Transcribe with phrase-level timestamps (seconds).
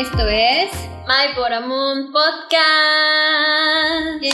[0.00, 0.70] Esto es
[1.08, 2.62] My Poramon Podcast.
[4.22, 4.30] Y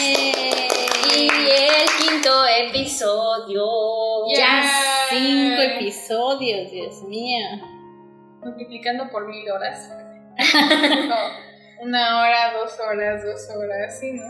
[1.16, 3.64] el quinto episodio.
[4.36, 4.70] ya
[5.08, 7.46] cinco episodios, Dios mío.
[8.42, 9.90] multiplicando por mil horas.
[11.08, 11.16] No,
[11.80, 14.26] una hora, dos horas, dos horas, sí, ¿no?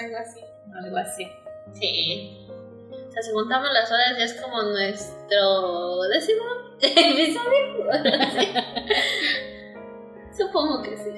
[0.00, 0.40] Algo así.
[0.82, 1.30] Algo así.
[1.74, 2.48] Sí.
[2.90, 6.44] O sea, si juntamos las horas ya es como nuestro décimo
[6.80, 7.90] episodio.
[10.38, 11.10] Supongo que sí.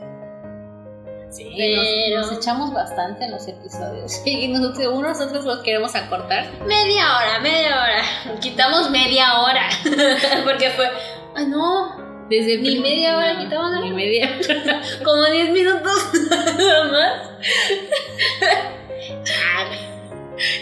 [1.31, 4.21] Sí, Pero- nos, nos echamos bastante en los episodios.
[4.27, 6.47] Y nosotros, nosotros los queremos acortar.
[6.67, 8.03] Media hora, media hora.
[8.41, 9.69] Quitamos media hora.
[10.45, 10.89] Porque fue.
[11.37, 12.11] Ay, no.
[12.29, 13.85] Desde Ni prim- media hora no, quitamos nada.
[13.85, 14.29] Ni media
[15.05, 16.13] Como 10 minutos
[16.59, 17.31] nada más.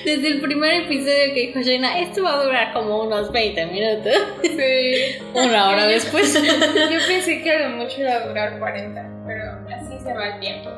[0.05, 4.13] Desde el primer episodio que dijo Jaina, esto va a durar como unos 20 minutos.
[4.43, 5.19] Sí.
[5.35, 6.35] Una hora después.
[6.43, 10.41] Yo pensé que a lo mucho iba a durar 40, pero así se va el
[10.41, 10.71] tiempo.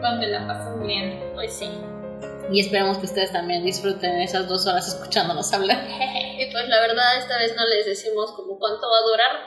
[0.00, 1.20] Donde la pasan bien.
[1.34, 1.68] Pues sí.
[2.50, 5.84] Y esperamos que ustedes también disfruten esas dos horas escuchándonos hablar.
[6.38, 9.44] Y pues la verdad, esta vez no les decimos como cuánto va a durar.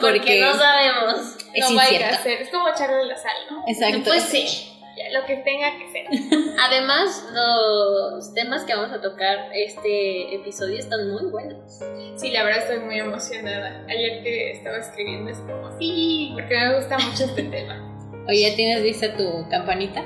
[0.00, 1.36] Porque, Porque no sabemos.
[1.54, 2.42] es no vaya a ser.
[2.42, 3.64] Es como echarle la sal, ¿no?
[3.66, 4.02] Exacto.
[4.10, 4.75] Pues sí.
[4.96, 6.06] Ya, lo que tenga que ser.
[6.58, 11.80] Además, los temas que vamos a tocar este episodio están muy buenos.
[12.16, 13.84] Sí, la verdad estoy muy emocionada.
[13.88, 17.92] Ayer que estaba escribiendo es como, sí, porque me gusta mucho este tema.
[18.26, 20.02] Oye, ¿ya tienes lista tu campanita?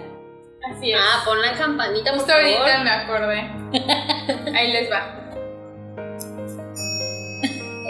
[0.70, 0.98] Así es.
[1.00, 2.46] Ah, pon la campanita, por Justo favor.
[2.48, 4.52] ahorita me acordé.
[4.58, 5.16] Ahí les va.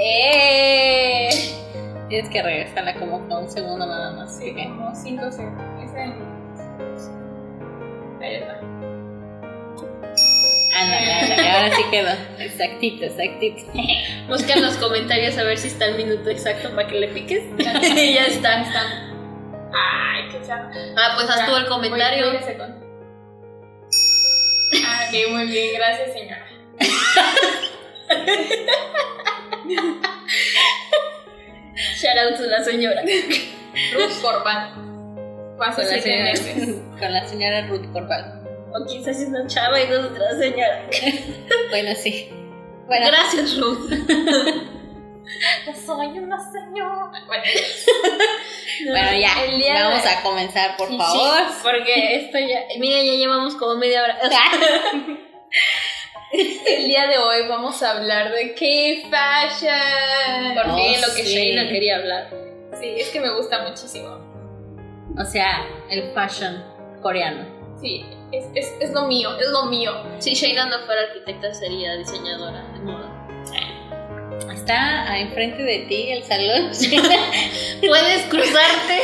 [0.02, 1.28] ¡Eh!
[2.08, 4.36] Tienes que regresarla como con un segundo nada más.
[4.36, 5.90] Sí, como 5 segundos.
[8.20, 8.42] Ahí.
[10.72, 12.10] Ándale, ándale, ahora sí quedó.
[12.38, 13.62] Exactito, exactito.
[14.28, 17.42] Busca en los comentarios a ver si está el minuto exacto para que le piques.
[17.58, 18.64] y ya está.
[19.72, 20.78] Ay, qué chato.
[20.96, 22.30] Ah, pues haz tú el comentario.
[22.30, 22.76] Voy, voy a.
[24.86, 26.46] Ah, ok, muy bien, gracias señora.
[31.96, 33.02] Shout out to la señora.
[33.92, 34.89] Ruth Corban.
[35.60, 36.76] Fue hace Con la, siete señora, meses.
[37.00, 38.40] con la señora Ruth Corval.
[38.72, 40.86] O quizás es una chava y no es otra señora.
[41.70, 42.28] Bueno, sí.
[42.86, 43.90] Bueno, Gracias, Ruth.
[45.66, 47.10] Yo soy una señora.
[47.26, 47.44] Bueno,
[48.90, 49.44] bueno, ya.
[49.44, 51.06] El día Vamos de- a comenzar, por favor.
[51.12, 51.20] sí,
[51.62, 52.60] porque esto ya.
[52.80, 54.18] Mira, ya llevamos como media hora.
[56.32, 60.54] el día de hoy vamos a hablar de K-Fashion.
[60.54, 61.34] Por fin Oh, lo que sí.
[61.34, 62.30] Shayna quería hablar.
[62.80, 64.29] Sí, es que me gusta muchísimo.
[65.18, 66.62] O sea, el fashion
[67.02, 67.44] coreano.
[67.80, 69.92] Sí, es, es, es lo mío, es lo mío.
[70.18, 73.20] Si Shayna no fuera arquitecta, sería diseñadora de moda.
[74.52, 76.70] Está enfrente de ti el salón.
[77.80, 79.00] Puedes cruzarte.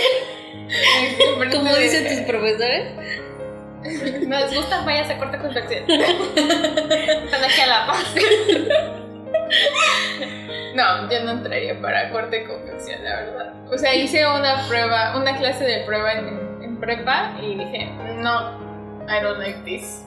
[1.53, 2.93] Como dicen tus profesores.
[4.27, 5.89] No les gusta, vayas a corta confección.
[5.89, 8.15] Están aquí a la paz.
[10.77, 13.55] No, yo no entraría para corte y confección, la verdad.
[13.73, 18.59] O sea, hice una prueba, una clase de prueba en, en prepa y dije, no,
[19.09, 20.05] I don't like this.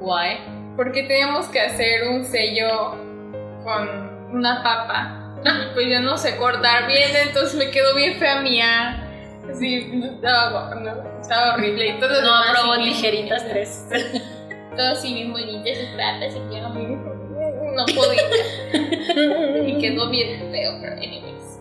[0.00, 0.38] Why?
[0.76, 2.96] Porque teníamos que hacer un sello
[3.62, 5.14] con una papa.
[5.44, 9.04] Y pues yo no sé cortar bien, entonces me quedó bien fea mía.
[9.48, 11.90] Así, estaba, no, estaba horrible.
[11.90, 13.86] Y todo lo No aprobó sí tijeritas tres.
[14.76, 16.68] Todo así bien bonito, y platas y yo
[17.78, 18.22] no podía.
[19.68, 21.60] y quedó bien feo, pero anyways.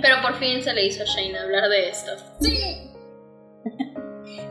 [0.00, 2.12] Pero por fin se le hizo a Shayna hablar de esto.
[2.40, 2.92] Sí.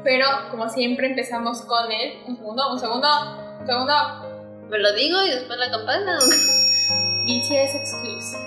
[0.03, 2.23] Pero como siempre empezamos con el...
[2.27, 3.07] Un segundo, un segundo,
[3.59, 3.93] un segundo.
[4.69, 6.17] ¿Me lo digo y después la campana?
[7.27, 8.45] BTS Exclusive.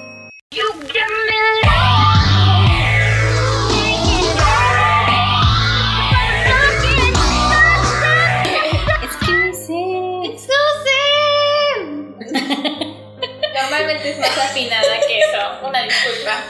[13.78, 15.66] Normalmente es más afinada que eso.
[15.66, 16.44] Una disculpa.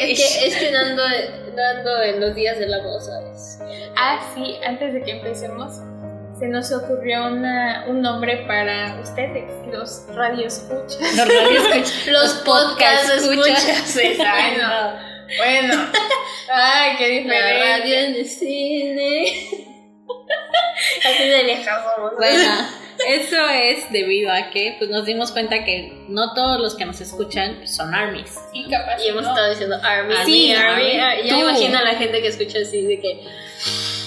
[0.00, 1.02] Es que, es que no ando,
[1.56, 3.58] no ando en los días de la voz, ¿sabes?
[3.96, 5.80] Ah, sí, antes de que empecemos,
[6.38, 11.00] se nos ocurrió una, un nombre para ustedes, los radioescuchas.
[11.16, 12.06] Los radioescuchas.
[12.06, 13.96] Los podcast escuchas.
[13.96, 15.14] Ay, no.
[15.38, 15.90] Bueno.
[16.52, 17.64] Ay, qué La diferente.
[17.64, 19.32] radio en el cine.
[21.04, 22.12] Así de viejas somos.
[22.16, 22.68] Bueno,
[23.08, 27.00] eso es debido a que pues, nos dimos cuenta que no todos los que nos
[27.00, 28.38] escuchan son armies.
[28.52, 29.02] Y capaz.
[29.04, 29.30] Y hemos no.
[29.30, 31.00] estado diciendo Army, Sí, Army, Army.
[31.00, 31.28] Army.
[31.30, 33.24] Ya imagino a la gente que escucha así de que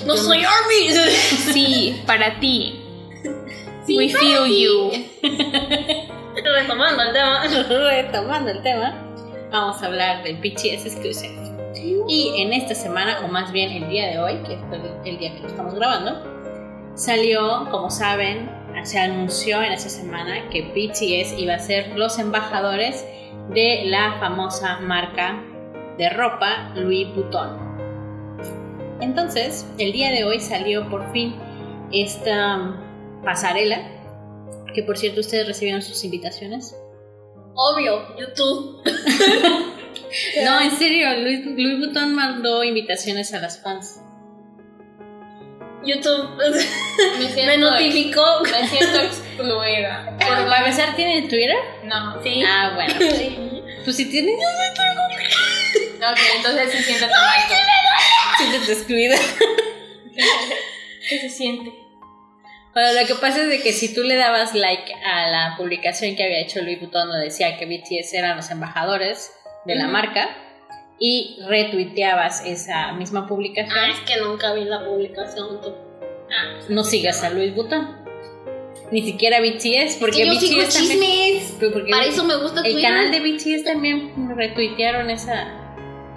[0.06, 0.90] no Yo soy Army.
[1.54, 2.82] Sí, para ti.
[3.86, 4.64] Sí, We para feel ti.
[4.64, 4.92] you.
[6.44, 7.44] Retomando el tema.
[7.90, 8.94] Retomando el tema,
[9.52, 11.36] vamos a hablar del BTS Exclusive.
[12.10, 15.34] Y en esta semana, o más bien el día de hoy, que fue el día
[15.34, 18.50] que lo estamos grabando, salió, como saben,
[18.86, 23.06] se anunció en esa semana que BTS iba a ser los embajadores
[23.54, 25.44] de la famosa marca
[25.98, 27.68] de ropa Louis Vuitton.
[29.00, 31.36] Entonces, el día de hoy salió por fin
[31.92, 32.80] esta
[33.24, 33.82] pasarela,
[34.74, 36.76] que por cierto ustedes recibieron sus invitaciones.
[37.54, 38.82] Obvio, YouTube.
[40.44, 44.00] No, en serio, Louis, Louis Vuitton mandó invitaciones a las fans.
[45.88, 46.38] YouTube
[47.36, 48.42] Me, me notificó.
[48.42, 50.16] me siento excluida.
[50.20, 51.58] Por para empezar, ¿tienen Twitter?
[51.84, 52.22] No.
[52.24, 52.44] Sí.
[52.46, 52.94] Ah, bueno.
[53.84, 57.14] Pues si tienes, Ok, entonces se siente mal.
[58.38, 59.16] siéntete excluida.
[61.10, 61.72] ¿Qué se siente?
[62.74, 66.16] Bueno, lo que pasa es de que si tú le dabas like a la publicación
[66.18, 69.32] que había hecho Louis Vuitton donde decía que BTS eran los embajadores
[69.66, 70.36] de la marca
[71.00, 75.62] y retuiteabas esa misma publicación, Ah, es que nunca vi la publicación.
[75.62, 75.74] tú.
[76.70, 78.06] no sigas a Louis Vuitton.
[78.92, 82.82] Ni siquiera BTS, porque que yo sigo también, porque Para eso me gusta el Twitter.
[82.84, 85.48] canal de BTS también retuitearon esa,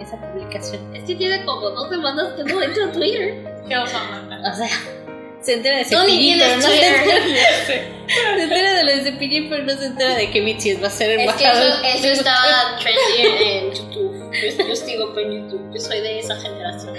[0.01, 0.95] esa publicación.
[0.95, 3.45] Es que tiene como dos semanas que no entro a Twitter.
[3.69, 3.77] ¿Qué?
[3.77, 4.69] O sea,
[5.41, 7.25] se entera de Tú ni Cepillín, pero no se entera,
[8.37, 10.91] se entera de lo de Cepillín, pero no se entera de que BTS va a
[10.91, 11.85] ser Es que embajador.
[11.85, 14.33] eso, eso estaba trendy en YouTube.
[14.33, 15.71] Yo, yo sigo YouTube.
[15.75, 16.95] Yo soy de esa generación.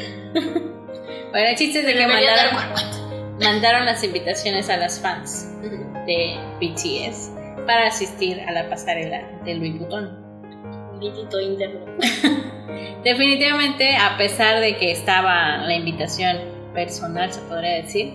[1.31, 2.57] Bueno, el chiste es de que mandaron,
[3.39, 5.47] mandaron las invitaciones a las fans
[6.05, 7.31] de BTS
[7.65, 10.19] para asistir a la pasarela de Louis Vuitton.
[10.99, 11.85] Litito interno.
[13.03, 16.37] Definitivamente, a pesar de que estaba la invitación
[16.73, 18.13] personal, se podría decir,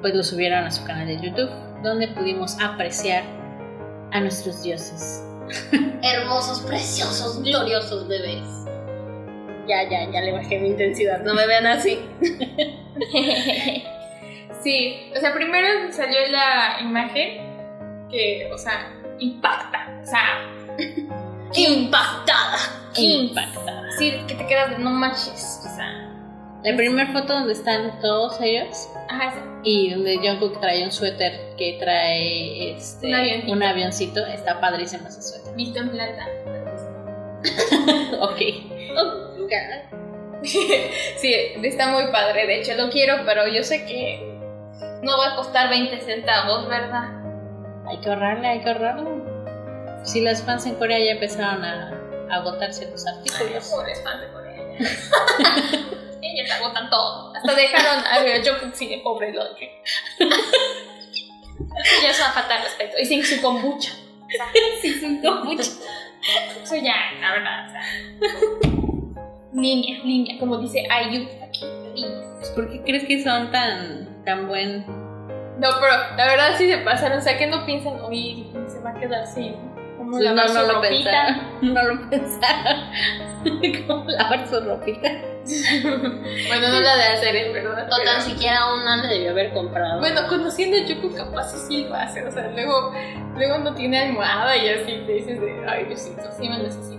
[0.00, 1.50] pues lo subieron a su canal de YouTube,
[1.82, 3.24] donde pudimos apreciar
[4.12, 5.24] a nuestros dioses.
[6.02, 8.46] Hermosos, preciosos, gloriosos bebés.
[9.68, 11.22] Ya, ya, ya le bajé mi intensidad.
[11.22, 11.98] No me vean así.
[14.62, 20.00] Sí, o sea, primero salió la imagen que, o sea, impacta.
[20.02, 20.40] O sea,
[21.54, 22.58] Impactada.
[22.96, 23.90] Impactada.
[23.96, 25.62] sí, que te quedas de no manches.
[25.64, 26.10] O sea,
[26.64, 31.76] La primera foto donde están todos ellos ajá, y donde Jungkook trae un suéter que
[31.80, 33.52] trae este, Un avioncito.
[33.52, 35.54] un avioncito, está padrísimo ese suéter.
[35.54, 36.26] visto en plata.
[38.20, 38.40] Ok.
[38.96, 40.42] Oh, God.
[40.42, 42.46] Sí, está muy padre.
[42.46, 44.20] De hecho, lo quiero, pero yo sé que
[45.02, 47.10] no va a costar 20 centavos, ¿verdad?
[47.88, 49.10] Hay que ahorrarle, hay que ahorrarle.
[50.04, 51.92] Si las fans en Corea ya empezaron a,
[52.30, 53.68] a agotarse los artículos.
[53.68, 54.56] Pobres fans de Corea.
[56.32, 57.34] Ellas agotan todo.
[57.34, 59.68] Hasta dejaron a Jungkook sin el pobre Logi.
[62.02, 62.96] Ya es una falta de respeto.
[63.00, 63.92] Y sin su kombucha.
[64.80, 65.70] Sí, son kombucha.
[66.62, 67.66] Eso ya, la verdad.
[67.66, 67.82] O sea.
[69.52, 71.64] Niña, niña, como dice Ayu aquí.
[71.94, 72.08] Niña.
[72.38, 74.84] Pues, ¿Por qué crees que son tan, tan buen?
[75.58, 77.18] No, pero la verdad sí se pasaron.
[77.18, 79.54] O sea, que no piensan, oye, se va a quedar sin.
[80.06, 81.40] No, no su lo ropita.
[81.62, 82.84] No lo pensaron.
[83.86, 85.08] ¿Cómo lavar su ropita?
[86.48, 87.88] bueno, no la de hacer, es verdad.
[87.90, 90.00] O tan siquiera una le debió haber comprado.
[90.00, 92.92] Bueno, conociendo a Yuko capaz sí, lo hace, o sea, luego,
[93.36, 96.96] luego no tiene almohada y así te dices de, ay, Diosito, sí me necesito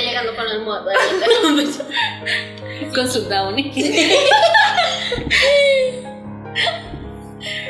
[0.00, 0.92] llegando con la almohada.
[2.94, 3.72] Con su downy.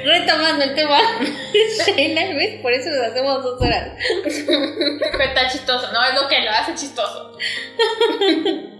[0.04, 0.98] Retomando el tema.
[1.86, 2.60] Shayna, ¿ves?
[2.60, 3.90] Por eso nos hacemos dos horas.
[4.24, 6.04] Pero está chistoso, ¿no?
[6.04, 7.36] Es lo que lo hace chistoso.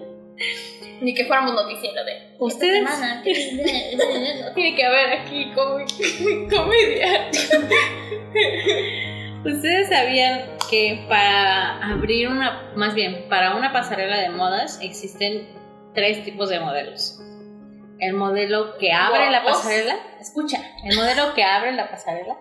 [1.01, 2.79] Ni que fuéramos noticiero de Ustedes.
[2.89, 3.23] semana.
[3.25, 7.29] Tiene que haber aquí comi- comedia.
[9.45, 15.49] Ustedes sabían que para abrir una, más bien, para una pasarela de modas existen
[15.95, 17.19] tres tipos de modelos.
[18.04, 22.37] El modelo que abre la pasarela, escucha, el modelo que abre la pasarela,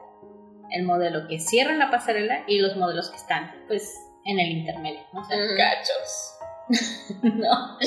[0.72, 3.94] el modelo que cierra la pasarela y los modelos que están, pues,
[4.26, 5.02] en el intermedio.
[5.14, 5.22] ¿no?
[5.22, 6.38] O sea, Cachos.
[7.22, 7.78] no.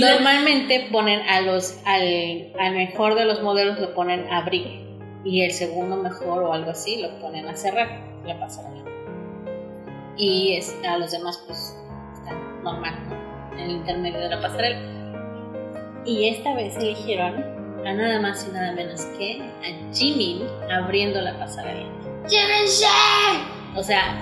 [0.00, 5.44] Normalmente ponen a los, al, al mejor de los modelos lo ponen a abrir y
[5.44, 7.88] el segundo mejor o algo así lo ponen a cerrar
[8.24, 8.82] la pasarela.
[10.16, 11.76] Y es- a los demás pues
[12.14, 13.52] están normal, ¿no?
[13.52, 15.01] En el intermedio de la pasarela.
[16.04, 21.38] Y esta vez eligieron a nada más y nada menos que a Jimin abriendo la
[21.38, 21.88] pasarela.
[22.28, 22.86] ¡Llévense!
[23.76, 24.16] O sea,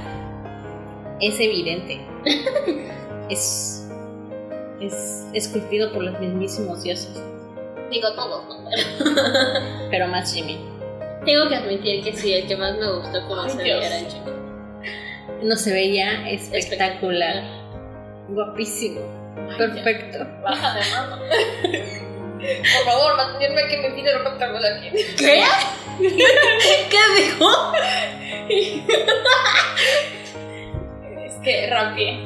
[1.20, 2.00] es evidente.
[3.30, 3.88] es,
[4.80, 7.20] es esculpido por los mismísimos dioses,
[7.90, 8.70] Digo todos, ¿no?
[9.90, 10.58] pero más Jimin.
[11.25, 14.08] Tengo que admitir que sí, el que más me gustó como Ay, se veía era
[14.08, 14.30] chico.
[15.42, 17.42] No se veía espectacular.
[18.28, 19.19] Guapísimo.
[19.56, 20.26] Perfecto.
[20.42, 21.18] Baja de mano.
[22.40, 24.90] Por favor, manténme que me pide ropa otra cosa aquí.
[25.18, 25.44] ¿Qué?
[26.90, 27.72] ¿Qué dijo?
[31.26, 32.18] Es que rapié.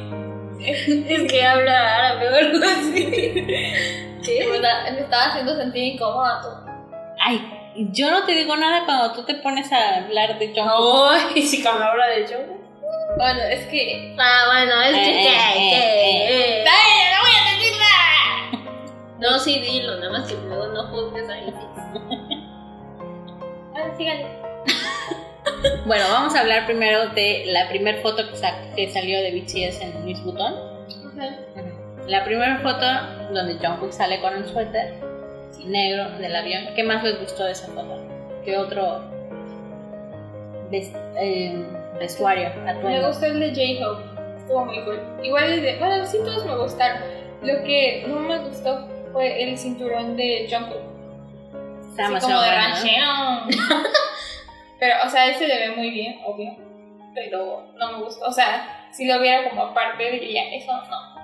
[0.60, 3.10] Es que habla árabe o algo así.
[4.24, 4.46] ¿Qué?
[4.48, 6.48] Me estaba haciendo sentir incómoda tú.
[7.20, 7.40] Ay,
[7.92, 11.34] yo no te digo nada cuando tú te pones a hablar de Jungkook.
[11.34, 12.63] Ay, si cuando habla de yo.
[13.16, 14.14] Bueno, es que.
[14.18, 15.28] Ah, bueno, es Eh, que.
[15.28, 18.70] eh, que- eh, que- ¡Ay, no voy a decir nada!
[19.20, 21.52] No, sí, dilo, nada más que luego no juzgues ahí.
[23.72, 24.26] Bueno, síganle.
[25.86, 29.80] Bueno, vamos a hablar primero de la primera foto que, sa- que salió de BTS
[29.82, 30.54] en Miss Button.
[32.06, 32.84] La primera foto
[33.32, 34.94] donde Jungkook sale con un suéter
[35.64, 36.74] negro del avión.
[36.74, 37.98] ¿Qué más les gustó de esa foto?
[38.44, 39.04] ¿Qué otro
[40.72, 41.64] eh,
[41.98, 43.08] vestuario, Me atuendo?
[43.08, 44.04] gustó el de J-Hope.
[44.38, 45.00] Estuvo muy cool.
[45.22, 45.78] Igual el de.
[45.78, 47.00] Bueno, sí, todos me gustaron.
[47.42, 50.82] Lo que no me gustó fue el cinturón de Jungkook.
[51.90, 53.06] Está Así como de ranchero.
[54.80, 56.56] Pero, o sea, él se le ve muy bien, obvio.
[57.14, 58.26] Pero no me gustó.
[58.26, 61.14] O sea, si lo viera como aparte, diría, eso no.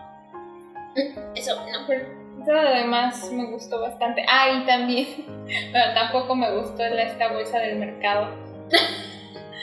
[1.34, 1.86] Eso, no.
[1.86, 2.06] Pero
[2.46, 4.24] todo lo demás me gustó bastante.
[4.28, 5.06] Ah, y también,
[5.72, 8.28] pero tampoco me gustó la, esta bolsa del mercado.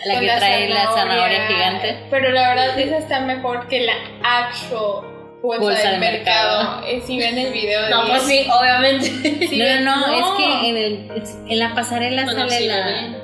[0.05, 1.97] La con que trae la zanahoria gigante.
[2.09, 5.05] Pero la verdad, esa está mejor que la actual
[5.41, 6.63] bolsa, Bolsa del de mercado.
[6.63, 6.87] mercado.
[6.87, 9.05] Eh, si ven el video de No, pues sí, obviamente.
[9.47, 13.15] Sí, no, no, es que en, el, en la pasarela Bueno, sale sí, la...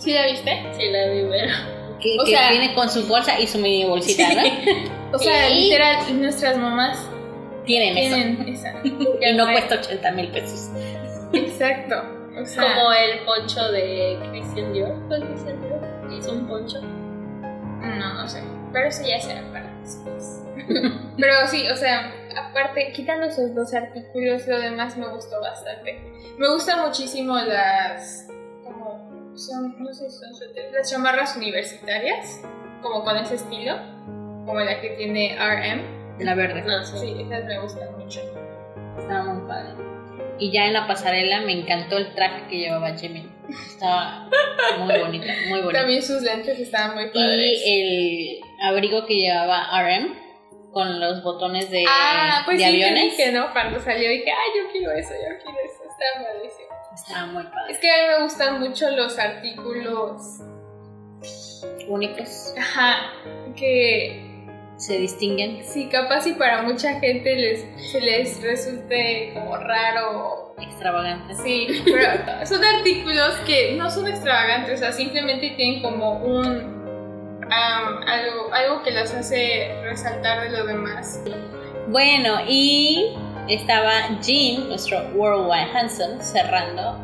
[0.00, 0.62] ¿Sí la viste?
[0.78, 1.52] Sí, la vi, pero.
[2.00, 4.42] Que, O que sea- viene con su bolsa y su mini bolsita, ¿no?
[5.12, 5.54] O sea, Sí.
[5.54, 6.98] literal, nuestras mamás
[7.64, 8.16] Tienen eso.
[8.50, 8.74] esa.
[8.84, 10.70] Y no cuesta 80 mil pesos.
[11.32, 11.94] Exacto.
[12.40, 14.94] O sea, Como el poncho de Christian Dior.
[15.08, 15.75] ¿Fue Christian Dior?
[16.16, 16.80] Hizo un poncho.
[16.80, 18.42] No, no sé.
[18.72, 20.42] Pero eso ya será para después.
[21.18, 26.00] Pero sí, o sea, aparte, quitando esos dos artículos, lo demás me gustó bastante.
[26.38, 28.28] Me gustan muchísimo las.
[28.64, 29.32] como.
[29.34, 29.76] son.
[29.78, 30.32] no sé si son
[30.72, 32.42] las chamarras universitarias,
[32.82, 33.76] como con ese estilo,
[34.46, 36.24] como la que tiene RM.
[36.24, 36.62] La verde.
[36.62, 36.98] No, sí.
[36.98, 38.20] Sí, esas me gustan mucho.
[38.98, 39.85] Estaba muy padre.
[40.38, 43.34] Y ya en la pasarela me encantó el traje que llevaba Jimin.
[43.48, 44.28] Estaba
[44.78, 45.78] muy bonito, muy bonito.
[45.78, 47.62] También sus lentes estaban muy padres.
[47.64, 50.14] Y el abrigo que llevaba RM
[50.72, 53.14] con los botones de, ah, pues de sí, aviones.
[53.16, 53.50] que ¿no?
[53.52, 55.82] Cuando salió dije, ay, yo quiero eso, yo quiero eso.
[55.88, 56.68] Estaba padrísimo.
[56.94, 57.72] Estaba muy padre.
[57.72, 60.40] Es que a mí me gustan mucho los artículos,
[61.88, 62.52] Únicos.
[62.58, 63.12] ajá,
[63.56, 64.25] que
[64.76, 65.64] Se distinguen.
[65.64, 70.54] sí, capaz y para mucha gente les, se les resulte como raro.
[70.60, 71.38] Extravagantes.
[71.42, 77.40] Sí, pero son artículos que no son extravagantes, o sea, simplemente tienen como un...
[77.50, 81.22] am, algo, algo que los hace resaltar de lo demás.
[81.88, 83.16] Bueno, y
[83.48, 83.92] estaba
[84.22, 87.00] Jin, nuestro Worldwide Handsome, cerrando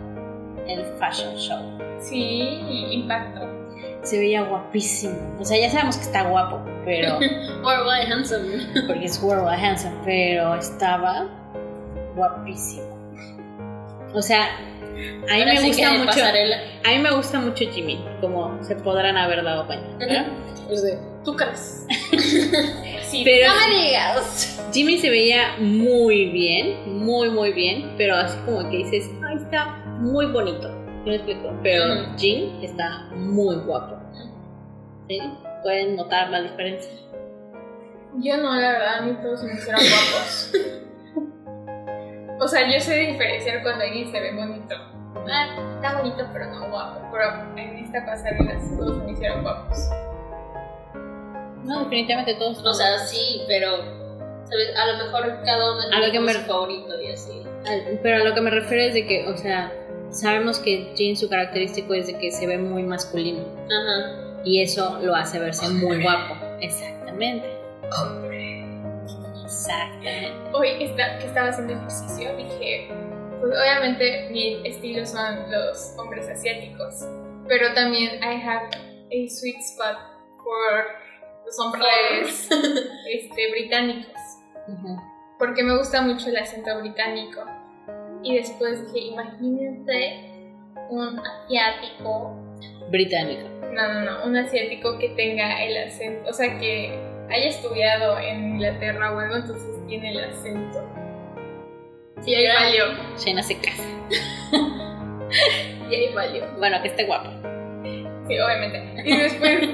[0.66, 1.78] el fashion show.
[2.00, 2.60] Sí,
[2.90, 3.51] impacto.
[4.02, 5.14] Se veía guapísimo.
[5.38, 7.18] O sea, ya sabemos que está guapo, pero.
[7.62, 8.66] Worldwide Handsome.
[8.87, 11.28] porque es Worldwide Handsome, pero estaba
[12.16, 12.87] guapísimo.
[14.14, 16.06] O sea, a mí Ahora me sí gusta mucho.
[16.06, 16.56] pasarela.
[16.85, 19.87] A mí me gusta mucho Jimmy, como se podrán haber dado cuenta.
[20.66, 21.87] Pues de, ¿Tú crees?
[23.02, 23.52] Sí, Pero.
[24.73, 29.66] Jimmy se veía muy bien, muy, muy bien, pero así como que dices, ay, está
[30.00, 30.71] muy bonito.
[31.04, 31.52] ¿Sí me explico?
[31.62, 32.16] Pero Ujú.
[32.18, 33.97] Jim está muy guapo.
[35.09, 35.21] ¿Sí?
[35.62, 36.90] Pueden notar la diferencia.
[38.18, 40.52] Yo no, la verdad, a mí todos se me hicieron guapos.
[42.40, 44.75] o sea, yo sé diferenciar cuando alguien se ve bonito.
[45.30, 47.00] Ah, está bonito, pero no guapo.
[47.12, 47.25] Pero
[47.56, 49.78] en esta pasarela todos se me hicieron guapos.
[51.64, 52.64] No, definitivamente todos.
[52.64, 53.76] O sea, sí, pero.
[54.44, 54.76] ¿sabes?
[54.76, 57.42] A lo mejor cada uno A lo que tiene me- su favorito y así.
[57.66, 59.73] Al- Pero a lo que me refiero es de que, o sea,
[60.12, 64.40] sabemos que Jin su característico es de que se ve muy masculino Ajá.
[64.45, 66.35] y eso lo hace verse muy guapo.
[66.61, 67.49] Exactamente.
[69.45, 70.33] Exactamente.
[70.52, 72.88] Hoy está- que estaba haciendo ejercicio dije,
[73.40, 77.07] pues obviamente mi estilo son los hombres asiáticos,
[77.49, 79.97] pero también I have a sweet spot
[80.38, 80.87] por
[81.45, 82.49] los hombres
[83.11, 84.12] este, británicos.
[84.69, 84.97] Ujú.
[85.40, 87.40] porque me gusta mucho el acento británico.
[88.22, 90.32] Y después dije, imagínate
[90.90, 92.36] un asiático,
[92.90, 93.48] Británico.
[93.72, 96.98] no, no, no, un asiático que tenga el acento, o sea, que
[97.30, 100.84] haya estudiado en Inglaterra o algo, entonces tiene el acento.
[102.24, 102.84] Y ahí valió,
[103.18, 103.82] Shayna se casa.
[105.90, 106.46] y ahí valió.
[106.58, 107.30] Bueno, que esté guapo.
[108.28, 109.02] Sí, obviamente.
[109.04, 109.68] Y después,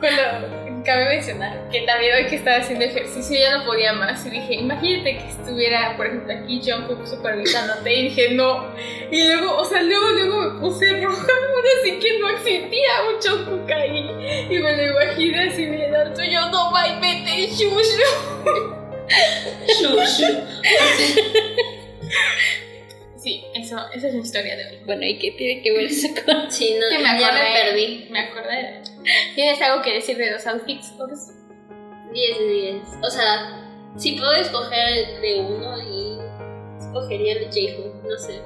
[0.00, 4.30] cuando cabe mencionar que también hoy que estaba haciendo ejercicio ya no podía más y
[4.30, 8.74] dije, imagínate que estuviera, por ejemplo, aquí Jungkook supervisándote y dije, no.
[9.10, 11.16] Y luego, o sea, luego, luego me puse roja,
[11.54, 14.46] ahora sí que no existía un Jungkook ahí.
[14.50, 18.02] Y me lo imaginé así bien alto, yo no, bye, vete, shushu.
[19.80, 20.26] Shushu.
[23.24, 24.78] Sí, eso, esa es mi historia de hoy.
[24.84, 26.50] Bueno, ¿y qué tiene que ver eso con...?
[26.50, 27.42] Sí, no, Que me ya acordé.
[27.42, 28.06] me perdí.
[28.10, 28.82] Me acordé.
[29.34, 30.94] ¿Tienes algo que decir de los outfits?
[30.98, 31.32] Boris?
[32.12, 32.82] 10 de 10.
[33.02, 33.66] O sea,
[33.96, 36.18] si puedo escoger de uno y
[36.78, 38.42] escogería el de J-Hope, no sé.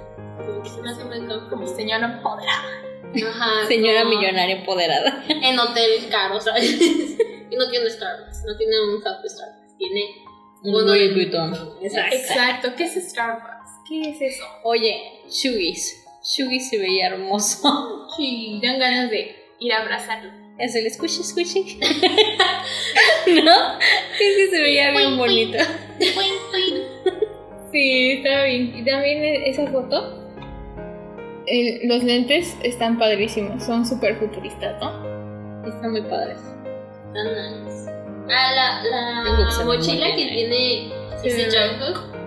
[0.47, 2.85] Como que se me hace muy Como señora empoderada.
[3.29, 3.67] Ajá.
[3.69, 5.25] Señora como millonaria empoderada.
[5.29, 6.81] En hotel caro, ¿sabes?
[6.81, 10.03] y no tiene Starbucks, no tiene un café Starbucks, tiene
[10.63, 11.79] uno Louis Vuitton.
[11.83, 12.15] Exacto.
[12.17, 12.69] Exacto.
[12.77, 13.58] ¿Qué es Starbucks?
[13.89, 14.45] ¿Qué es eso?
[14.65, 16.05] Oye, Shugis.
[16.23, 17.95] Shugis se veía hermoso.
[18.17, 20.31] Sí, dan ganas de ir a abrazarlo.
[20.59, 21.79] Es el squishy squishy.
[23.45, 23.79] ¿No?
[23.79, 25.57] Es que se veía bien bonito.
[27.71, 28.73] Sí, está bien.
[28.77, 30.15] Y también e- esa foto.
[31.47, 35.69] el- los lentes están padrísimos, son súper futuristas, ¿no?
[35.69, 36.41] Están muy padres.
[37.15, 37.91] Tan nice.
[38.31, 40.91] Ah, la, la mochila que tiene
[41.23, 41.49] Sí, ese.
[41.51, 42.18] Jungkook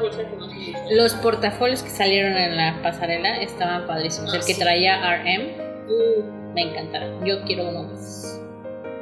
[0.00, 0.94] bolsa que.
[0.94, 4.32] Los portafolios que salieron en la pasarela estaban padrísimos.
[4.32, 4.60] Ah, el que sí.
[4.60, 7.24] traía RM Uh, me encantaron.
[7.26, 8.40] Yo quiero uno más.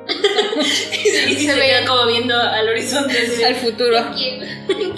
[0.59, 0.65] y
[1.35, 3.15] se, Se ve- queda como viendo al horizonte.
[3.47, 3.99] Al futuro.
[4.17, 4.47] Quiero,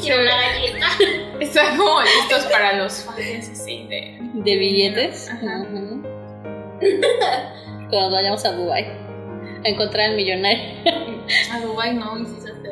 [0.00, 0.86] quiero una galleta.
[1.40, 4.18] Están como listos para los fans así de.
[4.32, 5.28] De billetes.
[5.30, 5.66] Ajá.
[7.90, 8.84] Cuando vayamos a Dubai
[9.64, 10.64] a encontrar al millonario.
[11.52, 12.70] A Dubai no, y si se hace.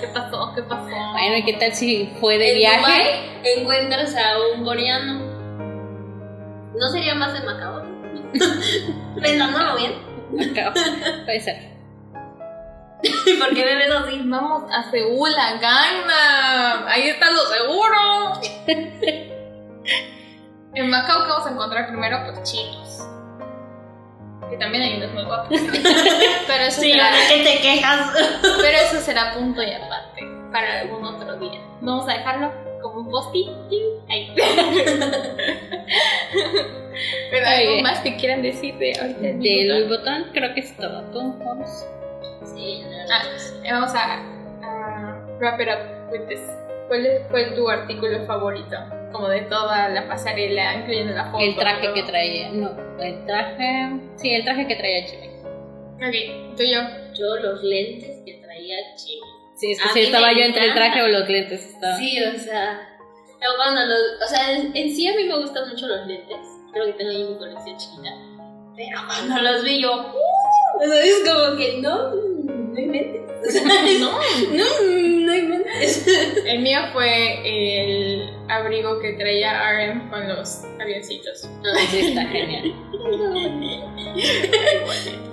[0.00, 0.52] ¿Qué pasó?
[0.54, 0.87] ¿Qué pasó?
[1.18, 3.40] Bueno, ¿y qué tal si fue de en viaje?
[3.56, 5.18] Encuentras a un coreano.
[6.78, 7.82] ¿No sería más de Macao?
[9.20, 9.94] Pensándolo bien.
[10.52, 10.72] Acá.
[11.24, 11.76] Puede ser.
[13.38, 14.20] ¿Por qué me ves así?
[14.26, 16.86] Vamos a Seúl, a Gangnam.
[16.86, 18.40] Ahí está lo seguro.
[20.74, 22.18] en Macao, ¿qué vamos a encontrar primero?
[22.26, 23.08] Pues chinos.
[24.48, 25.48] Que también hay unos muy guapos.
[26.46, 28.12] Pero eso, Sí, será, ¿de qué te quejas?
[28.40, 29.87] pero eso será punto y aparte
[30.52, 31.60] para algún otro día.
[31.80, 33.34] Vamos a dejarlo como un post
[34.08, 34.34] Ahí.
[37.30, 39.20] Pero algo más que quieran decir de ahorita.
[39.20, 39.64] De?
[39.66, 41.02] Louis Vuitton creo que es todo.
[41.12, 41.86] ¿Tú, Boris?
[42.44, 43.22] Sí, Ah,
[43.72, 44.22] vamos a,
[44.62, 46.40] a wrap it up with this.
[46.88, 48.76] ¿Cuál fue tu artículo favorito?
[49.12, 51.38] Como de toda la pasarela, incluyendo la foto.
[51.44, 51.94] El traje todo.
[51.94, 52.50] que traía.
[52.50, 54.00] No, el traje.
[54.16, 55.28] Sí, el traje que traía Jimmy.
[55.96, 56.80] Ok, tú y yo.
[57.14, 59.37] yo los lentes que traía Jimmy.
[59.58, 61.64] Sí, es que sí, estaba yo entre el traje o los lentes.
[61.66, 61.96] Estaba.
[61.96, 62.80] Sí, o sea.
[63.56, 63.98] Cuando los.
[64.24, 66.36] O sea, en, en sí a mí me gustan mucho los lentes.
[66.72, 68.10] Creo que tengo ahí mi colección chiquita.
[68.76, 69.92] Pero cuando los vi yo.
[69.92, 70.80] ¡Uh!
[70.80, 72.10] O sea, es como que no.
[72.14, 73.22] No inventes.
[73.46, 73.62] O sea,
[74.00, 74.12] No.
[74.12, 74.64] no,
[75.26, 76.06] no inventes.
[76.46, 81.48] El mío fue el abrigo que traía RM con los avioncitos.
[81.90, 82.72] Sí, está genial.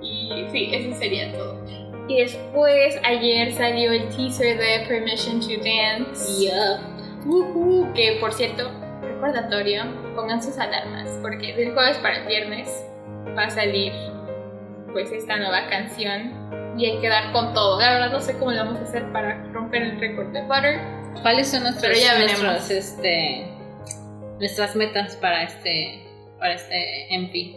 [0.00, 1.57] Y sí, eso sería todo.
[2.08, 6.44] Y después, ayer salió el teaser de Permission to Dance.
[6.44, 7.26] Yup.
[7.26, 8.70] Ujú, que por cierto,
[9.02, 12.68] recordatorio, pongan sus alarmas, porque del jueves para el viernes
[13.36, 13.92] va a salir
[14.92, 16.32] pues esta nueva canción
[16.78, 17.78] y hay que dar con todo.
[17.80, 20.80] La verdad no sé cómo lo vamos a hacer para romper el récord de Butter.
[21.22, 23.48] ¿Cuáles son nuestros, Pero ya nuestros, este,
[24.38, 26.06] nuestras metas para este,
[26.38, 27.54] para este MP?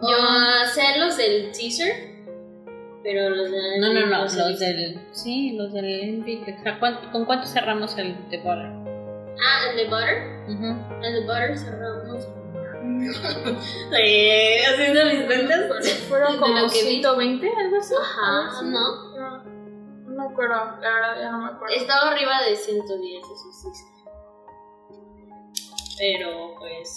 [0.00, 2.13] Yo sé los del teaser.
[3.04, 3.78] Pero los de.
[3.80, 6.56] No, no, no, los del, sí, los del MP.
[6.58, 8.72] O sea, ¿cuán- ¿Con cuánto cerramos el de Butter?
[9.46, 10.48] Ah, el de Butter.
[10.48, 11.04] Ujú.
[11.04, 12.26] El de Butter cerramos.
[13.96, 15.70] Eh, haciendo mis cuentas.
[16.08, 16.90] Fueron como lo que vi.
[17.02, 17.94] 120, algo así.
[17.94, 18.62] Ajá.
[18.62, 19.14] ¿no?
[19.16, 21.74] No, no me acuerdo, la verdad ya no me acuerdo.
[21.74, 23.84] Estaba arriba de 110, eso sí.
[25.98, 26.96] Pero pues.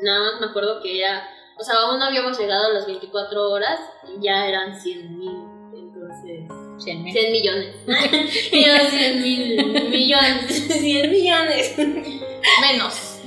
[0.00, 1.22] Nada más me acuerdo que era.
[1.58, 5.38] O sea, aún no habíamos llegado a las 24 horas y ya eran 100 mil.
[6.78, 6.84] Entonces.
[6.84, 7.12] Cien mil.
[7.12, 7.74] 100 millones.
[8.52, 10.66] yo 100 mil millones.
[10.80, 11.74] 100 millones.
[12.60, 13.20] Menos.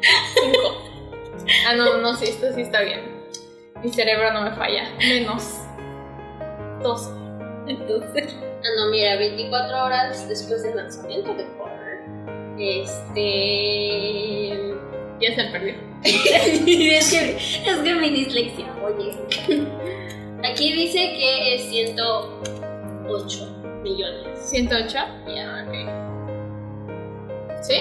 [0.00, 0.90] 5.
[1.66, 3.00] Ah, no, no, sí, esto sí está bien.
[3.82, 4.90] Mi cerebro no me falla.
[4.98, 5.60] Menos.
[6.82, 7.10] 12.
[7.68, 12.00] Entonces, Ah, no, mira, 24 horas después del lanzamiento de Power.
[12.58, 13.14] Este.
[15.20, 15.74] Ya se perdió.
[16.02, 19.12] es, que, es que mi dislexia, oye.
[20.48, 21.70] Aquí dice que es
[23.06, 23.46] 108
[23.82, 24.38] millones.
[24.50, 24.98] 108.
[25.28, 25.66] Ya,
[27.62, 27.74] ¿Sí?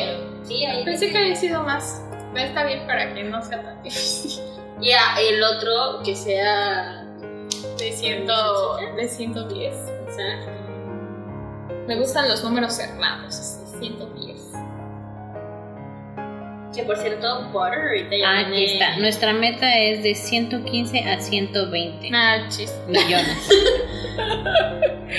[0.44, 2.04] Sí, ahí Pensé que había sido más.
[2.34, 4.44] Pero está bien para que no sea tan difícil.
[4.82, 7.06] Y a- el otro que sea.
[7.78, 9.76] De, ciento, de 110.
[9.76, 10.46] O sea,
[11.88, 14.53] Me gustan los números hermanos, así, 110.
[16.76, 18.98] Que por cierto, Butter ahorita ya Ah, Aquí está.
[18.98, 22.48] Nuestra meta es de 115 a 120 Ah,
[22.88, 23.50] millones.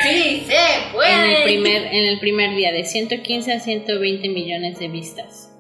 [0.03, 1.13] Sí, se puede.
[1.13, 5.51] en, el primer, en el primer día, de 115 a 120 millones de vistas.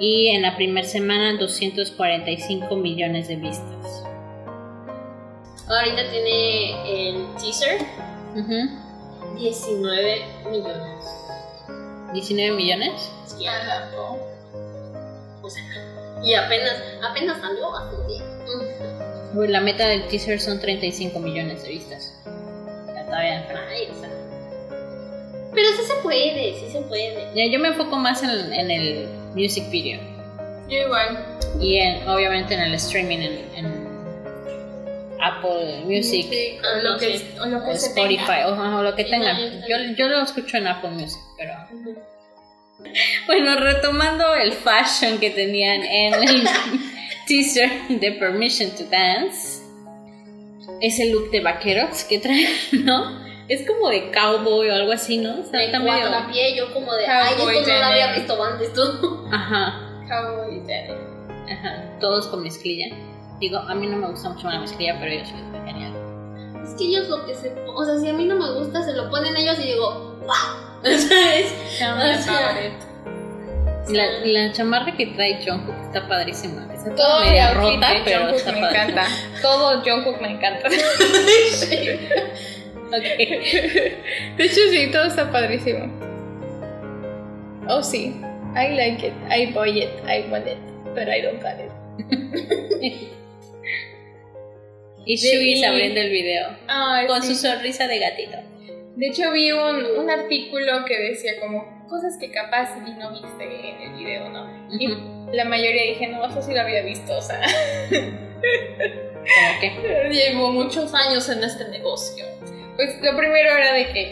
[0.00, 4.04] Y en la primera semana, 245 millones de vistas.
[5.68, 6.70] Ahorita tiene
[7.08, 7.80] el teaser
[8.34, 9.36] Ujú.
[9.38, 11.04] 19 millones.
[12.12, 13.12] 19 millones.
[13.26, 13.46] Sí,
[15.46, 15.62] o sea,
[16.22, 16.74] y apenas,
[17.08, 19.48] apenas salió hace un día.
[19.50, 22.14] La meta del teaser son 35 millones de vistas.
[22.24, 23.46] O sea, todavía.
[23.70, 24.10] Ay, o sea.
[25.54, 27.14] Pero sí se puede, sí se puede.
[27.34, 30.00] Ya, Yo me enfoco más en, en el music video.
[30.68, 31.18] Yo igual.
[31.60, 33.86] Y en- obviamente en el streaming en, en
[35.20, 36.26] Apple Music.
[36.30, 38.48] Sí, o lo que, o lo que o Spotify tenga.
[38.48, 41.52] o, o lo que no, yo Yo, yo lo escucho en Apple Music, pero
[43.26, 46.48] bueno, retomando el fashion que tenían en el
[47.26, 49.62] teaser de Permission to Dance,
[50.80, 52.48] ese look de vaqueros que traen,
[52.84, 53.24] ¿no?
[53.48, 55.40] Es como de cowboy o algo así, ¿no?
[55.40, 58.12] O sea, Me está medio- cuatrapié yo como de, ay, Cowboy esto no lo había
[58.14, 59.28] visto antes tú.
[59.32, 60.96] Ajá, Cowboy denim.
[61.50, 62.94] ajá, todos con mezclilla.
[63.38, 65.92] Digo, a mí no me gusta mucho la mezclilla, pero ellos les genial.
[66.64, 67.54] Es que ellos lo que se...
[67.74, 70.65] O sea, si a mí no me gusta, se lo ponen ellos y digo, ¡wow!
[70.82, 71.54] ¿Sabes?
[71.78, 72.86] Chama O sea, favorito.
[73.88, 76.66] La, la chamarra que trae Jungkook está padrísima.
[76.74, 78.82] Está Todo media rota, de pero está me padre.
[78.82, 79.06] encanta.
[79.42, 80.68] Todo Jungkook me encanta.
[82.88, 83.02] Ok.
[84.36, 85.92] De hecho, sí, todo está padrísimo.
[87.68, 88.14] Oh, sí.
[88.54, 89.12] I like it.
[89.28, 89.90] I buy it.
[90.06, 90.58] I want it.
[90.94, 91.72] But I don't got it.
[95.08, 96.48] Y Shui abriendo el video
[97.06, 97.34] con sí.
[97.34, 98.38] su sonrisa de gatito.
[98.96, 103.44] De hecho, vi un, un artículo que decía como cosas que capaz y no viste
[103.70, 104.46] en el video, ¿no?
[104.72, 104.88] Y
[105.36, 107.40] la mayoría dije, no, eso sí lo había visto, o sea,
[107.90, 110.08] ¿Cómo qué?
[110.10, 112.24] llevo muchos años en este negocio.
[112.76, 114.02] Pues lo primero era de que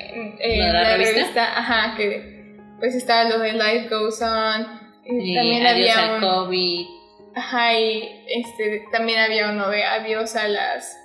[0.40, 1.58] eh, ¿Lo de la revista?
[1.58, 6.86] ajá, que pues estaba lo de Life Goes On, y también había al un, COVID.
[7.36, 10.98] ajá, y este, también había uno de adiós a las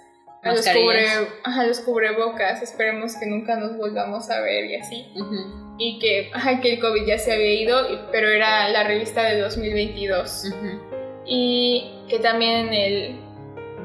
[0.44, 1.06] a los, cubre,
[1.44, 5.12] ajá, los cubrebocas, esperemos que nunca nos volvamos a ver y así.
[5.16, 9.24] Ujú, y que, ajá, que el COVID ya se había ido, pero era la revista
[9.24, 10.46] de 2022.
[10.54, 10.80] ujú.
[11.26, 13.20] Y que también en el,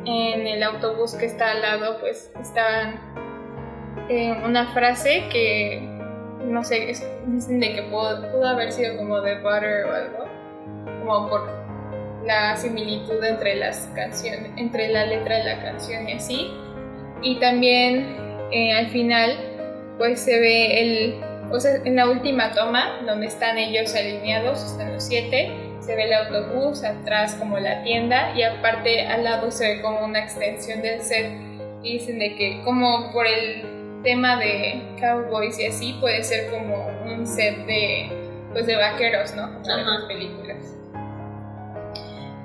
[0.06, 3.00] en el autobús que está al lado, pues estaban
[4.08, 5.80] eh, una frase que,
[6.44, 10.24] no sé, es- dicen de que pudo, pudo haber sido como de Butter o algo,
[11.00, 11.63] como por
[12.24, 16.50] la similitud entre las canciones, entre la letra de la canción y así.
[17.22, 18.16] Y también
[18.52, 19.36] eh, al final,
[19.98, 24.92] pues se ve el, o sea, en la última toma, donde están ellos alineados, están
[24.92, 29.74] los siete, se ve el autobús, atrás como la tienda y aparte al lado se
[29.74, 31.30] ve como una extensión del set
[31.82, 36.86] y dicen de que como por el tema de cowboys y así puede ser como
[37.04, 38.08] un set de
[38.52, 39.52] pues de vaqueros, ¿no?
[39.62, 40.73] Como en las películas.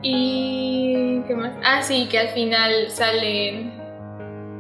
[0.02, 1.52] Y qué más?
[1.64, 3.78] Ah, sí, que al final salen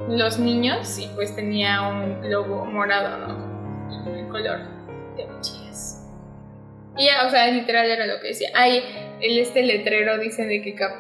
[0.10, 4.10] los niños y pues tenía un logo morado, ¿no?
[4.15, 4.60] El color
[5.15, 6.06] de BTS.
[6.97, 8.49] Y ya, o sea, literal era lo que decía.
[8.54, 8.84] Ay,
[9.21, 10.95] el este letrero dice de que cap-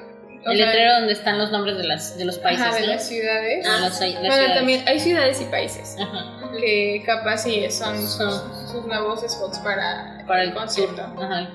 [0.45, 2.81] o El sea, letrero donde están los nombres de, las, de los países, ajá, de
[2.87, 2.93] ¿no?
[2.93, 3.65] las ciudades.
[3.67, 4.55] Ah, las- las bueno, ciudades.
[4.55, 10.23] también hay ciudades y países Ajá, que capaz sí son sus, sus nuevos spots para,
[10.25, 10.95] para el concierto.
[11.13, 11.23] tour.
[11.25, 11.49] Ajá.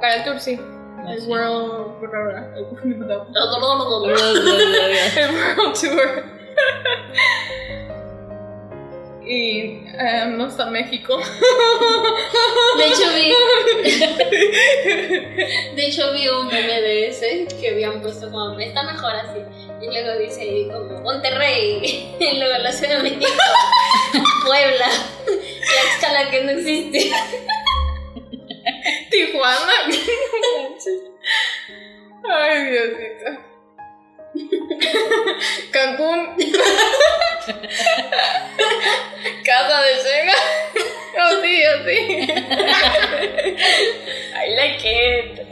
[0.00, 0.60] Para el tour, sí.
[1.06, 1.26] Sí.
[1.26, 2.02] World,
[2.56, 2.64] el
[5.34, 6.24] World Tour.
[9.26, 9.60] y
[9.98, 11.18] eh, no está México.
[12.78, 13.32] De hecho vi,
[15.76, 19.40] de hecho vi un meme de ese que habían puesto como está mejor así
[19.80, 23.26] y luego dice como Monterrey y luego la Ciudad de México,
[24.46, 24.88] Puebla,
[25.24, 27.10] Tlaxcala que no existe.
[29.10, 29.72] Tijuana.
[32.30, 33.30] Ay, Diosito.
[35.70, 36.36] Cancún.
[39.44, 40.34] Casa de Sega.
[41.16, 41.98] Oh, sí, oh, sí.
[44.34, 45.44] I like it.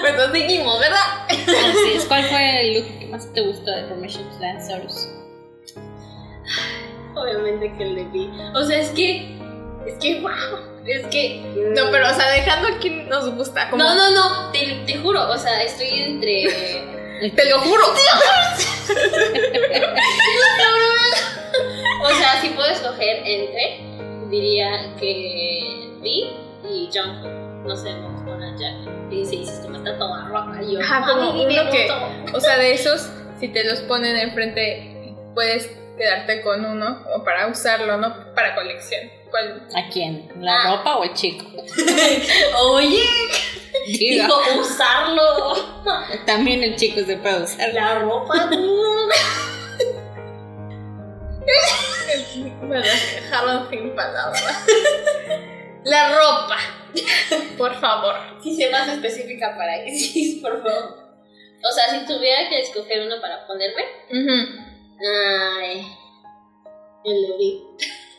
[0.00, 1.26] Pues seguimos, ¿verdad?
[1.28, 2.04] Así es.
[2.04, 5.08] ¿Cuál fue el look que más te gustó de Permission to Dance, Saurus?
[7.16, 8.30] Obviamente que le vi.
[8.54, 9.36] O sea, es que,
[9.86, 11.40] es que, wow, es que...
[11.76, 13.70] No, pero, o sea, dejando aquí nos gusta.
[13.70, 13.82] Como...
[13.82, 16.90] No, no, no, te, te juro, o sea, estoy entre
[17.36, 17.84] Te lo juro.
[22.02, 23.80] O sea, si puedo escoger entre,
[24.30, 26.30] diría que Vi
[26.68, 27.30] y Jungkook.
[27.66, 28.74] No sé, vamos con a Jack.
[29.10, 30.62] Y dice, dices, me está toda roja.
[30.62, 32.36] Y yo, Ajá, como "Mami, me uno que- gustó".
[32.38, 37.48] O sea, de esos, si te los ponen enfrente, puedes quedarte con uno o para
[37.48, 39.10] usarlo, no para colección.
[39.30, 39.68] ¿Cuál?
[39.74, 40.28] ¿A quién?
[40.40, 40.76] ¿La Ah.
[40.76, 41.44] ropa o el chico?
[42.72, 43.04] Oye,
[43.86, 45.54] Digo, dijo usarlo.
[46.26, 47.72] también el chico se puede usar.
[47.72, 48.50] La ropa.
[52.62, 54.66] Me dejaron sin palabras.
[55.84, 56.56] La ropa.
[57.56, 58.14] Por favor.
[58.42, 60.98] Si sé más específica para Isis, por favor.
[61.62, 65.86] O sea, si tuviera que escoger uno para ponerme, ay,
[67.04, 67.60] el de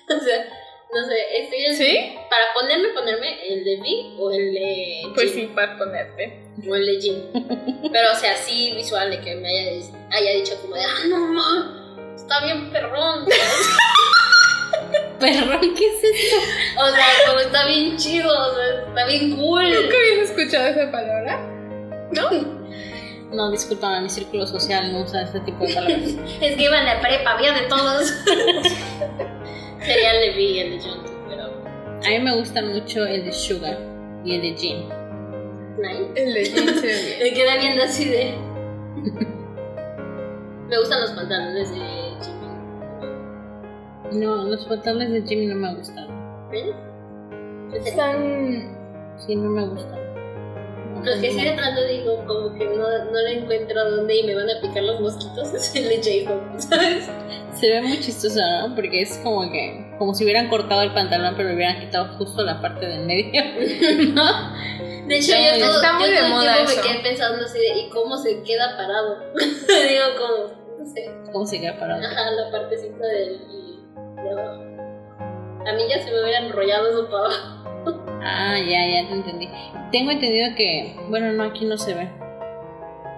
[0.15, 0.45] o sea,
[0.93, 2.15] no sé, estoy en- ¿Sí?
[2.29, 5.47] Para ponerme, ponerme el de Vi o el de Pues Jin.
[5.47, 6.39] sí, para ponerte.
[6.69, 7.23] O el de Jin.
[7.91, 11.17] Pero, o sea, sí visual de que me haya, haya dicho como de, ah, no,
[11.33, 13.25] ma, está bien perrón.
[15.19, 16.37] Perrón, ¿qué es esto?
[16.81, 19.63] o sea, como está bien chido, o sea, está bien cool.
[19.71, 21.39] ¿Nunca habías escuchado esa palabra?
[23.31, 26.09] No, discúlpame, mi círculo social no usa ese tipo de palabras.
[26.41, 28.11] Es que iba en la prepa, había de todos.
[29.81, 31.43] Sería el de Vi y el de Jungkook, pero
[32.05, 33.77] A mí me gustan mucho el de Sugar
[34.23, 34.89] y el de Jin.
[35.77, 36.11] nice.
[36.15, 37.19] El de Jin se ve bien.
[37.23, 38.33] Me quedé viendo así de.
[40.69, 42.17] Me gustan los pantalones de Jimmy.
[44.25, 46.07] No, los pantalones de Jimmy no me gustan.
[46.51, 46.73] ¿Ven?
[47.73, 48.77] Están.
[49.17, 49.99] Sí, no me gustan.
[51.01, 51.39] No, Los que no.
[51.39, 54.61] sí de pronto digo, como que no, no le encuentro dónde y me van a
[54.61, 57.09] picar los mosquitos, es el de J-Hope, ¿sabes?
[57.59, 58.75] Se ve muy chistoso, ¿no?
[58.75, 62.43] Porque es como que, como si hubieran cortado el pantalón, pero le hubieran quitado justo
[62.43, 63.41] la parte del medio.
[64.13, 64.23] ¿No?
[65.07, 66.81] De hecho, Está yo todo, está muy yo de todo el moda tiempo eso.
[66.81, 69.17] me quedé pensando así de, ¿y cómo se queda parado?
[69.35, 72.01] digo, como, no sé, ¿Cómo se queda parado?
[72.05, 73.39] ajá, la partecita del,
[74.23, 74.63] de abajo.
[75.67, 77.60] A mí ya se me hubiera enrollado eso para abajo.
[78.23, 79.49] Ah, ya, ya te entendí.
[79.91, 82.07] Tengo entendido que, bueno, no, aquí no se ve.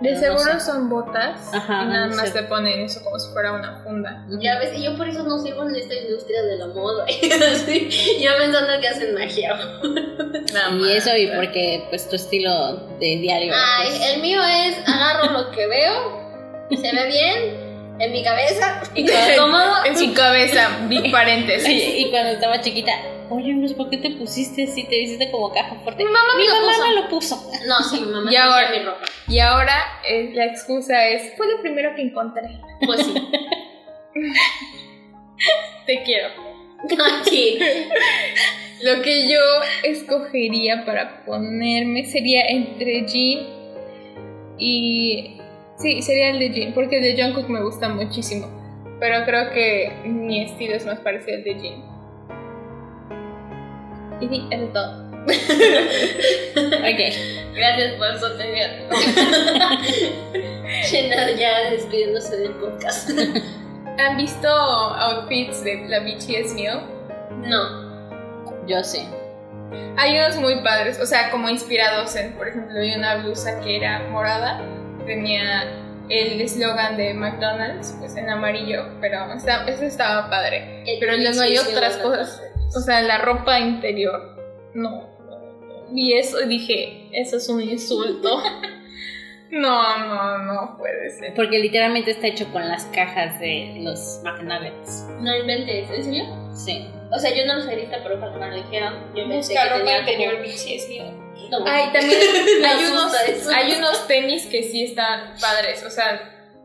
[0.01, 0.65] De Pero no seguro sé.
[0.65, 1.53] son botas.
[1.53, 2.41] Ajá, y nada no más sé.
[2.41, 4.25] te ponen eso como si fuera una funda.
[4.41, 7.05] Ya ves, y yo por eso no sirvo en esta industria de la moda.
[7.53, 9.55] Así, yo pensando que hacen magia.
[10.79, 13.53] Y eso, y porque, pues, tu estilo de diario.
[13.55, 18.81] Ay, pues, el mío es agarro lo que veo, se ve bien, en mi cabeza,
[18.95, 19.05] Y
[19.37, 19.73] cómodo.
[19.85, 21.99] En su cabeza, big paréntesis.
[21.99, 22.91] Y cuando estaba chiquita,
[23.33, 24.83] oye, Luz, ¿por qué te pusiste así?
[24.85, 26.03] Te hiciste como caja fuerte.
[26.03, 26.87] Mi mamá me Mi lo mamá puso.
[26.87, 27.51] me lo puso.
[27.67, 29.05] No, sí, mi mamá Y ahora- mi ropa.
[29.27, 29.75] Y ahora
[30.07, 32.43] eh, la excusa es: fue lo primero que encontré.
[32.85, 33.13] Pues sí.
[35.85, 36.29] Te quiero.
[37.23, 37.59] Sí.
[38.83, 39.39] Lo que yo
[39.83, 43.47] escogería para ponerme sería entre Jean
[44.57, 45.37] y...
[45.77, 48.47] Sí, sería el de Jean, porque el de Jungkook me gusta muchísimo.
[48.99, 51.92] Pero creo que mi estilo es más parecido al de Jean.
[54.21, 55.03] Y sí, eso es todo.
[55.23, 56.99] Ok.
[57.55, 58.71] Gracias por su atención.
[60.89, 63.09] Shenar ya despidiéndose del podcast.
[63.99, 66.81] ¿Han visto outfits de la BTS Meal?
[67.43, 67.83] No.
[68.67, 69.07] Yo sí.
[69.97, 73.77] Hay unos muy padres, o sea, como inspirados en, por ejemplo, hay una blusa que
[73.77, 74.61] era morada,
[75.05, 75.63] tenía
[76.09, 80.83] el eslogan de McDonald's, pues en amarillo, pero está- eso estaba padre.
[80.99, 82.41] Pero luego hay otras cosas.
[82.75, 85.11] O sea, la ropa interior, no.
[85.95, 88.41] Y eso dije, eso es un insulto.
[89.51, 91.35] No, no, no puede ser.
[91.35, 95.05] Porque literalmente está hecho con las cajas de los McNuggets.
[95.19, 96.23] No inventes, ¿en serio?
[96.55, 96.89] Sí.
[97.11, 99.69] O sea, yo no lo ahorita, pero cuando me lo dijeron, yo pensé Busca que
[99.69, 100.39] ropa tenía interior
[100.89, 101.19] Meal.
[101.51, 101.57] No.
[101.67, 102.19] Ay, también
[102.65, 103.13] hay unos,
[103.53, 106.19] hay unos tenis que sí están padres, o sea,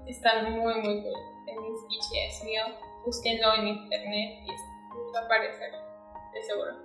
[0.06, 1.12] están muy, muy cool.
[1.44, 2.62] Tenis BTS mío,
[3.04, 5.72] búsquenlo en internet y es- va a aparecer,
[6.42, 6.76] seguro.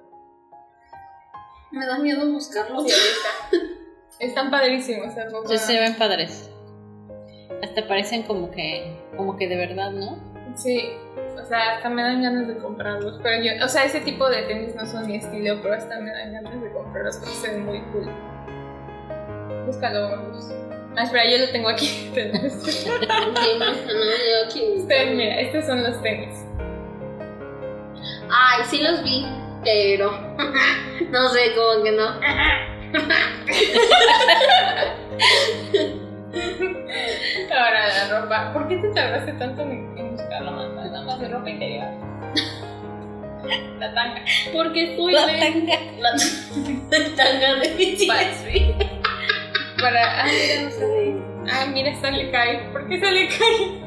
[1.72, 2.82] Me da miedo buscarlo.
[2.82, 3.84] Sí, ahí está.
[4.20, 5.14] Están padrísimos,
[5.48, 6.50] Sí, se ven padres.
[7.64, 10.18] Hasta parecen como que, como que de verdad, ¿no?
[10.56, 10.92] Sí,
[11.42, 13.20] o sea, hasta me dan ganas de comprarlos.
[13.24, 16.12] Pero yo, o sea, ese tipo de tenis no son mi estilo, pero hasta me
[16.12, 18.10] dan ganas de comprarlos porque se ven muy cool.
[19.66, 20.52] Búscalo, vamos.
[20.96, 22.12] Ah, espera, yo lo tengo aquí.
[24.46, 24.62] Aquí.
[24.78, 26.46] Ustedes, mira, estos son los tenis.
[28.30, 29.26] Ay, sí los vi,
[29.64, 30.12] pero
[31.12, 32.08] no sé, como que no.
[37.52, 38.54] Ahora la ropa.
[38.54, 41.86] ¿Por qué te tardaste tanto en, en buscar la más, nada más de ropa interior?
[43.80, 44.22] La tanga.
[44.54, 45.80] Porque fui La la tanga.
[46.00, 48.46] la tanga de BTS.
[49.82, 50.22] Para.
[50.22, 51.16] Ah, mira, no sé.
[51.52, 52.60] Ah, mira, se le cae.
[52.72, 53.84] ¿Por qué se le cae?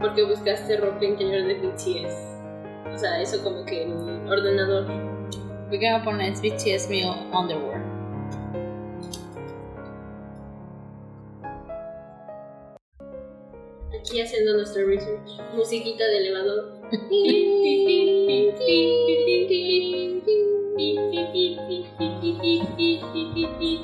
[0.00, 2.35] Porque buscaste ropa interior de BTS.
[2.94, 4.86] O sea, eso como que un ordenador.
[5.68, 7.82] Voy a poner BTS mío underwear.
[13.98, 15.28] Aquí haciendo nuestro research.
[15.54, 16.80] Musiquita de elevador.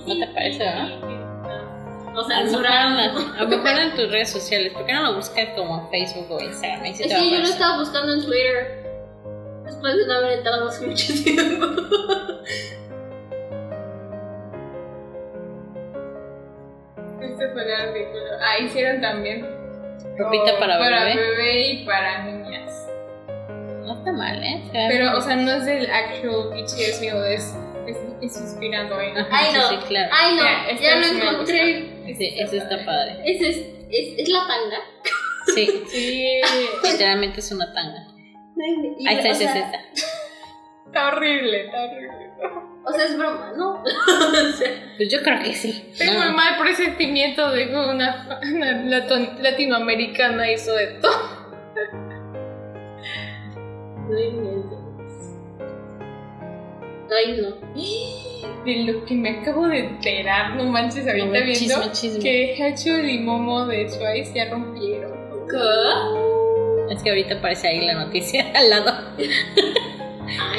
[0.07, 0.89] ¿No te parece, verdad?
[2.15, 4.73] O sea, las- a lo mejor en tus redes sociales.
[4.75, 6.95] ¿Por qué no lo buscas como Facebook o Instagram?
[6.95, 8.82] Sí Es que yo lo estaba buscando en Twitter.
[9.83, 11.67] Después de no haber entrado hace mucho tiempo.
[17.21, 18.25] Este fue el artículo.
[18.41, 19.45] Ah, hicieron también.
[20.17, 21.17] Ropita oh, para bebé.
[21.17, 22.89] bebé y para niñas.
[23.85, 24.63] No está mal, ¿eh?
[24.73, 25.09] Pero, bien.
[25.09, 27.53] o sea, no es del actual BTS mío, es,
[27.89, 29.17] es, es inspirado en.
[29.33, 29.69] Ay, no.
[29.69, 30.11] sí, claro.
[30.13, 32.05] Ay, no, Ya, ya lo encontré.
[32.17, 33.21] Sí, eso está padre.
[33.25, 33.57] Ese es,
[33.91, 34.79] es, es la tanga.
[35.57, 36.41] Sí, Sí,
[36.85, 38.12] literalmente es una tanga.
[38.99, 39.79] Y, Ahí está, o, sea, esta.
[40.87, 42.31] está horrible, está horrible.
[42.85, 43.83] o sea, es broma, ¿no?
[43.83, 45.93] o sea, Pues yo creo que sí.
[45.99, 46.25] Tengo No.
[46.25, 51.09] el mal presentimiento de que una, una lato- latinoamericana hizo esto.
[54.09, 55.37] no inventes.
[57.11, 57.73] Ay, no.
[58.65, 62.21] De lo que me acabo de enterar, no manches, ahorita ver, viendo chisme, chisme.
[62.21, 65.13] que Hachu y Momo de Twice ya rompieron.
[65.51, 66.32] ¿Qué?
[66.93, 68.93] Es que ahorita aparece ahí la noticia al lado.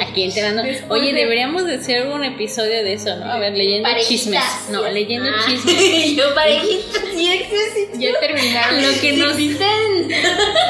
[0.00, 0.62] Aquí enterando.
[0.88, 3.24] Oye, de- deberíamos de hacer un episodio de eso, ¿no?
[3.30, 4.08] A ver, leyendo Parejitas.
[4.24, 4.68] chismes.
[4.70, 6.14] No, leyendo Ah, chismes.
[6.16, 8.00] Yo parejitas existen.
[8.00, 8.82] Ya terminaron.
[8.82, 10.12] Lo que nos, existen.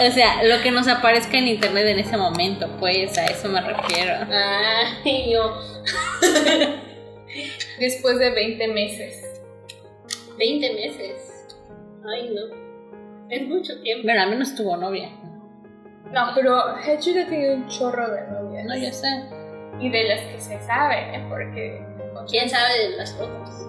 [0.09, 3.61] o sea, lo que nos aparezca en internet en ese momento, pues a eso me
[3.61, 4.12] refiero.
[5.05, 5.59] Ay, yo.
[7.79, 9.22] Después de 20 meses.
[10.38, 11.46] 20 meses.
[12.11, 12.64] Ay, no.
[13.29, 14.05] Es mucho tiempo.
[14.05, 15.11] Bueno, al menos tuvo novia.
[16.14, 18.64] No, pero Hachu ya tiene un chorro de novias.
[18.66, 19.09] No, yo sé.
[19.81, 21.27] Y de las que se saben, ¿eh?
[21.29, 21.83] Porque.
[22.31, 23.66] ¿Quién sabe de las otras?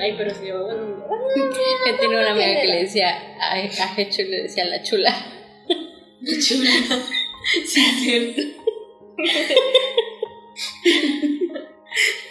[0.00, 0.66] Ay, pero si yo.
[0.66, 5.14] Yo tenía una amiga que le decía a, a Hecho le decía la chula.
[6.48, 6.70] Chula.
[7.66, 8.42] Sí, es cierto.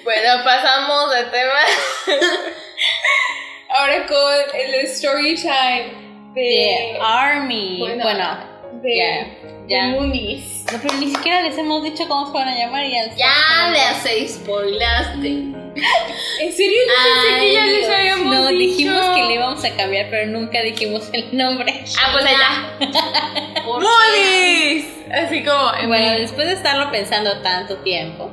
[0.04, 1.60] Bueno, pasamos de tema.
[3.69, 6.41] Ahora con el story time de.
[6.41, 7.77] De Army.
[7.79, 8.37] Bueno, Bueno,
[8.81, 10.65] de, Moonies.
[10.71, 13.05] No, pero ni siquiera les hemos dicho cómo se van a llamar y ya.
[13.05, 15.27] les Ya hace spoilaste.
[16.41, 16.77] ¿En serio?
[16.87, 17.91] Yo pensé que ya Ay, les Dios.
[17.97, 18.57] habíamos No, dicho.
[18.59, 21.83] dijimos que le íbamos a cambiar, pero nunca dijimos el nombre.
[22.01, 23.63] Ah, pues allá.
[23.65, 24.85] ¡Moonies!
[25.11, 25.73] Así como.
[25.79, 28.29] en Bueno, después de estarlo pensando tanto tiempo,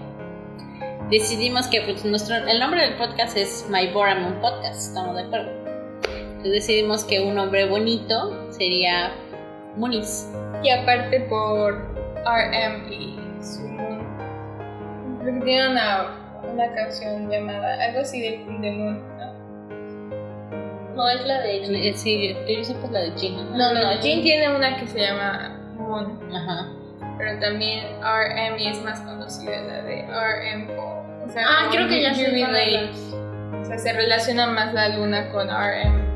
[1.11, 5.65] decidimos que pues, nuestro, el nombre del podcast es My Boramon Podcast, ¿estamos de acuerdo?
[6.50, 9.12] Decidimos que un nombre bonito sería
[9.76, 10.28] Muniz.
[10.62, 11.74] Y aparte por
[12.24, 15.18] RM y su Moon.
[15.18, 19.37] Porque tiene una, una canción llamada algo así de, de Moon, ¿no?
[20.96, 23.42] No, es la de Eh, Sí, yo, que es la de Gina.
[23.52, 24.00] No, no, no.
[24.00, 26.18] Jin tiene una que se llama Moon.
[26.35, 26.68] Ajá.
[27.18, 32.02] Pero también RM y es más conocida la de RM o, sea, Ah, creo que
[32.02, 33.14] ya hablas.
[33.61, 36.15] O sea, se relaciona más la luna con RM.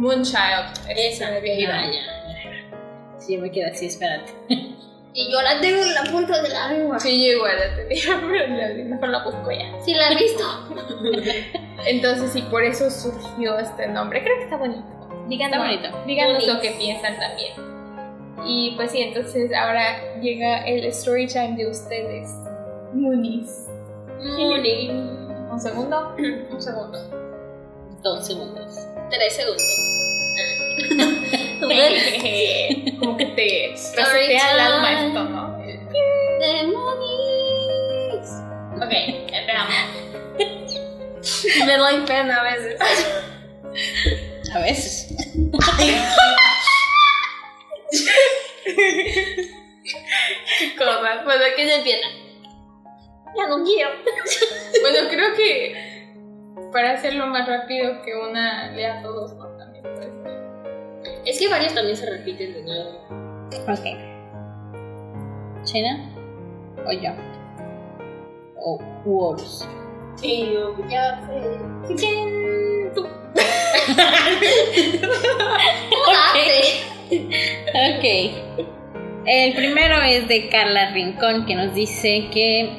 [0.00, 0.88] Moonchild.
[0.88, 1.82] Esa, de viejita.
[1.84, 3.18] ya.
[3.18, 4.32] Sí, yo me quedé así, espérate.
[5.12, 7.00] Y yo la tengo en la punta de la lengua.
[7.00, 9.66] Sí, yo igual la tenía, pero ya, mejor la busco ya.
[9.84, 10.44] Sí, la he visto.
[11.86, 14.22] Entonces, sí, por eso surgió este nombre.
[14.22, 14.84] Creo que está bonito.
[15.28, 16.06] Díganos, Está bonito.
[16.06, 16.54] díganos Moonies.
[16.54, 17.52] lo que piensan también.
[18.46, 22.30] Y pues sí, entonces ahora llega el story time de ustedes.
[22.94, 23.66] Moonies.
[24.20, 24.90] Mooney.
[25.50, 26.14] Un segundo.
[26.52, 26.98] Un segundo.
[28.02, 28.76] Dos segundos.
[29.10, 29.64] Tres segundos.
[33.00, 35.58] Como que te resetea el alma esto, ¿no?
[36.38, 38.28] Demonios.
[38.76, 38.92] Ok,
[39.32, 39.74] esperamos.
[41.66, 42.80] Me doy pena a veces.
[44.54, 45.08] A veces.
[50.78, 51.24] Cosas.
[51.24, 52.06] Bueno, ¿quién empieza?
[53.36, 53.90] Ya no quiero.
[54.82, 55.99] Bueno, creo que
[56.72, 59.46] para hacerlo más rápido que una lea todos, ¿no?
[59.58, 61.20] También puede ser.
[61.24, 62.90] Es que varios también se repiten de nuevo.
[63.68, 63.86] Ok.
[65.64, 66.10] ¿China?
[66.86, 67.10] ¿O yo?
[68.56, 69.66] ¿O Horus?
[70.22, 71.94] Y yo, ya sé.
[71.96, 72.92] ¿Quién?
[72.94, 73.06] Tú.
[76.06, 76.90] Date.
[77.74, 78.04] Ok.
[79.26, 82.70] El primero es de Carla Rincón que nos dice que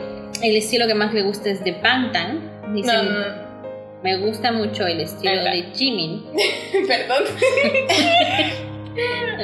[0.42, 2.74] el estilo que más le gusta es de Bangtan.
[2.74, 3.41] Dice, No, no,
[4.04, 6.26] me gusta mucho el estilo de Jimin.
[6.88, 7.24] perdón.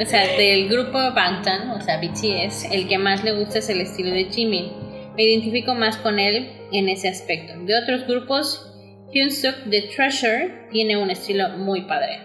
[0.00, 3.80] O sea, del grupo Bangtan, o sea, BTS, el que más le gusta es el
[3.80, 4.70] estilo de Jimin.
[5.16, 7.54] Me identifico más con él en ese aspecto.
[7.60, 8.72] De otros grupos,
[9.10, 12.20] Hyunsuk de Treasure tiene un estilo muy padre.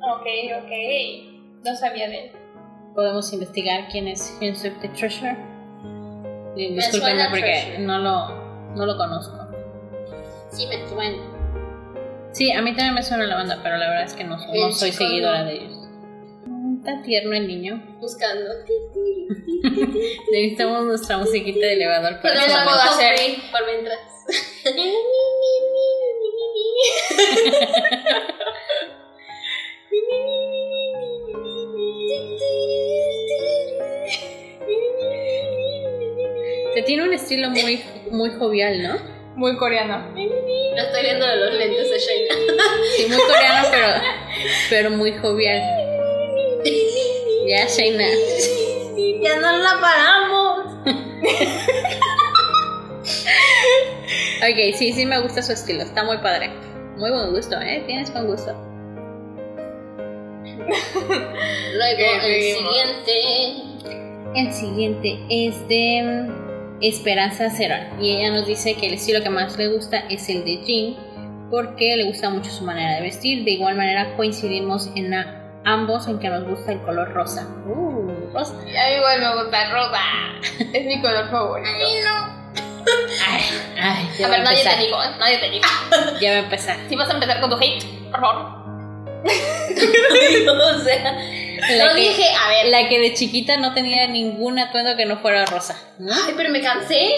[0.00, 0.26] Ok,
[0.62, 1.64] ok.
[1.66, 2.30] No sabía de él.
[2.94, 5.36] Podemos investigar quién es Hyunsuk de Treasure.
[6.56, 9.36] Me Discúlpenme suena porque no lo, no lo conozco.
[10.50, 11.37] Sí, me suena.
[12.38, 14.70] Sí, a mí también me suena la banda, pero la verdad es que no, no
[14.70, 15.46] soy seguidora no.
[15.46, 15.76] de ellos.
[16.78, 17.82] Está tierno el niño.
[18.00, 18.48] Buscando.
[20.30, 23.16] Necesitamos nuestra musiquita de elevador para la la puedo hacer.
[23.50, 23.98] por mientras.
[36.72, 37.82] Que tiene un estilo muy,
[38.12, 39.17] muy jovial, ¿no?
[39.38, 40.04] Muy coreano.
[40.16, 42.34] Lo estoy viendo de los lentes de Shayna.
[42.96, 43.86] Sí, muy coreano, pero,
[44.68, 45.62] pero muy jovial.
[47.46, 48.04] Ya, Shaina.
[49.22, 50.66] Ya no la paramos.
[54.40, 55.82] Ok, sí, sí me gusta su estilo.
[55.82, 56.50] Está muy padre.
[56.96, 57.84] Muy buen gusto, ¿eh?
[57.86, 58.52] Tienes buen gusto.
[61.74, 62.74] Luego el seguimos.
[62.74, 63.62] siguiente.
[64.34, 66.47] El siguiente es de mm,
[66.80, 67.74] Esperanza Cero.
[68.00, 70.96] Y ella nos dice que el estilo que más le gusta es el de Jean.
[71.50, 73.44] Porque le gusta mucho su manera de vestir.
[73.44, 77.46] De igual manera coincidimos en a- ambos en que nos gusta el color rosa.
[77.66, 78.54] Uh, rosa.
[78.54, 80.00] A mí igual me gusta rosa.
[80.72, 81.68] Es mi color favorito.
[83.28, 83.42] Ay,
[83.78, 85.08] ay, ya A va a ver, nadie te dijo, ¿eh?
[85.18, 85.68] Nadie te dijo.
[86.20, 86.76] Ya va a empezar.
[86.88, 88.58] Si vas a empezar con tu hate, por favor.
[89.28, 91.18] o sea,
[91.76, 92.66] La no que- dije, a ver.
[92.70, 95.76] La que de chiquita no tenía ningún atuendo que no fuera rosa.
[95.98, 96.12] ¿no?
[96.12, 97.10] Ay, pero me cansé.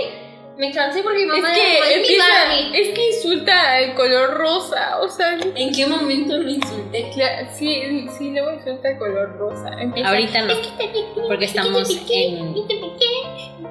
[0.59, 2.81] Me cansé porque mi Es mamá que, era empieza, Barbie.
[2.83, 4.99] es que insulta el color rosa.
[5.01, 7.11] O sea, ¿En qué momento lo insulté?
[7.59, 9.71] sí, sí, luego insulta el color rosa.
[9.81, 10.55] Empieza- Ahorita no,
[11.29, 12.55] porque estamos en,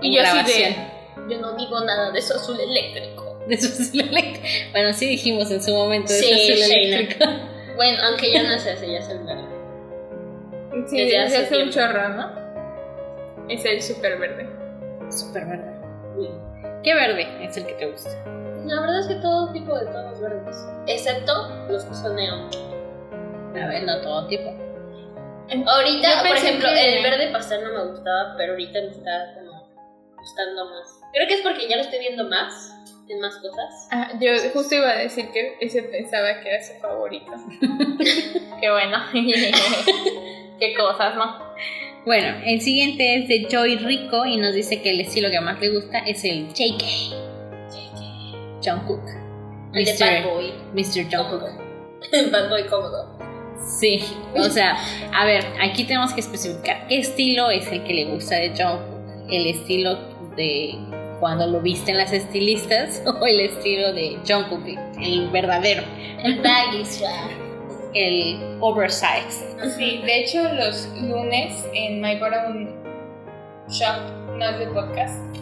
[0.01, 0.75] Y yo así de.
[1.29, 3.37] Yo no digo nada de eso azul eléctrico.
[3.47, 4.47] de su azul eléctrico.
[4.71, 7.25] Bueno, sí dijimos en su momento de Sí, su azul eléctrico.
[7.75, 9.43] Bueno, aunque ya no se hace, ya es el verde.
[10.87, 12.31] Sí, Desde desde hace hace un chorro, ¿no?
[13.49, 14.47] Es el super verde.
[15.09, 15.73] Súper verde.
[16.83, 18.11] ¿Qué verde es el que te gusta?
[18.65, 20.67] La verdad es que todo tipo de tonos verdes.
[20.87, 21.33] Excepto
[21.69, 22.49] los que son neón.
[23.55, 24.49] A ver, no todo tipo.
[25.65, 29.67] Ahorita, por ejemplo, que- el verde pastel no me gustaba, pero ahorita me está como
[30.17, 31.01] gustando más.
[31.13, 32.71] Creo que es porque ya lo estoy viendo más,
[33.07, 33.87] en más cosas.
[33.91, 37.31] Ah, yo justo iba a decir que ese pensaba que era su favorito.
[38.61, 38.97] Qué bueno.
[40.59, 41.49] Qué cosas, ¿no?
[42.05, 45.59] Bueno, el siguiente es de Joy Rico y nos dice que el estilo que más
[45.59, 46.83] le gusta es el JK.
[48.63, 49.03] Jungkook.
[49.73, 50.53] El de Bad Boy.
[50.73, 51.03] Mr.
[51.09, 51.43] Jungkook.
[52.31, 53.17] Bad Boy cómodo.
[53.79, 54.01] Sí,
[54.35, 54.77] o sea,
[55.13, 59.29] a ver, aquí tenemos que especificar qué estilo es el que le gusta de Jungkook.
[59.29, 59.97] El estilo
[60.35, 60.75] de
[61.19, 64.65] cuando lo visten las estilistas o el estilo de Jungkook,
[64.99, 65.83] el verdadero,
[66.23, 66.83] El baggy.
[67.93, 69.71] El oversized.
[69.77, 72.67] Sí, de hecho los lunes en My Bottom
[73.69, 75.35] Shop, no es de podcast,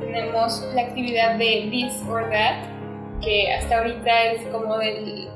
[0.00, 2.64] tenemos la actividad de This or That,
[3.22, 5.28] que hasta ahorita es como del,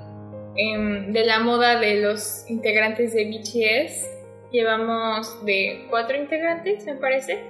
[0.56, 4.10] em, de la moda de los integrantes de BTS.
[4.50, 7.40] Llevamos de cuatro integrantes, me parece.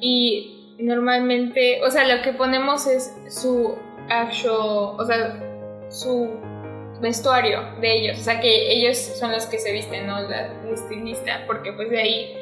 [0.00, 3.76] Y normalmente, o sea, lo que ponemos es su
[4.08, 5.40] actual, o sea,
[5.90, 6.30] su
[7.04, 10.20] vestuario de ellos, o sea que ellos son los que se visten, ¿no?
[10.22, 12.34] La, la estilista, porque pues de ahí,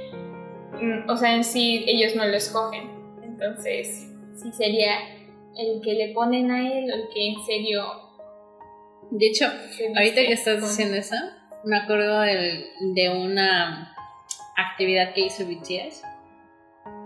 [0.80, 2.90] mm, o sea, en sí ellos no lo escogen,
[3.22, 4.08] entonces
[4.40, 4.92] sí sería
[5.58, 7.84] el que le ponen a él o el que en serio...
[9.10, 9.44] De hecho,
[9.94, 11.16] ahorita que estás diciendo eso,
[11.64, 13.94] me acuerdo del- de una
[14.56, 16.02] actividad que hizo BTS.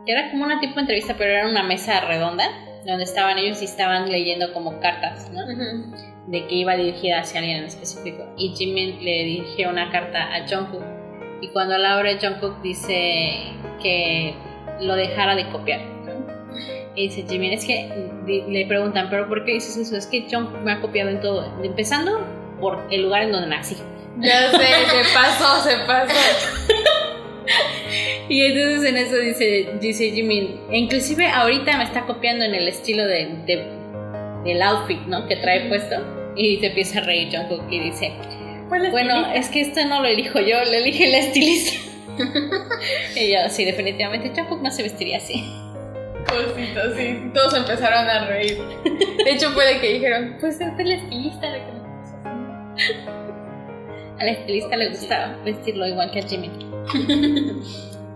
[0.07, 2.45] que Era como una tipo de entrevista, pero era una mesa redonda
[2.87, 5.41] donde estaban ellos y estaban leyendo como cartas, ¿no?
[6.27, 8.25] De que iba dirigida hacia alguien en específico.
[8.37, 10.83] Y Jimin le dirigió una carta a Jungkook.
[11.41, 13.53] Y cuando la abre, Jungkook dice
[13.83, 14.35] que
[14.81, 15.81] lo dejara de copiar.
[16.05, 16.27] ¿no?
[16.95, 17.89] Y dice Jimin, es que
[18.49, 19.97] le preguntan, ¿pero por qué dices eso?
[19.97, 21.45] Es que Jungkook me ha copiado en todo.
[21.63, 22.27] Empezando
[22.61, 23.77] por el lugar en donde nací.
[24.19, 26.15] Ya sé, se pasó, se pasó.
[28.29, 33.05] Y entonces en eso dice, dice Jimin, inclusive ahorita me está copiando en el estilo
[33.07, 33.69] de, de-
[34.45, 35.29] del outfit, ¿no?
[35.29, 35.95] Que trae puesto.
[36.37, 38.13] Y se empieza a reír Jungkook y dice,
[38.69, 41.73] Bueno, es que esto no lo elijo yo, lo elige el estilista.
[43.17, 45.45] y yo, sí, definitivamente Jungkook no se vestiría así.
[46.29, 47.31] Cositas, sí.
[47.33, 48.59] Todos empezaron a reír.
[49.25, 52.95] De hecho, fue de que dijeron, pues es el estilista la que me así.
[54.19, 56.51] Al estilista le gusta vestirlo igual que a Jimmy.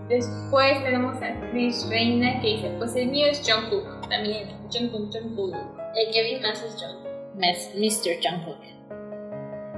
[0.09, 4.09] Después tenemos a Chris Reina que dice, pues el mío es Jungkook.
[4.09, 5.55] También, Jungkook, Jungkook.
[5.95, 7.10] El que vi más es John.
[7.35, 8.19] Mr.
[8.21, 8.61] Jungkook.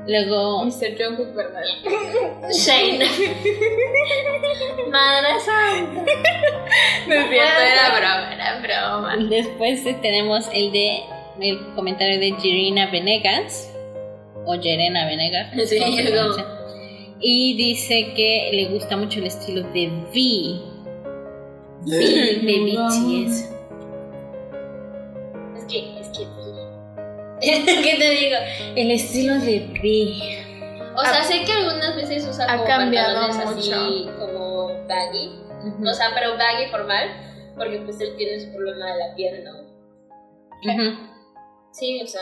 [0.07, 0.97] Luego, Mr.
[0.97, 1.63] Jungkook, ¿verdad?
[2.51, 3.05] Shane.
[4.91, 6.03] Madre santa.
[7.07, 9.17] No es cierto, era broma, era broma.
[9.29, 11.03] después tenemos el de
[11.41, 13.73] el comentario de Jirina Venegas
[14.45, 15.51] o Yerena Venegas.
[15.67, 15.79] Sí.
[17.19, 20.73] Y dice que le gusta mucho el estilo de V.
[21.85, 23.52] V de BTS.
[27.83, 28.37] ¿Qué te digo?
[28.75, 30.93] El estilo de V.
[30.95, 35.39] O sea, sé que algunas veces usa ha como cambiado pantalones así como baggy.
[35.85, 37.09] O sea, pero baggy formal.
[37.57, 39.51] Porque pues él tiene su problema de la piel, ¿no?
[40.71, 40.97] Ujú.
[41.71, 42.21] Sí, o sea,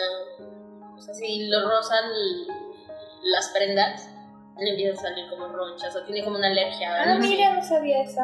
[0.98, 2.04] o sea, si lo rozan
[3.24, 4.10] las prendas,
[4.58, 6.94] le empieza a salir como ronchas o tiene como una alergia.
[6.94, 7.30] Ah, así.
[7.30, 8.22] mira, no sabía eso.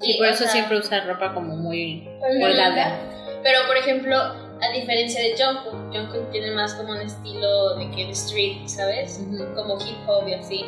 [0.00, 2.98] Sí, Sí, por eso sea, siempre usa ropa como muy holgada.
[3.42, 4.16] Pero por ejemplo,
[4.62, 9.20] a diferencia de Jungkook, Jungkook tiene más como un estilo de que de street, ¿sabes?
[9.26, 9.54] Ujú.
[9.54, 10.64] Como hip hop y así,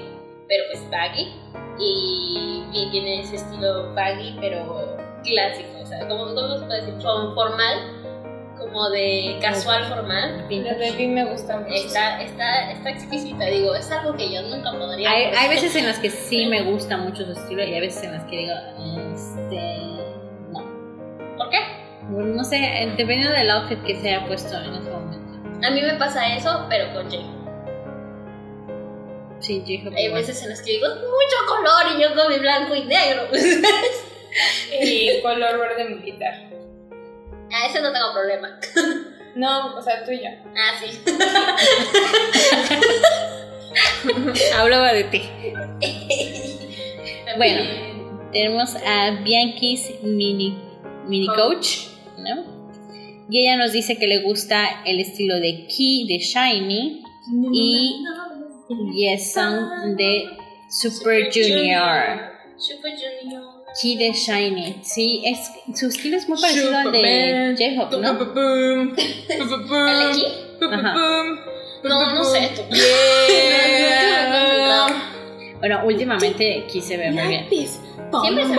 [0.49, 1.32] pero pues baggy.
[1.78, 6.95] Y V tiene ese estilo baggy, pero clásico, o sea, como ¿cómo se puede decir?
[7.05, 7.78] Como formal,
[8.59, 10.45] como de casual formal.
[10.51, 11.72] La de Vi me gusta mucho.
[11.72, 15.09] Está, está, está exquisita, digo, es algo que yo nunca podría.
[15.09, 18.03] Hay, hay veces en las que sí me gusta mucho su estilo y hay veces
[18.03, 18.55] en las que digo,
[19.14, 19.86] este,
[20.51, 20.64] no.
[21.36, 21.84] ¿Por qué?
[22.22, 25.66] No sé, eh, dependiendo del outfit que se haya puesto en ese momento.
[25.66, 27.24] A mí me pasa eso, pero con Jay.
[29.40, 32.74] Sí, J-Hope Hay veces en las que digo, mucho color y yo con mi blanco
[32.74, 33.28] y negro.
[34.82, 36.34] Y color verde militar.
[37.52, 38.58] A ese no tengo problema.
[39.36, 40.30] No, o sea, tú y yo.
[40.56, 41.00] Ah, sí.
[44.56, 45.22] Hablaba de ti.
[47.36, 47.62] Bueno,
[48.30, 50.56] tenemos a Bianchi's mini,
[51.06, 51.88] mini coach,
[52.24, 52.64] ¿no?
[53.30, 57.02] Y ella nos dice que le gusta el estilo de Key de Shiny
[57.52, 58.04] y
[58.94, 60.24] Yesung de
[60.68, 62.34] Super Junior.
[62.56, 63.64] Super Junior.
[63.80, 64.76] Key de Shiny.
[64.82, 67.56] Sí, es, su estilo es muy parecido al de.
[67.58, 68.10] J-Hope, ¿no?
[68.38, 70.24] ¿El de aquí?
[70.70, 70.94] Ajá.
[71.84, 72.50] No, no sé.
[72.70, 73.94] Yeah.
[75.64, 77.48] Bueno, últimamente Key se ve muy bien.
[77.48, 78.54] Siempre se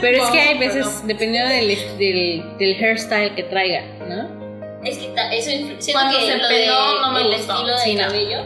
[0.00, 4.80] Pero es que hay veces, dependiendo del, del, del hairstyle que traiga, ¿no?
[4.84, 5.92] Es que ta- eso influye.
[5.92, 7.52] Cuando que se lo peló, de, no me el gustó.
[7.54, 8.02] estilo de Sí, no.
[8.06, 8.42] cabello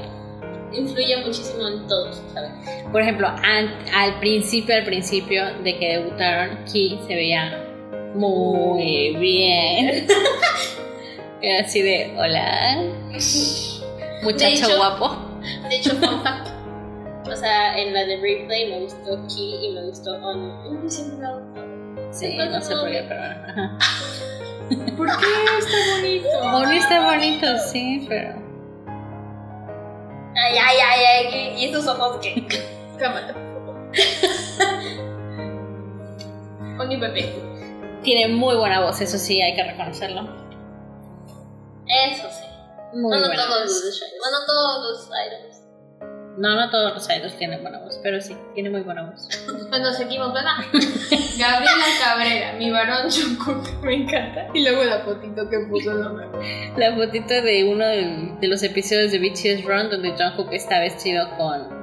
[0.72, 2.50] influye muchísimo en todos, ¿sabes?
[2.90, 7.62] Por ejemplo, an- al principio, al principio de que debutaron, Key se veía
[8.14, 10.06] muy bien.
[11.42, 12.78] Era así de, hola,
[14.22, 15.18] muchacho De hecho- guapo.
[15.68, 16.48] De hecho, fun fact.
[17.30, 20.90] O sea, en la de replay me gustó Key y me gustó On.
[20.90, 22.12] Siempre me ha gustado.
[22.12, 23.78] Sí, no sé por qué, pero bueno.
[24.96, 25.12] ¿Por qué
[25.58, 26.28] está bonito?
[26.50, 28.34] Bonito está bonito, sí, pero...
[30.34, 31.54] Ay, ay, ay, ay.
[31.58, 32.44] ¿Y estos ojos qué?
[32.98, 33.34] Cámara.
[36.80, 37.32] Oni bebé.
[38.02, 40.22] Tiene muy buena voz, eso sí, hay que reconocerlo.
[41.86, 42.46] Eso sí.
[42.94, 43.60] Muy buena todos voz.
[43.64, 44.18] los de Shine.
[44.18, 45.51] Bueno, todos los idols.
[46.38, 49.28] No, no todos los idols tienen buena voz, pero sí, tiene muy buena voz.
[49.68, 50.52] Pues nos ¿verdad?
[51.38, 54.48] Gabriela Cabrera, mi varón Jungkook, me encanta.
[54.52, 56.26] Y luego la fotito que puso no me
[56.76, 61.28] La fotito de uno de, de los episodios de BTS Run donde Jungkook está vestido
[61.36, 61.82] con...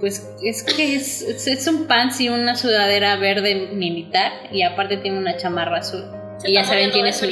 [0.00, 5.36] Pues es que es, es, es un una sudadera verde militar y aparte tiene una
[5.36, 6.04] chamarra azul.
[6.38, 7.26] Se Y ya saben, tiene su,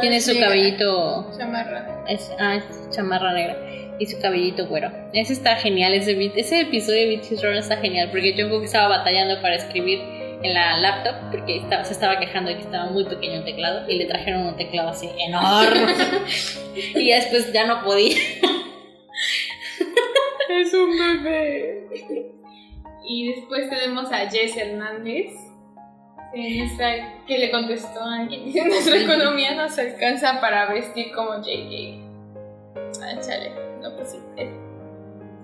[0.00, 1.30] tiene su cabellito...
[1.38, 2.04] Chamarra.
[2.08, 3.56] Es, ah, es chamarra negra
[4.00, 4.90] y su cabellito güero.
[5.12, 9.40] Ese está genial, ese, ese episodio de BTS Run está genial porque Jungkook estaba batallando
[9.40, 10.00] para escribir
[10.42, 13.88] en la laptop porque estaba, se estaba quejando de que estaba muy pequeño el teclado
[13.88, 15.92] y le trajeron un teclado así enorme
[16.94, 18.16] y ya después ya no podía.
[20.48, 21.86] Es un bebé.
[23.06, 25.32] Y después tenemos a Jess Hernández.
[26.34, 28.52] en esta- que le contestó a alguien.
[28.68, 31.98] Nuestra economía no se alcanza para vestir como JJ.
[33.02, 33.52] Ah, chale.
[33.80, 34.18] No, pues sí.
[34.36, 34.50] eh.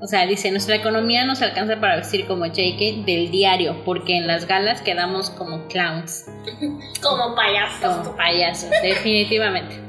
[0.01, 4.27] O sea, dice, nuestra economía nos alcanza para vestir como JK del diario porque en
[4.27, 6.27] las galas quedamos como clowns,
[7.03, 7.97] Como payasos.
[7.97, 9.81] como payasos, definitivamente.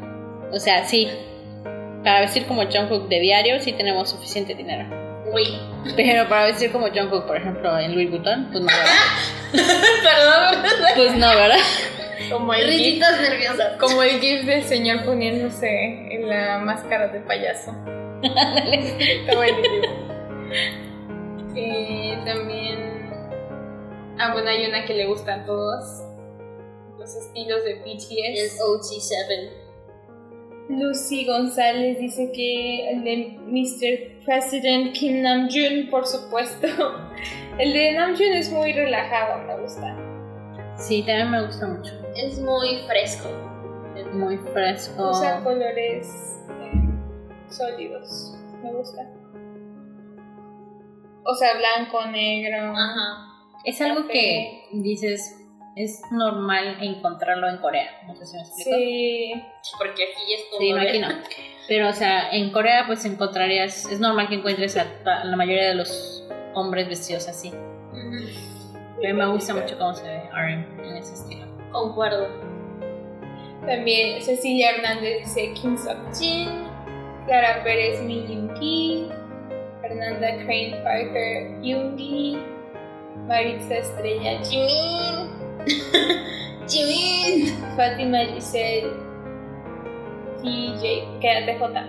[0.53, 1.09] O sea, sí,
[2.05, 4.85] para vestir como Jungkook de diario sí tenemos suficiente dinero.
[5.33, 5.43] Uy.
[5.97, 8.93] Pero para vestir como Jungkook, por ejemplo, en Louis Vuitton, pues no, ¿verdad?
[10.03, 10.63] Perdón.
[10.95, 11.57] Pues no, ¿verdad?
[12.31, 12.67] Como el,
[12.99, 13.77] nerviosas.
[13.77, 17.73] como el gif del señor poniéndose en la máscara de payaso.
[18.21, 20.07] Está buenísimo.
[21.59, 23.09] Eh, también.
[24.19, 26.03] Ah, bueno, hay una que le gusta a todos.
[26.99, 28.61] Los estilos de El BTS.
[28.61, 29.67] OG7.
[30.69, 34.25] Lucy González dice que el de Mr.
[34.25, 36.67] President Kim Namjoon, por supuesto.
[37.57, 39.97] El de Namjoon es muy relajado, me gusta.
[40.75, 41.93] Sí, también me gusta mucho.
[42.15, 43.29] Es muy fresco.
[43.95, 45.09] Es muy fresco.
[45.09, 46.37] Usa colores
[47.49, 49.07] sólidos, me gusta.
[51.23, 52.71] O sea, blanco, negro.
[52.71, 53.27] Ajá.
[53.65, 54.13] Es algo Café.
[54.13, 55.35] que dices,
[55.75, 57.89] es normal encontrarlo en Corea.
[58.07, 58.69] No sé si me explico.
[58.71, 59.43] Sí,
[59.77, 60.61] Porque aquí es como.
[60.61, 61.07] Sí, no, aquí no.
[61.67, 63.85] Pero, o sea, en Corea, pues encontrarías.
[63.85, 64.85] Es normal que encuentres a,
[65.23, 67.51] la mayoría de los hombres vestidos así.
[67.51, 71.45] A mí me gusta mucho cómo se ve RM en ese estilo.
[71.71, 72.27] Concuerdo.
[73.65, 76.66] También Cecilia Hernández dice Kim Sok Jin,
[77.27, 79.11] Clara Pérez Mi Yoongi,
[79.81, 82.39] Fernanda Crane Parker Yoongi,
[83.27, 85.27] Maritza Estrella Jimin,
[86.71, 87.51] Jimin.
[87.75, 88.95] Fátima Giselle
[90.39, 91.83] TJ, quédate J,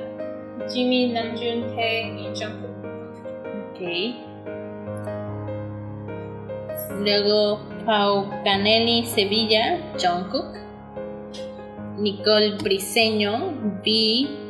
[0.74, 2.74] Jimmy Namjoon Tae y Jungkook.
[3.70, 3.80] Ok.
[6.98, 10.58] Luego Pau Canelli Sevilla, Jungkook.
[11.96, 14.47] Nicole Briseño, B.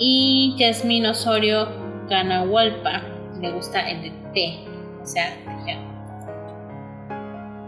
[0.00, 1.68] Y Yasmin Osorio
[2.08, 3.02] Canahualpa.
[3.38, 4.64] Le gusta el de T.
[5.02, 5.36] O sea,
[5.66, 5.76] ya.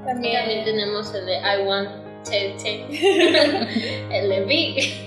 [0.04, 1.90] También También tenemos el de I want
[2.24, 2.86] Tete.
[4.10, 5.06] el de Vic.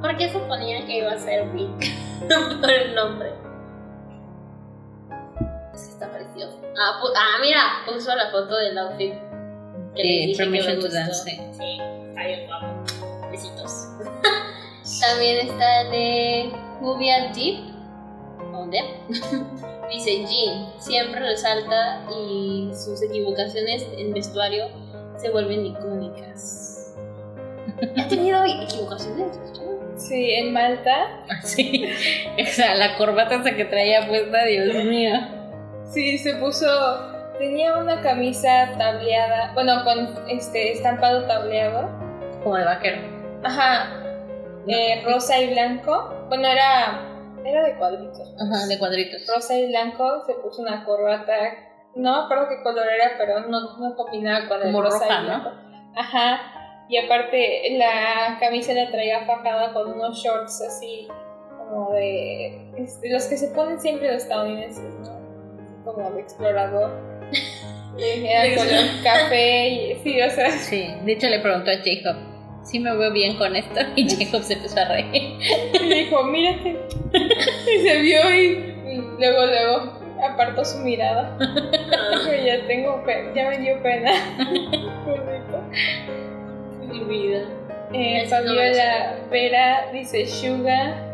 [0.00, 1.68] ¿Por qué suponía que iba a ser Vic?
[2.60, 3.32] Por el nombre.
[5.72, 6.60] Está precioso.
[6.76, 9.14] Ah, ah, mira, puso la foto del outfit.
[9.94, 10.88] Que De dije que Permission me to.
[10.88, 11.40] Dance, sí.
[11.52, 11.78] Sí,
[12.08, 12.66] está bien guapo.
[13.30, 13.88] Besitos.
[15.00, 17.60] También está el de Juvia Deep.
[18.52, 18.80] ¿Dónde?
[19.90, 24.66] Dice Jean, siempre resalta y sus equivocaciones en vestuario
[25.16, 26.94] se vuelven icónicas.
[27.96, 29.38] ¿Ha tenido equivocaciones
[29.96, 31.88] sí, en Malta, Sí.
[32.40, 35.12] O sea, la corbata esa que traía puesta, Dios mío.
[35.92, 36.66] sí, se puso,
[37.38, 41.88] tenía una camisa tableada, bueno, con este estampado tableado.
[42.42, 42.98] Como de vaquero.
[43.42, 44.07] Ajá,
[44.68, 46.26] eh, rosa y blanco.
[46.28, 47.00] Bueno, era,
[47.44, 48.34] era de cuadritos.
[48.38, 49.26] Ajá, de cuadritos.
[49.26, 51.34] Rosa y blanco, se puso una corbata.
[51.94, 55.24] No acuerdo qué color era, pero no, no combinaba con el Como rosa roja, y
[55.24, 55.50] blanco.
[55.96, 56.84] Ajá.
[56.88, 61.06] Y aparte, la camisa la traía fajada con unos shorts así,
[61.58, 62.72] como de.
[62.78, 64.84] este, los que se ponen siempre los estadounidenses,
[65.84, 66.90] como de explorador.
[67.98, 70.50] Era De color café y sí, o sea.
[70.50, 72.16] Sí, de hecho le preguntó a Jacob,
[72.68, 73.80] ¿sí me veo bien con esto?
[73.96, 75.38] Y Jacob se empezó a reír.
[75.82, 76.76] Y dijo, mírate.
[77.12, 78.74] Y se vio y,
[79.18, 81.36] luego, luego apartó su mirada.
[81.38, 84.12] Dijo, ya tengo pena, ya me dio pena.
[86.90, 87.40] Mi vida.
[87.92, 91.04] Eh, no Fabiola Vera dice Suga.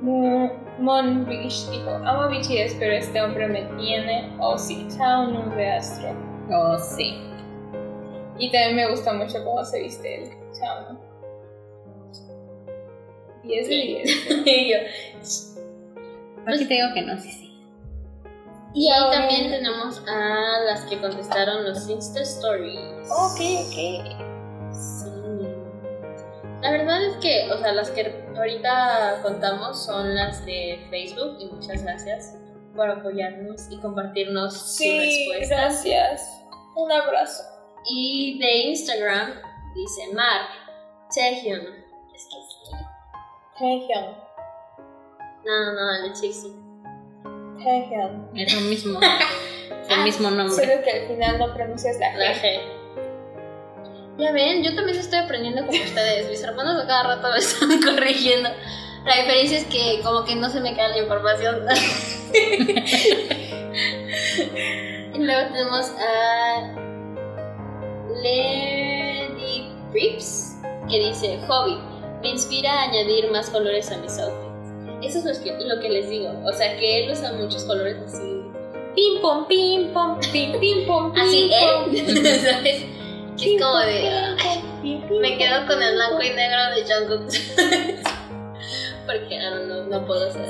[0.00, 4.30] Mo- Mon Beach dijo, amo BTS, pero este hombre me tiene.
[4.38, 5.26] Oh sí, Chao
[5.56, 6.10] de Astro.
[6.50, 7.18] Oh, sí.
[8.38, 10.30] Y también me gusta mucho cómo se viste él.
[10.58, 10.98] Chao.
[13.42, 14.46] 10 de 10.
[14.46, 14.78] Y yo,
[16.46, 17.44] Aquí te digo que no, sí, sí.
[18.74, 23.08] Y ahí también tenemos a las que contestaron los Insta Stories.
[23.10, 24.72] Ok, ok.
[24.72, 25.08] Sí.
[26.62, 31.46] La verdad es que, o sea, las que ahorita contamos son las de Facebook y
[31.46, 32.34] muchas gracias
[32.74, 35.58] por apoyarnos y compartirnos sus Sí, respuestas.
[35.84, 36.42] gracias.
[36.76, 37.42] Un abrazo.
[37.86, 39.34] Y de Instagram
[39.74, 40.48] dice Mar,
[41.14, 41.84] Taehyun.
[42.14, 42.70] Es que sí.
[43.58, 44.16] Taehyung.
[45.44, 46.50] No, no, no, el de Chixi.
[47.62, 48.14] Taehyung.
[48.34, 49.00] Es lo mismo.
[49.88, 50.54] el mismo nombre.
[50.54, 52.42] Solo que al final no pronuncias la La G.
[52.42, 52.60] G.
[54.18, 56.28] Ya ven, yo también estoy aprendiendo como ustedes.
[56.28, 58.50] Mis hermanos a cada rato me están corrigiendo.
[59.04, 61.64] La diferencia es que como que no se me cae la información.
[65.14, 66.87] y luego tenemos a
[68.22, 70.56] Lady Rips
[70.88, 71.78] que dice hobby.
[72.22, 74.48] Me inspira a añadir más colores a mis outfits.
[75.02, 76.30] Eso es lo que, lo que les digo.
[76.44, 78.42] O sea que él usa muchos colores así.
[78.96, 81.12] Pim pom, pim pom, pim pim pom.
[81.14, 82.16] pim, Así él.
[82.40, 82.84] ¿Sabes?
[83.36, 84.00] Que es como de.
[84.00, 86.26] Pim, "Ay, pom, pim, pim, Me quedo con el blanco pom".
[86.26, 88.08] y negro de Jungkook.
[89.06, 90.48] Porque, don't know, no puedo saber.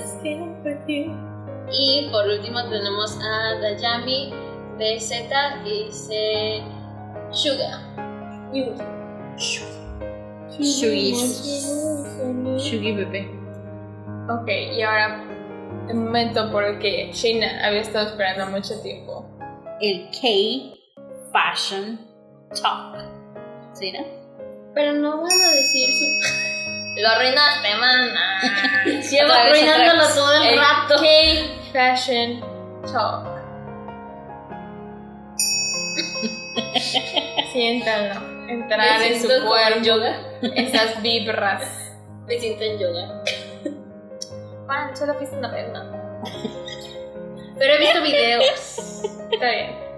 [1.70, 4.32] Y por último tenemos a Dayami
[4.78, 5.12] BZ
[5.66, 6.62] y dice
[7.30, 7.80] Suga.
[10.58, 11.66] Shugis.
[12.58, 13.28] Shugi bebé.
[14.28, 15.24] Ok, y ahora
[15.88, 19.24] el momento por el que Shayna había estado esperando mucho tiempo.
[19.80, 20.78] El K
[21.32, 22.00] Fashion
[22.50, 22.96] Talk.
[23.74, 24.00] ¿Sí, no?
[24.74, 26.04] Pero no van a decir su.
[27.00, 28.40] Lo arruinaste, mana.
[28.84, 30.96] Llevo arruinándolo todo el, El rato.
[31.72, 32.40] Fashion
[32.92, 33.37] Talk.
[37.52, 38.48] Siéntanlo.
[38.48, 39.82] Entrar en su cuerpo.
[39.82, 40.16] yoga.
[40.56, 41.62] Esas vibras.
[42.26, 43.22] Me siento en yoga.
[44.66, 46.20] Juan, solo fuiste una ¿no?
[47.58, 49.02] Pero he visto videos.
[49.32, 49.88] Está bien.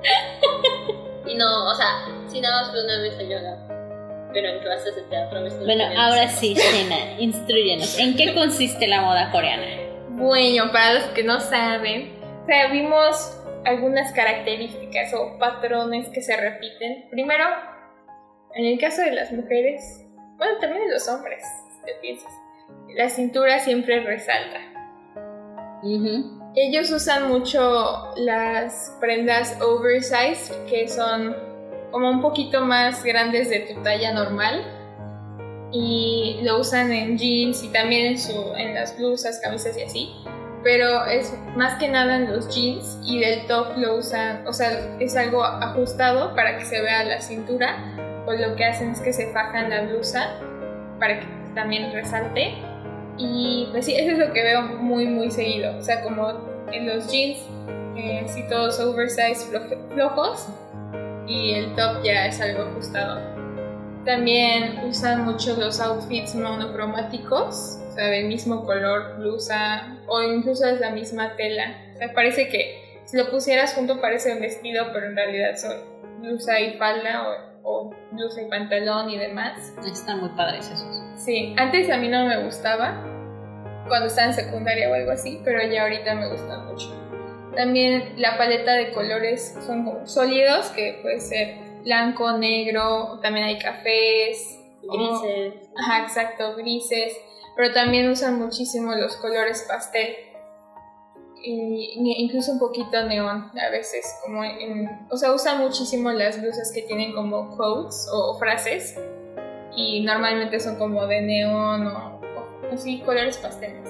[1.26, 3.56] Y no, o sea, si nada más fue una vez a yoga.
[4.32, 5.40] Pero en clases de teatro.
[5.64, 7.98] Bueno, ahora sí, Shena, instruyenos.
[7.98, 9.66] ¿En qué consiste la moda coreana?
[10.11, 16.36] Bueno, para los que no saben, o sea, vimos algunas características o patrones que se
[16.36, 17.08] repiten.
[17.11, 17.44] Primero,
[18.54, 20.06] en el caso de las mujeres,
[20.36, 21.42] bueno, también de los hombres,
[21.76, 22.32] si te piensas,
[22.94, 24.58] la cintura siempre resalta.
[25.82, 26.40] Ujú.
[26.56, 31.36] Ellos usan mucho las prendas oversized, que son
[31.90, 34.76] como un poquito más grandes de tu talla normal.
[35.72, 40.11] Y lo usan en jeans y también en, su, en las blusas, camisas y así.
[40.62, 44.96] Pero es más que nada en los jeans y del top lo usan, o sea,
[44.98, 47.76] es algo ajustado para que se vea la cintura.
[48.26, 50.34] O lo que hacen es que se fajan la blusa
[50.98, 52.54] para que también resalte.
[53.16, 55.76] Y pues sí, eso es lo que veo muy, muy seguido.
[55.78, 56.32] O sea, como
[56.70, 57.38] en los jeans,
[57.96, 59.58] eh, así todos oversized
[59.92, 60.46] flojos.
[61.26, 63.30] Y el top ya es algo ajustado.
[64.05, 70.80] También usan mucho los outfits monocromáticos, o sea, del mismo color, blusa, o incluso es
[70.80, 71.76] la misma tela.
[71.94, 75.72] O sea, parece que si lo pusieras junto parece un vestido, pero en realidad son
[76.20, 77.28] blusa y falda,
[77.62, 79.74] o, o blusa y pantalón y demás.
[79.84, 81.03] Están muy padres esos.
[81.16, 83.05] Sí, antes a mí no me gustaba
[83.88, 87.01] cuando estaba en secundaria o algo así, pero ya ahorita me gusta mucho.
[87.55, 93.59] También la paleta de colores son como sólidos, que puede ser blanco, negro, también hay
[93.59, 95.55] cafés, Grises.
[95.76, 97.12] ajá, exacto, grises,
[97.57, 100.16] pero también usan muchísimo los colores pastel.
[101.43, 106.70] Y, incluso un poquito neón a veces, como en, o sea, usan muchísimo las blusas
[106.72, 108.99] que tienen como quotes o frases
[109.74, 113.89] y normalmente son como de neón o, o así colores pastel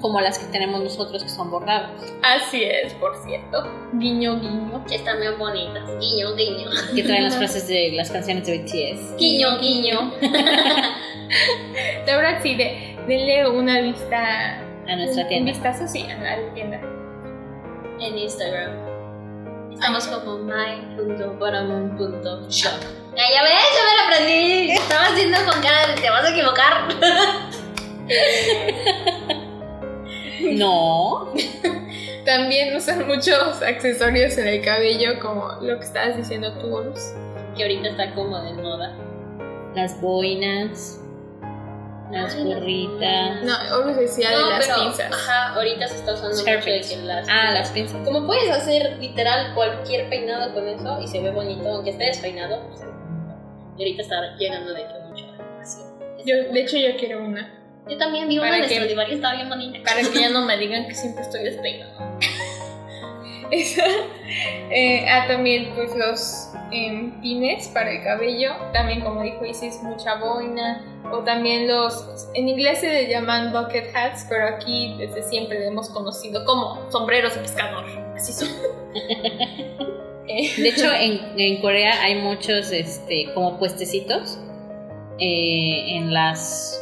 [0.00, 2.02] Como las que tenemos nosotros que son bordados.
[2.22, 3.66] Así es, por cierto.
[3.94, 4.84] Guiño, guiño.
[4.90, 5.88] Están bien bonitas.
[5.98, 6.68] Guiño, guiño.
[6.94, 9.16] Que traen las frases de las canciones de BTS.
[9.16, 10.12] Guiño, guiño.
[12.06, 14.58] La verdad sí, de, denle una vista.
[14.86, 15.52] A nuestra tienda.
[15.52, 16.78] Un vistazo, sí, a la tienda.
[17.98, 18.72] En Instagram.
[19.72, 22.80] Estamos como my.paramount.shop.
[23.16, 24.70] Ya, ya ves, yo me lo aprendí.
[24.72, 26.88] Estaba haciendo con cara de te vas a equivocar.
[30.52, 31.32] No.
[32.24, 37.12] También usan muchos accesorios en el cabello, como lo que estabas diciendo tú, Horus.
[37.56, 38.96] Que ahorita está como de moda.
[39.74, 41.00] Las boinas.
[42.10, 43.42] Las Ay, gorritas.
[43.42, 45.12] No, Horus decía de No, las pero, pinzas.
[45.12, 47.26] Ajá, ahorita se está usando mucho de que las.
[47.28, 48.00] Ah, las pinzas.
[48.04, 52.60] Como puedes hacer literal cualquier peinado con eso y se ve bonito, aunque esté despeinado.
[52.60, 52.86] bonito.
[53.78, 55.24] Y ahorita está llegando de que mucho.
[55.60, 55.80] Así.
[56.26, 57.61] Yo, de hecho, yo quiero una.
[57.88, 58.74] Yo también vi una ¿Para de qué?
[58.76, 59.78] Stradivarius, estaba bien bonita.
[59.84, 62.18] Para que ya no me digan que siempre estoy despeinada.
[63.50, 63.84] Esa,
[64.70, 70.14] eh, ah, también pues los em, pines para el cabello, también como dijo Isis, mucha
[70.14, 75.58] boina, o también los, en inglés se le llaman bucket hats, pero aquí desde siempre
[75.58, 77.84] le hemos conocido como sombreros de pescador,
[78.16, 78.48] así son.
[80.28, 84.38] Eh, De hecho, en, en Corea hay muchos este, como puestecitos
[85.18, 86.81] eh, en las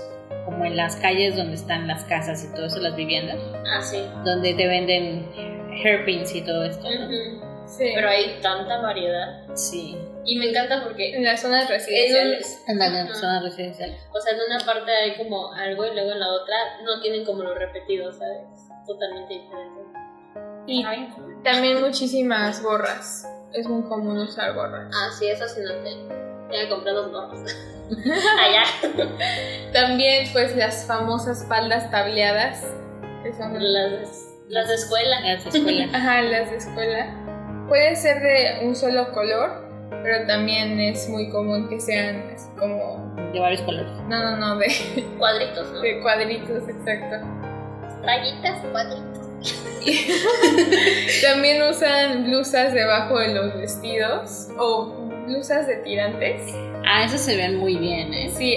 [0.51, 4.05] como en las calles donde están las casas y todo eso, las viviendas, Ah, sí.
[4.25, 5.31] donde te venden
[5.85, 6.83] hairpins y todo esto.
[6.85, 7.49] ¿no?
[7.67, 9.47] Sí, Pero hay tanta variedad.
[9.55, 9.97] Sí.
[10.25, 12.65] Y me encanta porque en las zonas en un- residenciales.
[12.67, 13.15] En Ajá.
[13.15, 14.03] zonas residenciales.
[14.13, 17.25] o sea, en una parte hay como algo y luego en la otra no tienen
[17.25, 18.43] como lo repetido, ¿sabes?
[18.87, 19.81] Totalmente diferente.
[20.67, 20.85] Y
[21.43, 24.93] también muchísimas gorras, es muy común usar gorras.
[24.95, 25.95] Ah, sí, eso sí noté.
[26.53, 27.39] Ya me compré dos gorros.
[28.41, 28.65] Allá.
[29.73, 32.65] También pues las famosas faldas tableadas,
[33.23, 35.21] que son Las, las de escuela.
[35.21, 35.89] Las de escuela.
[35.93, 37.17] Ajá, las de escuela.
[37.69, 39.69] Pueden ser de un solo color,
[40.03, 43.15] pero también es muy común que sean así como.
[43.33, 43.93] de varios colores.
[44.09, 44.69] No, no, no, de,
[45.19, 45.81] Cuadritos, ¿no?
[45.83, 47.17] de cuadritos, exacto.
[48.03, 49.21] rayitas, cuadritos.
[51.23, 56.43] También usan blusas debajo de los vestidos o blusas de tirantes.
[56.85, 58.31] Ah, eso se ven muy bien, ¿eh?
[58.37, 58.57] Sí,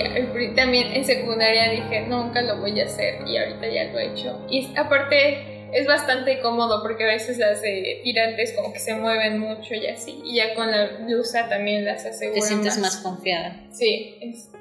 [0.56, 4.46] también en secundaria dije, nunca lo voy a hacer y ahorita ya lo he hecho.
[4.50, 9.40] Y aparte es bastante cómodo porque a veces las de tirantes como que se mueven
[9.40, 10.22] mucho y así.
[10.24, 12.40] Y ya con la blusa también las aseguro.
[12.40, 13.56] Te sientes más, confiada.
[13.72, 14.52] Sí, es,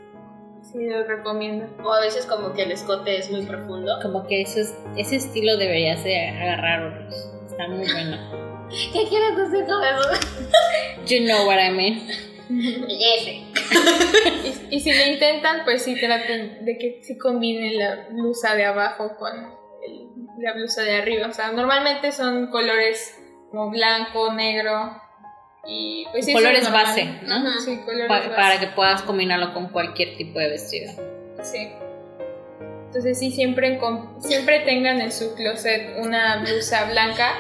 [0.63, 1.67] sí, lo recomiendo.
[1.85, 3.99] O a veces como que el escote es muy profundo.
[4.03, 4.65] Como que ese,
[4.97, 7.09] ese estilo deberías de agarrar.
[7.47, 8.43] Está muy bueno.
[8.93, 10.09] ¿Qué quieres decir con eso?
[11.07, 12.09] You know what I mean.
[12.49, 13.45] Ese.
[14.71, 18.65] y, y, si lo intentan, pues sí traten de que sí combinen la blusa de
[18.65, 20.09] abajo con el,
[20.39, 21.27] la blusa de arriba.
[21.29, 23.19] O sea, normalmente son colores
[23.51, 25.01] como blanco, negro
[25.67, 27.61] y pues sí, colores base, ¿no?
[27.61, 28.31] Sí, colores Pa base.
[28.31, 30.93] Para que puedas combinarlo con cualquier tipo de vestido.
[31.43, 31.69] Sí.
[32.87, 33.81] Entonces sí, siempre,
[34.21, 37.33] siempre tengan en su closet una blusa blanca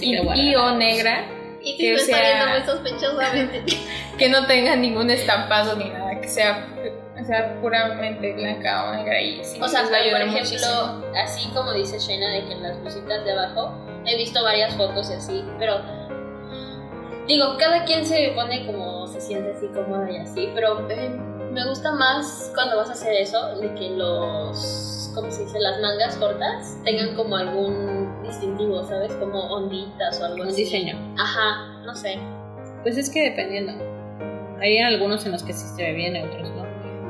[0.00, 0.14] y,
[0.50, 1.24] y o negra.
[1.62, 3.64] Y Que que me está sea- viendo muy sospechosamente.
[4.18, 6.66] que no tenga ningún estampado ni nada, que sea,
[7.20, 11.04] o sea puramente blanca o negra y sí, O sea, por ejemplo, muchísimo.
[11.22, 13.74] así como dice Shayna de que en las blusitas de abajo,
[14.06, 15.82] he visto varias fotos y así, pero
[17.26, 21.10] digo, cada quien se pone como se siente así cómoda y así, pero eh,
[21.50, 25.58] me gusta más cuando vas a hacer eso, de que los, ¿cómo se dice?
[25.60, 29.12] Las mangas cortas tengan como algún distintivo, ¿sabes?
[29.14, 30.64] Como onditas o algo Un así.
[30.64, 30.96] diseño.
[31.18, 32.18] Ajá, no sé.
[32.82, 33.72] Pues es que dependiendo.
[34.60, 36.64] Hay algunos en los que sí se ve bien, otros no.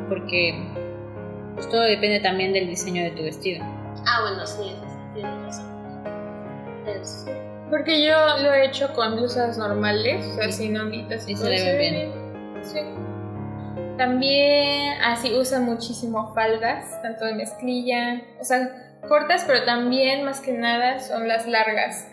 [0.08, 0.54] Porque
[1.54, 3.62] pues, todo depende también del diseño de tu vestido.
[4.06, 5.66] Ah, bueno, sí, sí, tienes razón.
[6.86, 7.26] Es-
[7.68, 11.62] Porque yo lo he hecho con blusas normales, o sea, sin onditas Y se le
[11.64, 12.64] ve ven bien.
[12.64, 12.78] Sí.
[14.00, 20.52] También así usan muchísimo faldas, tanto de mezclilla, o sea, cortas, pero también más que
[20.52, 22.06] nada son las largas.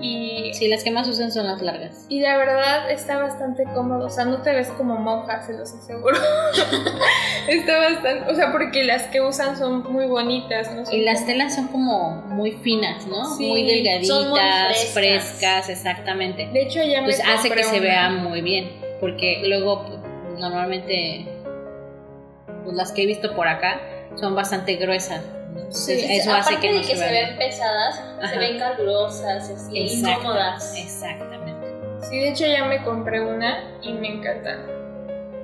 [0.00, 2.06] Y Sí, las que más usan son las largas.
[2.08, 5.72] Y la verdad está bastante cómodo, o sea, no te ves como monja, se los
[5.72, 6.16] aseguro.
[7.48, 10.86] está bastante, o sea, porque las que usan son muy bonitas, ¿no?
[10.86, 13.36] Son Y las telas son como muy finas, ¿no?
[13.36, 14.92] Sí, muy delgaditas, son muy frescas.
[14.92, 16.46] frescas, exactamente.
[16.52, 18.86] De hecho, ya me Pues hace que se vea muy bien.
[19.00, 19.97] Porque luego,
[20.38, 21.26] normalmente,
[22.64, 23.80] pues, las que he visto por acá
[24.16, 25.24] son bastante gruesas.
[25.52, 25.58] ¿no?
[25.60, 28.28] Entonces, Sí, eso hace que no de que se se ven pesadas, Ajá.
[28.28, 30.76] se ven calurosas, así, Exacto, incómodas.
[30.76, 31.68] Exactamente.
[32.08, 34.58] Sí, de hecho ya me compré una y me encanta.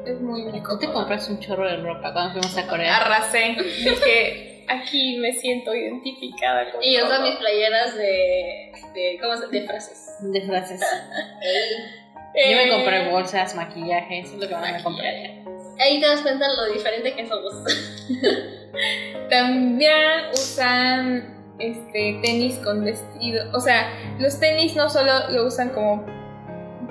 [0.07, 2.99] Es muy, Tú te compras un chorro de ropa cuando fuimos a Corea.
[2.99, 3.57] Arrasé.
[3.59, 9.67] Dije, aquí me siento identificada con Y uso mis playeras de, de, ¿cómo se de
[9.67, 10.17] frases.
[10.21, 10.81] De frases.
[12.35, 15.45] Eh, Yo me compré bolsas, maquillaje, eso es lo que más me compré.
[15.79, 17.53] Ahí te das cuenta lo diferente que somos.
[19.31, 23.45] También usan este tenis con vestido.
[23.53, 26.05] O sea, los tenis no solo lo usan como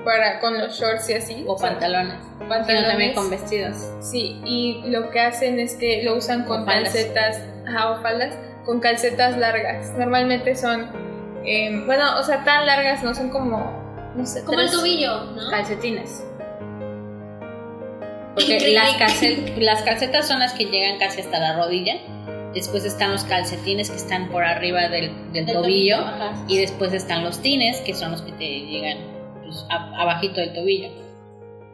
[0.04, 1.44] para con los shorts y así.
[1.46, 2.16] O sea, pantalones.
[2.22, 2.88] Sino pantalones.
[2.88, 3.76] también con vestidos.
[4.00, 8.38] Sí, y lo que hacen es que lo usan con O calcetas, ajá, o faldas,
[8.64, 9.92] con calcetas largas.
[9.98, 10.90] Normalmente son,
[11.44, 13.83] eh, bueno, o sea, tan largas, no son como,
[14.44, 15.50] Como el tobillo, ¿no?
[15.50, 16.24] Calcetines.
[18.34, 18.72] Porque
[19.58, 21.94] las, calcetas son las que llegan casi hasta la rodilla.
[22.52, 25.96] Después están los calcetines que están por arriba del, del Del tobillo.
[26.46, 28.98] Y después están los tines, que son los que te llegan
[29.42, 30.90] pues, a- abajito del tobillo.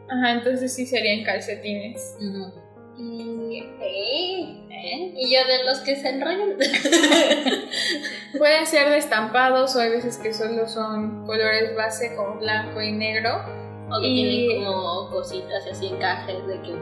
[0.09, 2.17] Ajá, entonces sí serían calcetines.
[2.19, 2.51] Ujú.
[2.97, 5.13] Y Eh, ¿Eh?
[5.15, 6.57] Y yo de los que se enrollan.
[8.37, 13.43] pueden ser destampados o hay veces que solo son colores base con blanco y negro.
[13.89, 16.73] o que Y- tienen como cositas así encajes de que.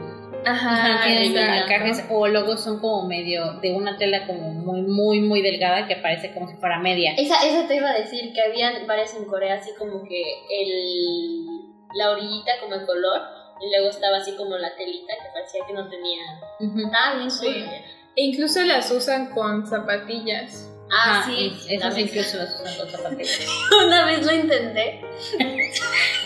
[0.46, 5.42] Ajá, tienen encajes o luego son como medio de una tela como muy, muy, muy
[5.42, 7.12] delgada que parece como si fuera media.
[7.18, 11.46] Esa, esa te iba a decir que habían varias en Corea, así como que el,
[11.94, 13.20] la orillita como el color,
[13.60, 16.22] y luego estaba así como la telita que parecía que no tenía.
[16.84, 17.64] Estaba bien Sí.
[18.16, 20.66] E incluso las usan con zapatillas.
[20.92, 21.52] Ah, Ajá, sí.
[21.68, 23.46] vez- incluso los usan con zapatillas.
[23.86, 25.00] Una vez lo intenté.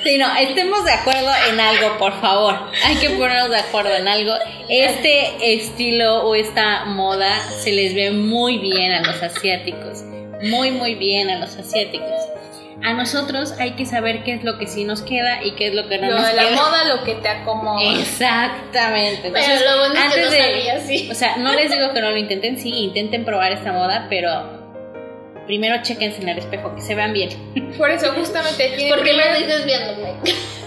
[0.02, 2.54] Sí, no, estemos de acuerdo en algo, por favor.
[2.84, 4.32] Hay que ponernos de acuerdo en algo.
[4.68, 10.02] Este estilo o esta moda se les ve muy bien a los asiáticos.
[10.42, 12.08] Muy, muy bien a los asiáticos.
[12.82, 15.74] A nosotros hay que saber qué es lo que sí nos queda y qué es
[15.74, 16.56] lo que no Lo nos de la queda.
[16.56, 17.82] moda, lo que te acomoda.
[18.00, 19.30] Exactamente.
[19.30, 21.08] Pero Entonces, lo bueno es que antes no de- sabía así.
[21.10, 24.64] o sea, no les digo que no lo intenten, sí, intenten probar esta moda, pero
[25.46, 27.30] primero chequense en el espejo, que se vean bien.
[27.78, 30.14] Por eso, justamente, tienen ¿Por qué me primero, dices viéndome?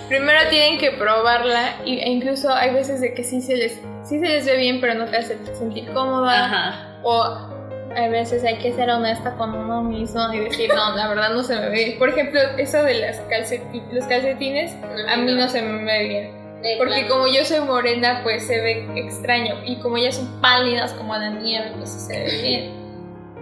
[0.08, 3.74] primero tienen que probarla y, e incluso hay veces de que sí se les
[4.08, 6.46] sí se les ve bien, pero no te hace sentir cómoda.
[6.46, 7.00] Ajá.
[7.04, 7.57] O
[7.98, 11.44] a veces hay que ser honesta con uno mismo y decir, no, la verdad no
[11.44, 11.96] se me ve.
[11.98, 14.72] Por ejemplo, eso de las calceti- los calcetines,
[15.10, 16.62] a mí no se me ve bien.
[16.62, 19.56] De Porque como yo soy morena, pues se ve extraño.
[19.66, 22.78] Y como ellas son pálidas como la nieve, pues se ve bien.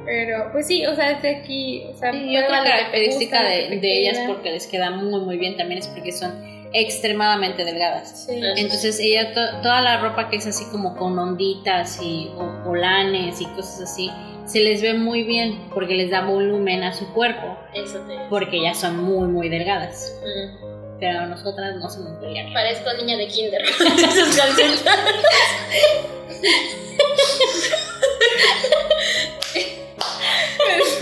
[0.06, 4.00] Pero, pues sí, o sea, desde aquí, o sea, Y otra característica gusta, de, de
[4.00, 6.32] ellas porque les queda muy muy bien también es porque son
[6.74, 8.26] extremadamente delgadas.
[8.28, 8.40] Sí.
[8.58, 13.46] Entonces ella to- toda la ropa que es así como con onditas y o- y
[13.56, 14.12] cosas así
[14.46, 18.18] se les ve muy bien porque les da volumen a su cuerpo Eso te.
[18.30, 20.14] porque ya son muy muy delgadas.
[20.24, 20.66] Mm.
[21.00, 22.54] Pero a nosotras no se nos veía bien.
[22.54, 23.62] Parezco niña de kinder.
[23.70, 24.86] Esos.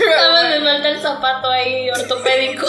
[0.06, 2.66] Nada más me falta el zapato ahí ortopédico.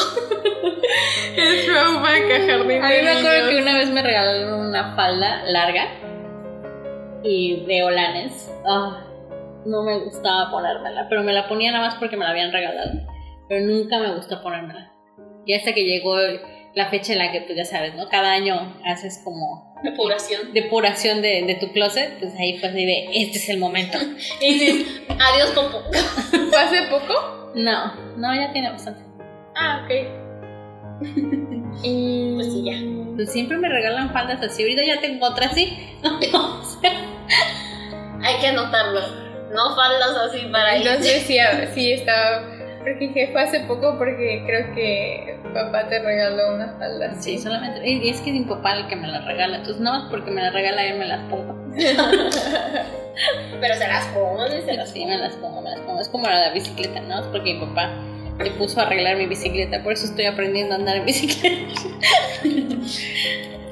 [1.35, 5.43] Es throwback a jardín A mí me acuerdo que una vez me regalaron una falda
[5.47, 5.87] larga
[7.23, 8.51] y de olanes.
[8.65, 9.04] Ah,
[9.65, 12.91] no me gustaba ponérmela, pero me la ponía nada más porque me la habían regalado.
[13.47, 14.91] Pero nunca me gustó ponérmela.
[15.45, 16.15] Y hasta que llegó
[16.73, 18.09] la fecha en la que, pues ya sabes, ¿no?
[18.09, 20.53] Cada año haces como Depuración.
[20.53, 23.97] depuración de, de tu closet, pues ahí fue así de, este es el momento.
[24.41, 25.83] Y dices, adiós, popo.
[26.49, 27.51] ¿Fue hace poco?
[27.55, 29.01] No, no, ya tiene bastante.
[29.55, 29.91] Ah, ok.
[31.83, 32.33] y...
[32.35, 32.75] Pues sí, ya.
[33.15, 34.63] Pues siempre me regalan faldas así.
[34.63, 35.77] Ahorita ya tengo otra así.
[36.03, 36.91] O sea,
[38.21, 39.24] Hay que anotarlo.
[39.55, 40.87] No faldas así para ir.
[40.87, 41.37] Entonces sí,
[41.73, 42.51] sí estaba...
[42.79, 47.37] Porque dije, fue hace poco porque creo que papá te regaló una falda así.
[47.37, 47.87] Sí, solamente.
[47.89, 49.57] Y es que es mi papá el que me las regala.
[49.57, 51.55] Entonces, más porque me las regala, él me las pongo.
[53.61, 56.01] Pero se las pones, se las sí, me las pongo, me las pongo.
[56.01, 57.21] Es como la de la bicicleta, ¿no?
[57.21, 57.89] Es porque mi papá
[58.37, 59.81] me puso a arreglar mi bicicleta.
[59.81, 61.73] Por eso estoy aprendiendo a andar en bicicleta.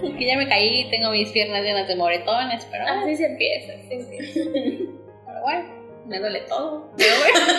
[0.02, 3.94] Porque ya me caí, tengo mis piernas llenas de moretones, pero, Así se empieza, así
[3.94, 4.50] empieza.
[5.44, 5.70] bueno,
[6.08, 6.90] me duele todo.
[6.98, 7.40] Pero bueno,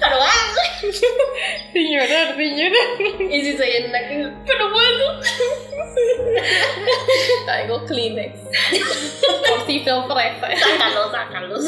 [0.00, 0.56] Pero ah,
[1.72, 3.32] Sin llorar, sin llorar.
[3.32, 4.32] y si soy en una que.
[4.46, 5.20] Pero bueno.
[7.46, 8.38] Traigo Kleenex.
[9.48, 10.56] Por si te ofrece.
[10.58, 11.64] Sácalos, sácalos.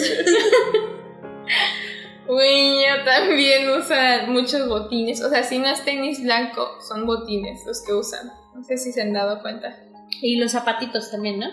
[2.28, 5.22] Uy, ella también usa muchos botines.
[5.22, 8.30] O sea, si no es tenis blanco, son botines los que usan.
[8.54, 9.74] No sé si se han dado cuenta.
[10.20, 11.46] Y los zapatitos también, ¿no?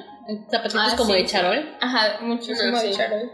[0.49, 1.17] Zapatitos Ah, como sí.
[1.21, 1.75] de charol.
[1.81, 2.87] Ajá, muchos como sí.
[2.87, 3.31] de charol.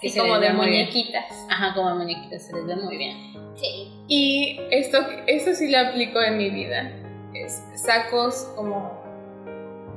[0.00, 0.56] que Y como de bien.
[0.56, 1.24] muñequitas.
[1.48, 3.32] Ajá, como muñequitas, se les ve muy bien.
[3.56, 3.92] Sí.
[4.08, 6.90] Y esto, esto sí lo aplico en mi vida.
[7.34, 9.01] Es sacos como.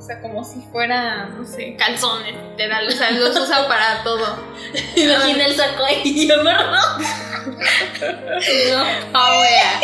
[0.06, 2.88] O sea, como si fuera, no sé, calzones, literal.
[2.88, 4.38] O sea, los usan para todo.
[4.95, 6.43] Imagina el saco ahí, yo.
[6.43, 6.51] No,
[9.41, 9.80] wea.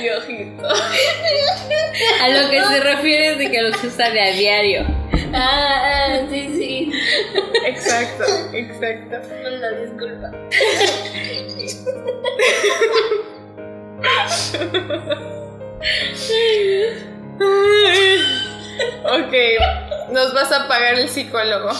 [0.00, 0.66] Mi ojito.
[2.22, 4.86] A lo que se refiere es de que los usa de a diario.
[5.34, 6.90] Ah, ah, sí, sí.
[7.66, 9.16] Exacto, exacto.
[9.54, 10.30] Una disculpa.
[19.04, 19.34] ok,
[20.10, 21.70] nos vas a pagar el psicólogo.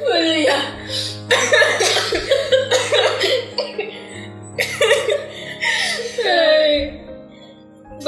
[0.00, 0.56] Bueno, ya.
[6.24, 7.07] Ay.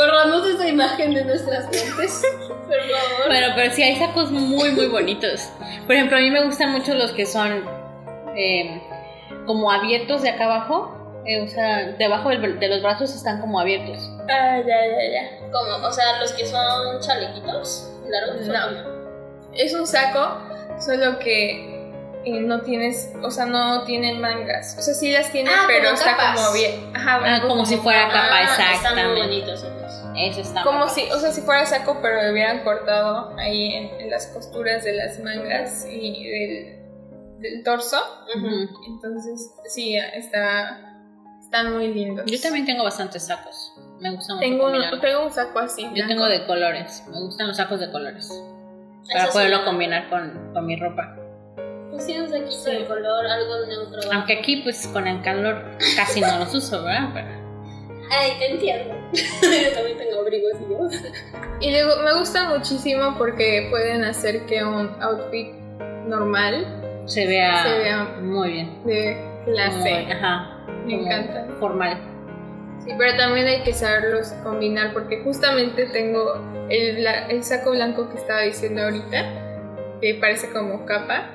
[0.06, 2.22] Borramos esa imagen de nuestras mentes.
[2.38, 3.26] Por favor.
[3.28, 5.50] Bueno, pero sí hay sacos muy, muy bonitos.
[5.86, 7.64] Por ejemplo, a mí me gustan mucho los que son
[8.36, 8.80] eh,
[9.46, 10.96] como abiertos de acá abajo.
[11.26, 13.98] Eh, o sea, debajo del- de los brazos están como abiertos.
[14.30, 15.50] Ah, ya, ya, ya.
[15.52, 17.90] Como, o sea, los que son chalequitos.
[18.08, 19.00] Claro, No.
[19.54, 20.38] Es un saco,
[20.78, 21.69] solo que
[22.24, 24.76] eh, no tienes, o sea, no tienen mangas.
[24.78, 26.40] O sea, sí las tiene, Ah, pero como está capas.
[26.40, 26.90] como bien.
[26.94, 29.20] Ajá, Ah, como si fuera capa, Ah, Están muy exactamente.
[29.20, 29.80] bonitos esos.
[30.16, 34.00] Eso está Como si, o sea, si fuera saco, pero le hubieran cortado ahí en,
[34.00, 37.96] en las costuras de las mangas y del, del torso.
[38.86, 40.98] Entonces, sí, está,
[41.42, 42.26] están muy lindos.
[42.30, 43.72] Yo también tengo bastantes sacos.
[44.00, 45.82] Me gusta mucho tengo un, tengo un saco así.
[45.84, 46.08] Yo blanco.
[46.08, 47.04] tengo de colores.
[47.10, 48.30] Me gustan los sacos de colores.
[49.12, 49.64] Para poderlo sí.
[49.64, 51.16] combinar con, con mi ropa.
[51.90, 54.12] Pues sí, un saquito de color, algo neutro.
[54.12, 55.64] Aunque aquí, pues con el calor
[55.96, 57.08] casi no los uso, ¿verdad?
[57.14, 57.40] Pero
[58.12, 58.94] Ay, te entiendo.
[59.12, 60.88] Yo también tengo abrigos y yo.
[61.60, 65.52] Y luego me gusta muchísimo porque pueden hacer que un outfit
[66.06, 68.84] normal se vea, Se vea muy bien.
[68.84, 69.78] de clase.
[70.04, 70.56] Muy- ajá.
[70.86, 71.46] Me encanta.
[71.60, 71.98] Formal.
[72.84, 76.34] Sí, pero también hay que saberlos combinar porque justamente tengo
[76.70, 79.39] el, bla- el saco blanco que estaba diciendo ahorita.
[80.00, 81.30] Que parece como capa.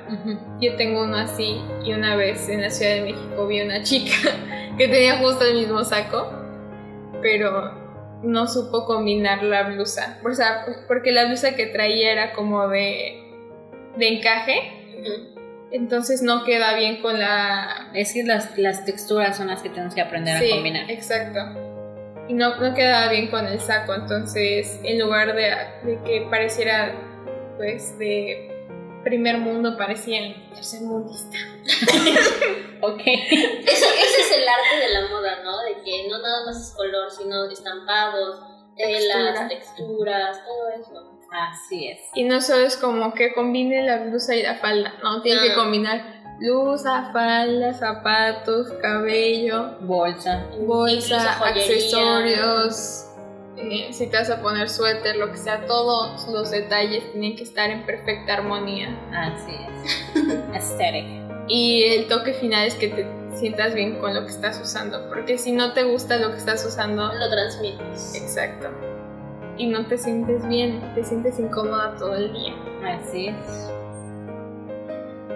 [0.60, 4.16] Yo tengo uno así y una vez en la Ciudad de México vi una chica
[4.78, 6.30] que tenía justo el mismo saco,
[7.22, 7.86] pero
[8.22, 10.18] no supo combinar la blusa.
[10.24, 13.22] O sea, porque la blusa que traía era como de,
[13.96, 14.72] de encaje,
[15.70, 17.90] entonces no queda bien con la...
[17.94, 20.90] Es que las, las texturas son las que tenemos que aprender Sí, a combinar.
[20.90, 21.40] exacto.
[22.28, 25.42] Y no, no quedaba bien con el saco, entonces en lugar de,
[25.84, 26.92] de que pareciera
[27.56, 28.50] pues de
[29.06, 30.20] primer mundo, parecía
[30.52, 31.38] tercermundista.
[32.82, 33.00] Ok.
[33.06, 35.62] Eso, ese es el arte de la moda, ¿no?
[35.62, 38.40] De que no nada más es color, sino estampados,
[38.76, 38.98] Textura.
[39.32, 41.18] telas, texturas, todo eso.
[41.32, 42.00] Así es.
[42.14, 45.52] Y no solo es como que combine la blusa y la falda, no, tiene que
[45.52, 45.56] Ah.
[45.56, 50.44] combinar blusa, falda, zapatos, cabello, Bolsa.
[50.60, 51.62] bolsa, joyería.
[51.62, 53.05] accesorios.
[53.56, 57.42] Eh, si te vas a poner suéter, lo que sea, todos los detalles tienen que
[57.44, 58.88] estar en perfecta armonía.
[59.12, 60.34] Así es.
[60.54, 61.06] Aesthetic.
[61.48, 65.38] Y el toque final es que te sientas bien con lo que estás usando, porque
[65.38, 68.14] si no te gusta lo que estás usando, Lo transmites.
[68.14, 68.68] exacto.
[69.58, 72.54] Y no te sientes bien, te sientes incómoda todo el día.
[72.84, 73.70] Así es.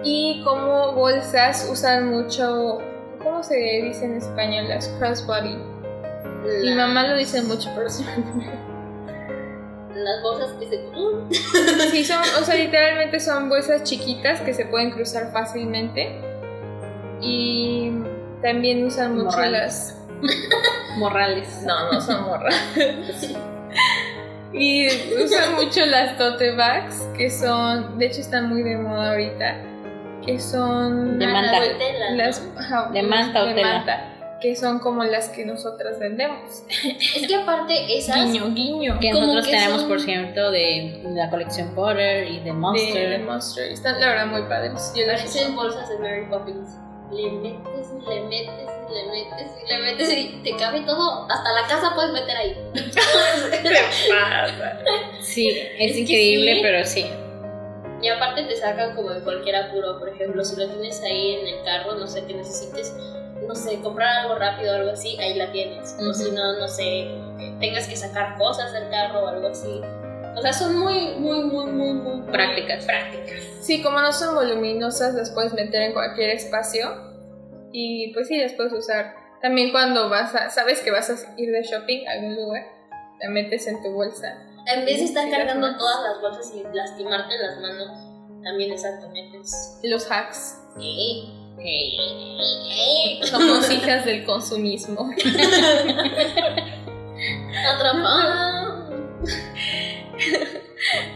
[0.03, 2.79] Y como bolsas usan mucho,
[3.23, 4.67] ¿cómo se dice en español?
[4.67, 5.57] Las crossbody.
[6.43, 8.05] Mi La- mamá lo dice mucho, pero sí.
[9.93, 11.27] Las bolsas que se cruzan.
[11.91, 16.19] Sí, son, o sea, literalmente son bolsas chiquitas que se pueden cruzar fácilmente.
[17.21, 17.91] Y
[18.41, 19.95] también usan mucho Morrales.
[20.21, 20.97] las...
[20.97, 21.63] Morrales.
[21.65, 22.55] No, no son morras.
[24.53, 24.87] Y
[25.23, 29.61] usan mucho las tote bags, que son, de hecho están muy de moda ahorita,
[30.25, 31.59] que son De manta.
[32.17, 32.41] las
[32.91, 34.10] De manta o tela.
[34.41, 36.63] Que son como las que nosotras vendemos.
[37.15, 38.31] Es que aparte esas.
[38.31, 38.99] Guiño, guiño.
[38.99, 43.09] Que nosotros que tenemos, son- por cierto, de la colección Potter y de De, Monster.
[43.09, 43.71] de Monster.
[43.71, 44.91] Están la verdad muy padres.
[44.95, 45.61] Yo las Parecen uso.
[45.61, 46.77] bolsas de Mary Poppins.
[47.11, 51.27] Le metes y le metes y le metes y le metes y te cabe todo.
[51.29, 52.55] Hasta la casa puedes meter ahí.
[55.21, 56.59] Sí, es, Es increíble, sí.
[56.61, 57.05] pero sí.
[58.01, 59.99] Y aparte te sacan como de cualquier apuro.
[59.99, 62.95] Por ejemplo, si lo tienes ahí en el carro, no sé, que necesites,
[63.47, 65.95] no sé, comprar algo rápido o algo así, ahí la tienes.
[65.99, 66.13] O Ujú.
[66.13, 66.83] si no, no sé,
[67.37, 69.81] que tengas que sacar cosas del carro o algo así.
[70.35, 72.85] O sea, son muy, muy, muy, muy, muy Prácticas.
[72.85, 73.41] prácticas.
[73.61, 76.87] Sí, como no son voluminosas, las puedes meter en cualquier espacio.
[77.73, 79.13] Y pues sí, las puedes usar.
[79.41, 82.63] También cuando vas a, sabes que vas a ir de shopping a algún lugar,
[83.19, 84.37] la metes en tu bolsa.
[84.67, 87.89] En vez de estar las cargando todas las bolsas y lastimarte las manos,
[88.43, 89.79] también exactamente es.
[89.83, 90.59] Los hacks.
[90.77, 91.40] Sí.
[93.23, 95.09] Somos hijas del consumismo.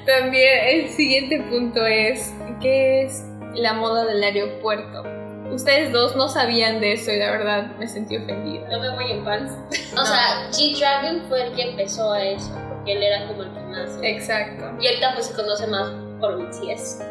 [0.06, 2.32] También el siguiente punto es,
[2.62, 3.24] ¿qué es
[3.56, 5.04] la moda del aeropuerto?
[5.52, 8.70] Ustedes dos no sabían de eso y la verdad me sentí ofendida.
[8.72, 9.54] Yo me voy en pants.
[9.98, 13.60] O sea, G-Dragon fue el que empezó a eso, porque él era como el que
[13.62, 14.00] más.
[14.02, 14.66] Exacto.
[14.80, 17.02] Y ahorita pues se conoce más por BTS.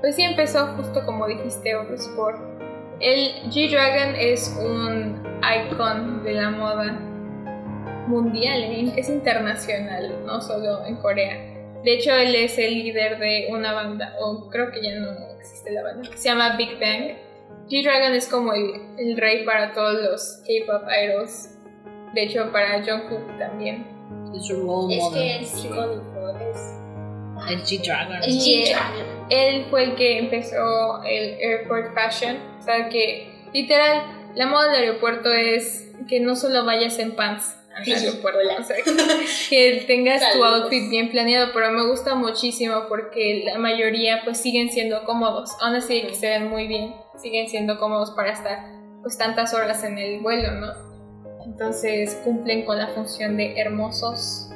[0.00, 2.51] Pues sí, empezó justo como dijiste, Eurosport.
[3.00, 6.92] El G-Dragon es un icon de la moda
[8.06, 8.92] mundial, ¿eh?
[8.96, 11.36] es internacional, no solo en Corea.
[11.84, 15.72] De hecho, él es el líder de una banda, o creo que ya no existe
[15.72, 17.16] la banda, que se llama Big Bang.
[17.68, 21.48] G-Dragon es como el, el rey para todos los K-pop idols.
[22.14, 23.86] De hecho, para Jungkook también.
[24.34, 25.22] Es su role Es model.
[25.22, 26.78] que es icónico, es,
[27.50, 28.16] El G-Dragon.
[28.22, 29.26] es Y- G-Dragon.
[29.30, 32.36] él fue el que empezó el airport fashion.
[32.62, 37.56] O sea que, literal, la moda del aeropuerto es que no solo vayas en pants
[37.76, 38.76] al Sí, aeropuerto, o sea,
[39.50, 40.62] que tengas tu Saludos.
[40.62, 45.74] outfit bien planeado, pero me gusta muchísimo porque la mayoría pues siguen siendo cómodos, aún
[45.74, 48.58] así que se ven muy bien, siguen siendo cómodos para estar
[49.02, 50.72] pues tantas horas en el vuelo, ¿no?
[51.44, 54.50] Entonces cumplen con la función de hermosos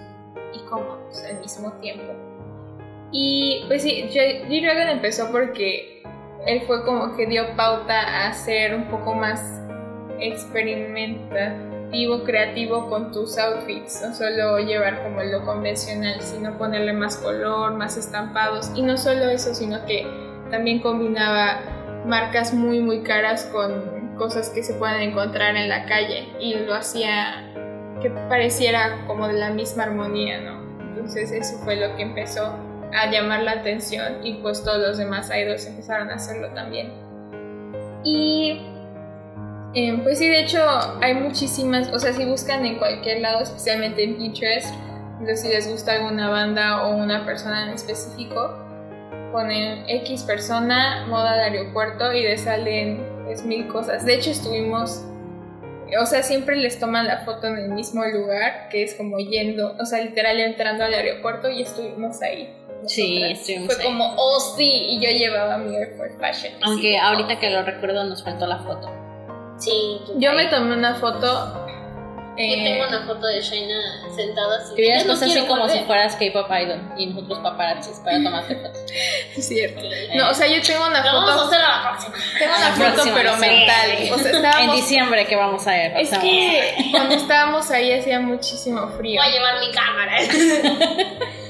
[0.55, 2.13] y cómodos al mismo tiempo.
[3.13, 5.96] Y pues sí, G-Dragon empezó porque
[6.47, 9.61] él fue como que dio pauta a ser un poco más
[10.21, 17.75] experimentativo, creativo con tus outfits, no solo llevar como lo convencional, sino ponerle más color,
[17.75, 18.71] más estampados.
[18.75, 20.07] Y no solo eso, sino que
[20.51, 21.61] también combinaba
[22.07, 26.75] marcas muy muy caras con cosas que se pueden encontrar en la calle y lo
[26.75, 27.53] hacía
[28.01, 30.63] que pareciera como de la misma armonía, ¿no?
[30.81, 32.55] Entonces eso fue lo que empezó
[32.93, 36.93] a llamar la atención y pues todos los demás idols empezaron a hacerlo también.
[38.05, 38.61] Y
[39.75, 40.61] eh, pues sí, de hecho
[41.03, 44.75] hay muchísimas, o sea, si buscan en cualquier lado, especialmente en Pinterest,
[45.19, 48.57] entonces si les gusta alguna banda o una persona en específico,
[49.33, 54.07] ponen X persona, moda de aeropuerto y de salen pues mil cosas.
[54.07, 55.05] De hecho estuvimos,
[56.01, 59.77] o sea, siempre les toman la foto en el mismo lugar, que es como yendo,
[59.79, 62.55] o sea, literal entrando al aeropuerto y estuvimos ahí.
[62.87, 63.89] Sí, estuvimos Fue ahí.
[63.91, 66.55] como, oh sí, y yo llevaba mi Airport Fashion.
[66.63, 67.53] Aunque Así, ahorita oh, que sí.
[67.53, 68.91] lo recuerdo nos faltó la foto.
[69.59, 71.63] Sí, Yo me tomé una foto.
[72.39, 73.81] Yo eh, tengo una foto de Shaina
[74.15, 74.75] sentada así.
[74.75, 78.57] Que hubieras no puesto así como si fueras K-pop idol y nosotros paparazzis para tomarte
[78.63, 78.83] fotos.
[79.35, 79.81] es cierto.
[79.83, 81.47] Eh, No, o sea, yo tengo una Lo vamos a foto.
[81.47, 82.15] hacer a la próxima.
[82.39, 83.41] Tengo La una foto, próxima, pero sí.
[83.41, 83.91] mental.
[84.15, 85.97] O sea, en diciembre que vamos a ver.
[85.97, 89.19] Es que cuando estábamos ahí hacía muchísimo frío.
[89.23, 90.19] Voy a llevar mi cámara.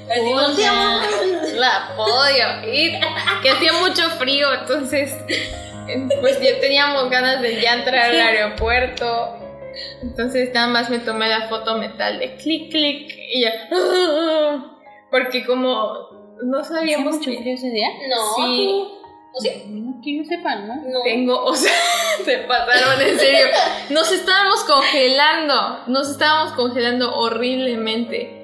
[1.57, 2.73] La podio.
[2.73, 2.99] Y
[3.43, 5.15] que hacía mucho frío, entonces.
[6.21, 9.39] Pues ya teníamos ganas de ya entrar al aeropuerto.
[10.03, 13.13] Entonces nada más me tomé la foto mental de clic, clic.
[13.35, 13.53] Y ya.
[15.11, 17.89] Porque como no ¿Hacía sabíamos mucho que frío ese día?
[18.09, 18.67] No, Sí.
[18.69, 18.93] tú.
[19.33, 19.51] ¿O sí?
[19.67, 20.75] No, que yo sepa, ¿no?
[20.77, 21.03] No.
[21.05, 21.73] tengo, o sea,
[22.25, 23.47] se pasaron en serio.
[23.91, 25.81] Nos estábamos congelando.
[25.89, 28.36] Nos estábamos congelando horriblemente.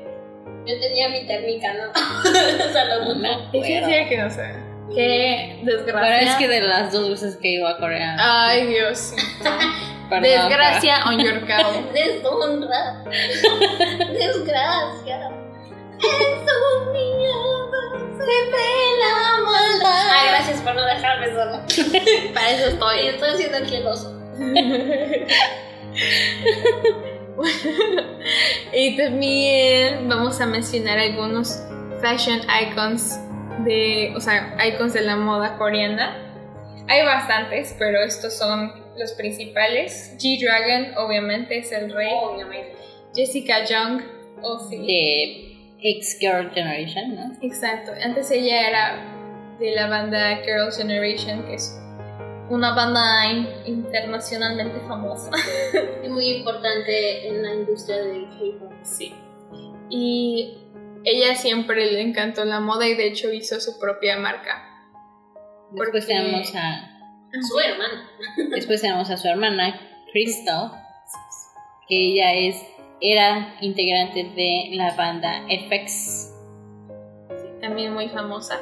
[0.66, 1.90] Yo tenía mi térmica, ¿no?
[1.90, 3.64] o sea, lo No en acuerdo.
[3.64, 4.54] serio que no sé.
[4.94, 6.00] Qué desgracia.
[6.18, 8.16] Pero es que de las dos veces que iba a Corea.
[8.18, 9.14] Ay, Dios.
[10.10, 11.92] perdón, Desgracia on your cow.
[11.92, 13.02] Deshonra.
[14.12, 15.30] Desgracia.
[16.04, 17.80] En su mirada
[18.18, 18.70] se ve
[19.00, 20.08] la maldad.
[20.10, 21.64] Ay, gracias por no dejarme sola.
[22.34, 22.98] Para eso estoy.
[22.98, 24.12] Oye, estoy haciendo aquí el oso.
[28.72, 31.62] y también vamos a mencionar algunos
[32.00, 33.18] fashion icons
[33.64, 36.16] de, o sea, icons de la moda coreana.
[36.88, 40.14] Hay bastantes, pero estos son los principales.
[40.18, 42.12] G-Dragon, obviamente, es el rey.
[42.12, 42.76] Obviamente.
[43.14, 44.02] Jessica Jung,
[44.42, 44.78] oh sí.
[44.78, 45.52] De
[45.82, 47.32] X Girl Generation, ¿no?
[47.42, 47.92] Exacto.
[48.02, 51.81] Antes ella era de la banda Girls' Generation, que es
[52.50, 55.30] una banda in- internacionalmente famosa.
[56.04, 58.72] Y muy importante en la industria del K-pop.
[58.82, 59.14] Sí.
[59.88, 60.58] Y
[61.04, 64.68] ella siempre le encantó la moda y de hecho hizo su propia marca.
[65.72, 66.88] Después Porque- tenemos a
[67.40, 68.10] Su hermana.
[68.50, 69.80] después tenemos a su hermana
[70.12, 70.72] Crystal,
[71.88, 72.56] que ella es
[73.00, 76.32] era integrante de la banda FX.
[77.60, 78.60] También muy famosa.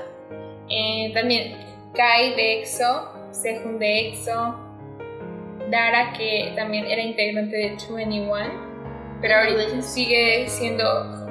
[0.69, 1.57] Eh, también
[1.95, 4.57] Kai de EXO, Sehun de EXO,
[5.71, 8.43] Dara que también era integrante de 21,
[9.21, 10.85] pero ahorita sigue siendo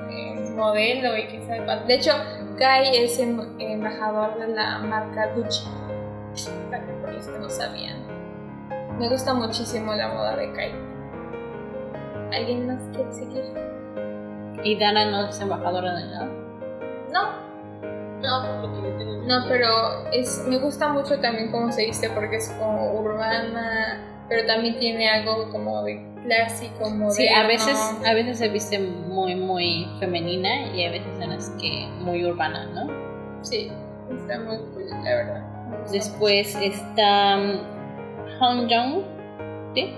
[0.09, 1.85] eh, modelo y quién sabe cuánto.
[1.88, 2.11] De hecho,
[2.57, 5.67] Kai es em- embajador de la marca Gucci,
[6.69, 7.97] para que por los que no sabían.
[8.97, 10.71] Me gusta muchísimo la moda de Kai.
[12.34, 13.43] ¿Alguien más quiere seguir?
[14.63, 16.30] Y Dana no es embajadora de nada.
[17.11, 17.48] No,
[18.22, 19.24] No, porque yo tengo.
[19.24, 24.46] No, pero es, me gusta mucho también cómo se viste porque es como urbana, pero
[24.46, 27.12] también tiene algo como de clásico, moderno.
[27.12, 31.50] Sí, a veces, a veces se viste muy, muy femenina y a veces en las
[31.52, 32.88] que muy urbana, ¿no?
[33.41, 33.72] Sí,
[34.12, 35.46] está muy cool, la verdad.
[35.91, 37.80] Después está um,
[38.40, 39.04] Hong Jong,
[39.74, 39.94] ¿sí?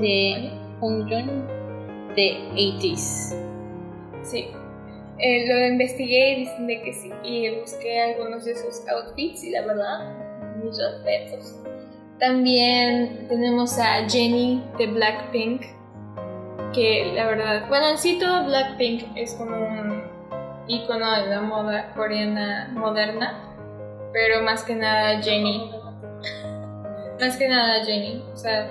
[0.00, 0.50] De
[0.80, 1.30] Hong Jong
[2.16, 3.36] de 80s.
[4.22, 4.48] Sí.
[5.24, 7.12] Eh, lo investigué y dicen de que sí.
[7.22, 10.12] Y busqué algunos de sus outfits y la verdad,
[10.62, 11.60] mis respetos.
[12.18, 15.62] También tenemos a Jennie de Blackpink.
[16.72, 20.02] Que la verdad, bueno, en sí todo Blackpink es como un
[20.66, 23.54] icono de la moda coreana moderna.
[24.12, 25.70] Pero más que nada Jennie.
[27.20, 28.24] Más que nada Jennie.
[28.32, 28.68] O sea,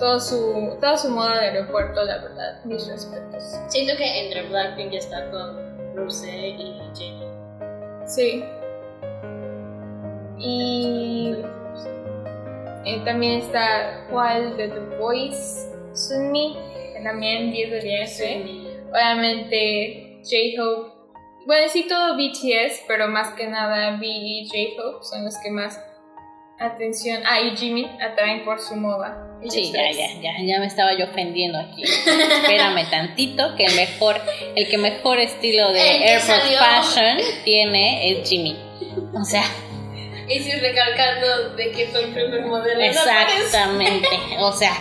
[0.00, 3.60] todo su, toda su moda de aeropuerto, la verdad, mis respetos.
[3.68, 7.28] Siento que entre Blackpink está con Rosé y Jennie.
[8.06, 8.44] Sí.
[10.38, 11.34] Y
[12.86, 16.56] eh, también está Hwal de The Voice, Sunmi,
[16.94, 18.20] que también 10 de 10.
[18.20, 18.82] ¿eh?
[18.90, 20.92] Obviamente J-Hope.
[21.46, 25.78] Bueno, sí todo BTS, pero más que nada V y J-Hope son los que más
[26.60, 29.26] atención, ah, y Jimin atraen por su moda.
[29.48, 31.82] Sí, ya, ya, ya, ya me estaba yo ofendiendo aquí.
[32.42, 34.20] Espérame tantito, que el mejor,
[34.54, 36.42] el que mejor estilo de Airport.
[36.58, 38.56] Fashion tiene es Jimmy.
[39.14, 39.42] O sea,
[40.28, 42.80] Y sí, recalcando de que fue el primer modelo.
[42.82, 44.08] exactamente.
[44.40, 44.72] O sea,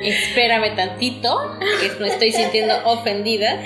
[0.00, 3.62] espérame tantito, que me estoy sintiendo ofendida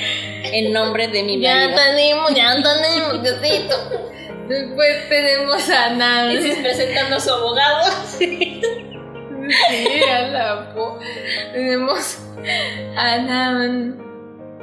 [0.52, 1.76] en nombre de mi Ya marido.
[1.78, 3.22] tenemos, ya tenemos.
[4.48, 6.32] Después tenemos a Nan.
[6.32, 7.90] Y sí, presentando a su abogado.
[8.18, 10.98] Sí, a la po.
[11.52, 12.18] Tenemos
[12.96, 13.98] a Nan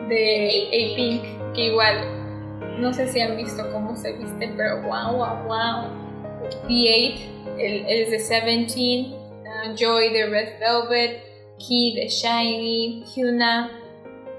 [0.09, 1.97] de A-Pink, que igual
[2.79, 6.05] no sé si han visto cómo se viste, pero wow, wow, wow.
[6.67, 7.19] The8,
[7.57, 11.23] él, él es de Seventeen, uh, Joy de Red Velvet,
[11.57, 13.71] Key de Shiny, Hyuna,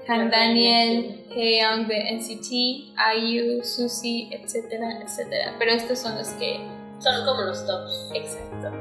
[0.09, 2.51] Han Daniel, Taeyong de NCT,
[3.17, 5.55] IU, Susie, etcétera, etcétera.
[5.59, 6.59] Pero estos son los que
[6.99, 8.09] Son como los tops.
[8.15, 8.71] Exacto.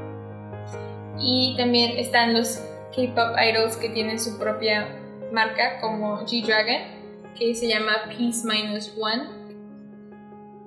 [1.19, 2.59] Y también están los
[2.95, 4.89] K-pop idols que tienen su propia
[5.33, 9.25] marca, como G-Dragon, que se llama Peace Minus One.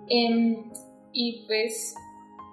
[0.09, 0.71] Em,
[1.13, 1.95] y pues,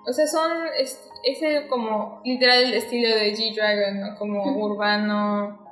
[0.09, 4.16] o sea, son es- ese como literal el estilo de G-Dragon, ¿no?
[4.19, 5.65] Como urbano,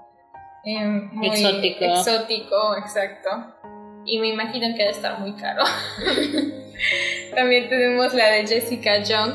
[0.64, 1.84] muy Exótico.
[1.84, 3.30] exótico, exacto.
[4.06, 5.62] Y me imagino que debe estar muy caro.
[7.34, 9.34] También tenemos la de Jessica Jung,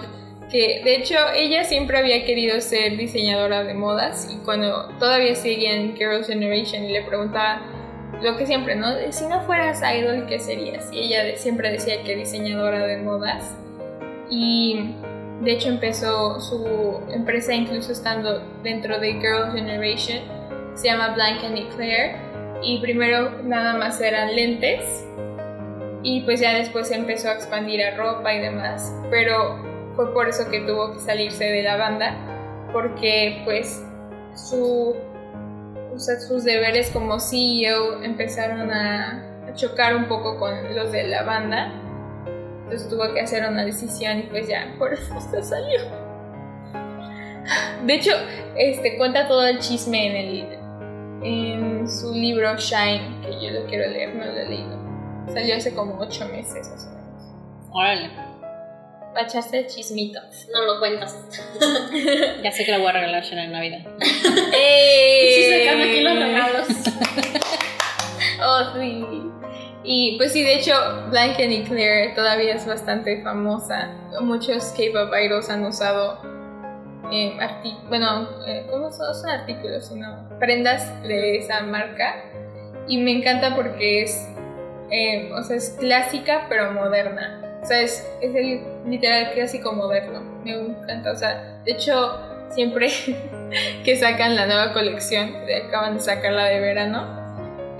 [0.49, 5.75] que de hecho ella siempre había querido ser diseñadora de modas y cuando todavía seguía
[5.75, 7.61] en Girls' Generation y le preguntaba
[8.21, 8.87] lo que siempre, ¿no?
[9.11, 10.91] Si no fueras idol, ¿qué serías?
[10.91, 13.55] Y ella siempre decía que diseñadora de modas
[14.29, 14.93] y
[15.41, 20.19] de hecho empezó su empresa incluso estando dentro de Girls' Generation,
[20.79, 22.15] se llama Blank and Eclair
[22.61, 25.05] y primero nada más eran lentes.
[26.03, 29.61] Y pues ya después se empezó a expandir a ropa y demás, pero
[29.97, 32.15] fue por eso que tuvo que salirse de la banda,
[32.71, 33.85] porque pues
[34.33, 34.95] su,
[35.97, 41.73] sus deberes como CEO empezaron a chocar un poco con los de la banda,
[42.63, 45.81] entonces tuvo que hacer una decisión y pues ya por eso se salió.
[47.85, 48.11] De hecho,
[48.55, 50.58] este cuenta todo el chisme en el
[51.23, 54.79] en su libro Shine, que yo lo quiero leer, no lo he leído.
[55.33, 57.69] Salió hace como ocho meses más o menos.
[57.71, 58.09] Órale.
[59.17, 60.19] Echarse el chismito.
[60.53, 61.17] No lo cuentas.
[62.43, 63.79] Ya sé que la voy a regalar Shana en Navidad.
[63.99, 66.67] Sí, sacando aquí los regalos.
[68.41, 69.03] Oh, sí.
[69.83, 70.73] Y pues sí, de hecho,
[71.09, 73.89] Blank and Eclair todavía es bastante famosa.
[74.21, 76.21] Muchos K-pop idols han usado
[77.11, 77.37] eh,
[77.87, 79.07] bueno, eh, ¿cómo son?
[79.07, 82.23] No son artículos, sino prendas de esa marca.
[82.87, 84.27] Y me encanta porque es,
[84.91, 87.59] eh, o sea, es clásica pero moderna.
[87.61, 90.21] O sea, es, es el literal clásico moderno.
[90.43, 91.11] Me encanta.
[91.11, 92.19] O sea, de hecho,
[92.49, 92.89] siempre
[93.83, 95.35] que sacan la nueva colección,
[95.67, 97.19] acaban de sacarla de verano,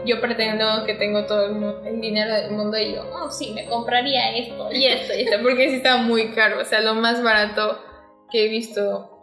[0.06, 3.52] yo pretendo que tengo todo el, mu- el dinero del mundo y yo, oh, sí,
[3.54, 6.62] me compraría esto y esto y esto, porque sí está muy caro.
[6.62, 7.80] O sea, lo más barato
[8.32, 9.19] que he visto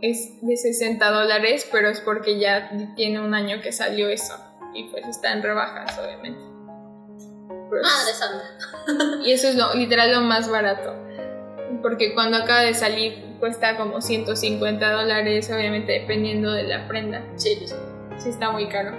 [0.00, 4.34] es de 60 dólares, pero es porque ya tiene un año que salió eso.
[4.74, 6.40] Y pues está en rebajas, obviamente.
[7.70, 9.24] Madre santa.
[9.24, 10.94] y eso es lo, literal lo más barato.
[11.82, 17.22] Porque cuando acaba de salir cuesta como 150 dólares, obviamente dependiendo de la prenda.
[17.36, 17.74] Sí, sí.
[18.18, 18.96] Sí, está muy caro.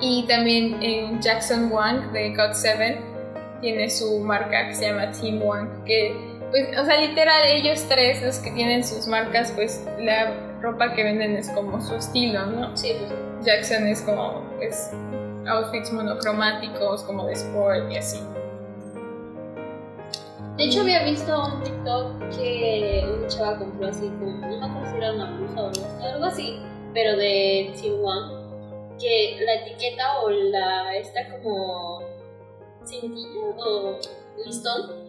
[0.00, 5.84] Y también en Jackson Wang de God7 tiene su marca que se llama Team Wang.
[5.84, 10.94] Que, pues, o sea, literal, ellos tres, los que tienen sus marcas, pues la ropa
[10.94, 12.76] que venden es como su estilo, ¿no?
[12.76, 13.12] Sí, pues.
[13.44, 14.90] Jackson es como, pues,
[15.46, 18.20] outfits monocromáticos, como de sport y así.
[20.56, 24.90] De hecho, había visto un TikTok que una chava compró así como, no me acuerdo
[24.90, 26.62] si era una blusa o algo, algo así,
[26.94, 32.02] pero de Team One, que la etiqueta o la, esta como
[32.84, 33.98] cintilla o
[34.44, 35.03] listón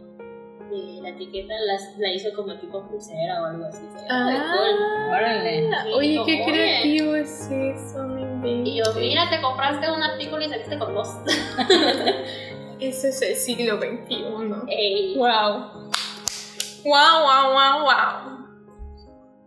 [0.76, 3.81] de la etiqueta las, la hizo como tipo pulsera o algo así.
[3.81, 5.10] Gold.
[5.10, 5.69] Órale.
[5.69, 10.49] Sí, Oye, qué creativo es eso, no Y yo, mira, te compraste un artículo y
[10.49, 11.10] saliste con dos.
[12.80, 14.26] Ese es el siglo XXI.
[14.68, 15.15] Ey.
[15.18, 15.89] Wow.
[16.84, 18.35] Wow, wow, wow, wow.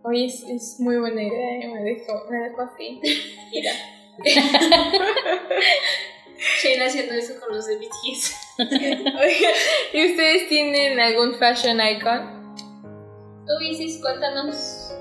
[0.03, 3.01] Oye, es, es muy buena idea, eh, me dejó, me dejó así.
[3.51, 3.71] Mira.
[6.61, 7.65] Shane haciendo eso con los.
[7.67, 7.89] Oigan,
[9.93, 12.55] ¿y ustedes tienen algún fashion icon?
[13.45, 14.93] Tú, Isis, cuéntanos.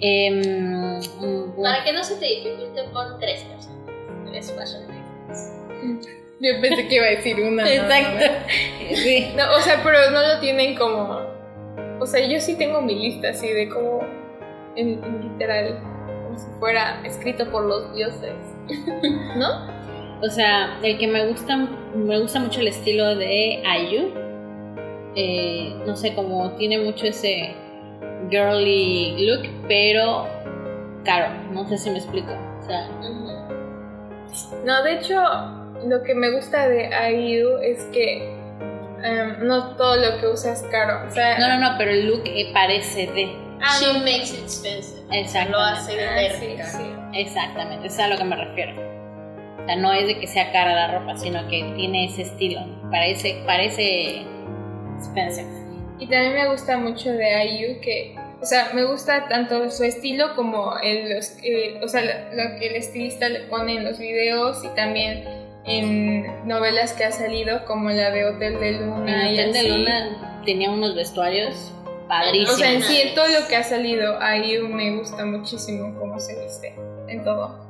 [0.00, 3.86] Em, mm, Para que no se te dificulte, pon tres personas.
[4.26, 6.08] Tres fashion icons.
[6.40, 7.64] Yo pensé que iba a decir una.
[7.64, 7.68] ¿no?
[7.68, 8.24] Exacto.
[8.94, 9.32] Sí.
[9.36, 11.20] No, o sea, pero no lo tienen como.
[12.00, 14.00] O sea, yo sí tengo mi lista así de como.
[14.76, 15.78] En, en literal.
[16.24, 18.32] Como si fuera escrito por los dioses.
[19.36, 19.77] ¿No?
[20.20, 21.56] O sea, el que me gusta,
[21.94, 24.10] me gusta mucho el estilo de Ayu.
[25.14, 27.54] Eh, no sé, como tiene mucho ese
[28.30, 30.26] girly look, pero
[31.04, 31.28] caro.
[31.52, 32.32] No sé si me explico.
[32.60, 32.88] O sea,
[34.64, 35.20] No, de hecho,
[35.86, 38.36] lo que me gusta de IU es que
[39.02, 41.06] em, no todo lo que usa es caro.
[41.08, 43.30] O sea, no, no, no, pero el look eh, parece de.
[43.60, 43.98] Ah, She no.
[44.00, 45.00] makes it expensive.
[45.10, 45.50] Exactamente.
[45.52, 46.94] Lo hace de Ah, sí, sí.
[47.14, 48.97] Exactamente, eso es a lo que me refiero.
[49.68, 52.60] Sea, no es de que sea cara la ropa, sino que tiene ese estilo.
[52.90, 54.22] Parece, parece
[54.96, 55.48] expensive.
[55.98, 60.34] Y también me gusta mucho de IU que, o sea, me gusta tanto su estilo
[60.36, 64.64] como el, los, eh, o sea, lo, que el estilista le pone en los videos
[64.64, 65.24] y también
[65.64, 69.58] en novelas que ha salido como la de Hotel de Luna En y Hotel de
[69.58, 69.68] así.
[69.68, 71.74] Luna tenía unos vestuarios
[72.08, 72.54] padrísimos.
[72.54, 76.18] O sea, en sí, en todo lo que ha salido, ahí me gusta muchísimo cómo
[76.20, 76.74] se viste,
[77.08, 77.67] en todo.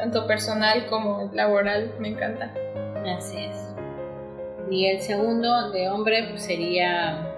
[0.00, 2.54] Tanto personal como laboral, me encanta.
[3.18, 3.74] Así es.
[4.70, 7.36] Y el segundo de hombre pues, sería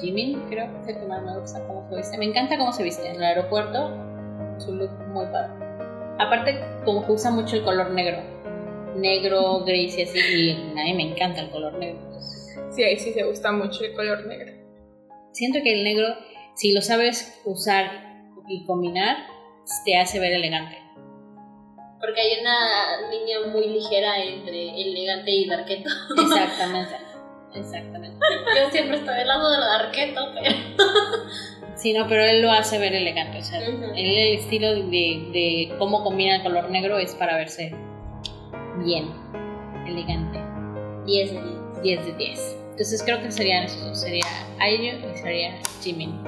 [0.00, 2.18] Jimin, creo que es el que más me gusta cómo se viste.
[2.18, 3.90] Me encanta cómo se viste en el aeropuerto,
[4.58, 5.54] su look muy padre.
[6.20, 8.18] Aparte, como que usa mucho el color negro.
[8.94, 10.20] Negro, gris y así.
[10.20, 11.98] Y a mí me encanta el color negro.
[12.70, 14.52] Sí, ahí sí se gusta mucho el color negro.
[15.32, 16.14] Siento que el negro,
[16.54, 17.90] si lo sabes usar
[18.46, 19.16] y combinar,
[19.84, 20.78] te hace ver elegante.
[22.00, 25.90] Porque hay una línea muy ligera entre elegante y darketo.
[26.20, 26.94] Exactamente.
[27.54, 28.18] Exactamente.
[28.54, 30.54] Yo siempre estoy del lado del darketo, pero.
[31.76, 33.38] Sí, no, pero él lo hace ver elegante.
[33.38, 33.84] O sea, Ujú.
[33.94, 37.70] él el estilo de, de cómo combina el color negro es para verse
[38.78, 39.12] bien,
[39.86, 40.38] elegante.
[41.04, 41.82] 10 de 10.
[41.82, 42.56] 10 de 10.
[42.70, 44.00] Entonces creo que serían esos dos.
[44.00, 44.24] Sería
[44.58, 46.18] Ayu y sería Jimin.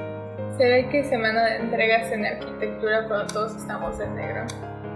[0.59, 4.45] Se ve que semana de entregas en arquitectura cuando todos estamos en negro.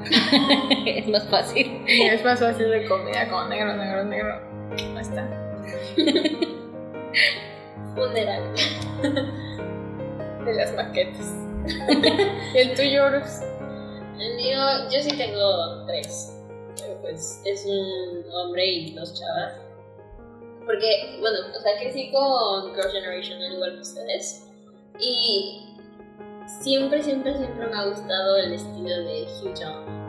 [0.86, 1.84] es más fácil.
[1.86, 4.40] Y es más fácil de combinar como negro, negro, negro.
[4.72, 5.24] Ahí está.
[7.94, 8.42] Funeral.
[10.44, 11.32] De las maquetas.
[12.54, 13.42] ¿Y el tuyo, Urs?
[14.18, 14.58] El mío,
[14.90, 16.42] yo sí tengo tres.
[16.76, 19.60] Pero pues es un hombre y dos chavas.
[20.66, 24.48] Porque, bueno, o sea, crecí con Girl Generation, al igual que ustedes.
[24.98, 25.76] Y
[26.46, 30.02] siempre, siempre, siempre me ha gustado el estilo de Hugh John.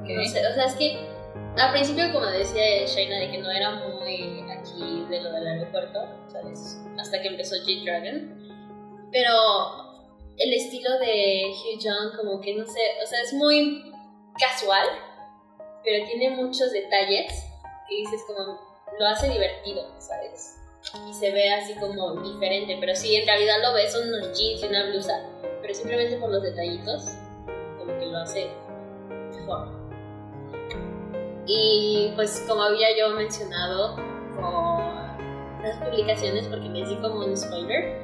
[0.00, 0.08] Ok.
[0.10, 1.14] No sé, o sea, es que
[1.56, 6.00] al principio, como decía Shaina, de que no era muy aquí de lo del aeropuerto,
[6.26, 6.80] ¿sabes?
[6.98, 9.08] Hasta que empezó G-Dragon.
[9.12, 9.30] Pero
[10.36, 13.92] el estilo de Hugh John, como que no sé, o sea, es muy
[14.38, 14.88] casual,
[15.84, 17.32] pero tiene muchos detalles
[17.88, 18.58] que dices como,
[18.98, 20.56] lo hace divertido, ¿sabes?
[20.92, 24.62] Y se ve así como diferente, pero sí, en realidad lo ves, son unos jeans
[24.62, 25.26] y una blusa,
[25.60, 27.06] pero simplemente por los detallitos,
[27.78, 28.50] como que lo hace
[29.34, 29.68] mejor.
[31.46, 33.96] Y pues como había yo mencionado
[34.36, 38.02] con las publicaciones, porque les di como un spoiler,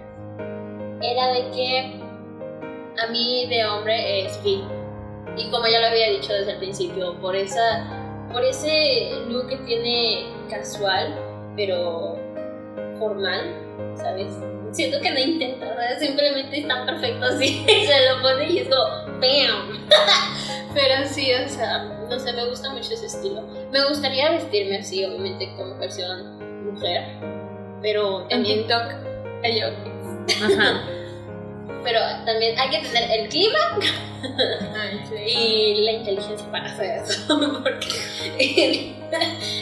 [1.03, 2.01] era de que
[3.03, 4.65] a mí de hombre es Vi.
[5.37, 7.97] Y como ya lo había dicho desde el principio, por esa
[8.33, 11.15] por ese look que tiene casual,
[11.57, 12.17] pero
[13.01, 13.41] formal,
[13.97, 14.33] ¿sabes?
[14.71, 15.99] Siento que no intenta, ¿sabes?
[15.99, 19.89] simplemente está perfecto así, se lo pone y es como ¡BAM!
[20.75, 21.79] pero sí, o sea,
[22.09, 23.43] no sé, me gusta mucho ese estilo.
[23.73, 26.39] Me gustaría vestirme así, obviamente, como versión
[26.73, 27.03] mujer,
[27.83, 28.93] pero En también TikTok
[29.43, 30.43] hay outfits.
[30.43, 30.83] Ajá.
[31.83, 33.59] pero también hay que tener el clima
[34.77, 35.15] Ay, sí.
[35.17, 37.39] y la inteligencia para hacer eso.
[37.63, 38.95] Porque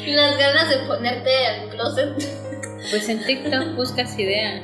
[0.06, 2.47] las ganas de ponerte al closet.
[2.90, 4.62] Pues en TikTok buscas ideas.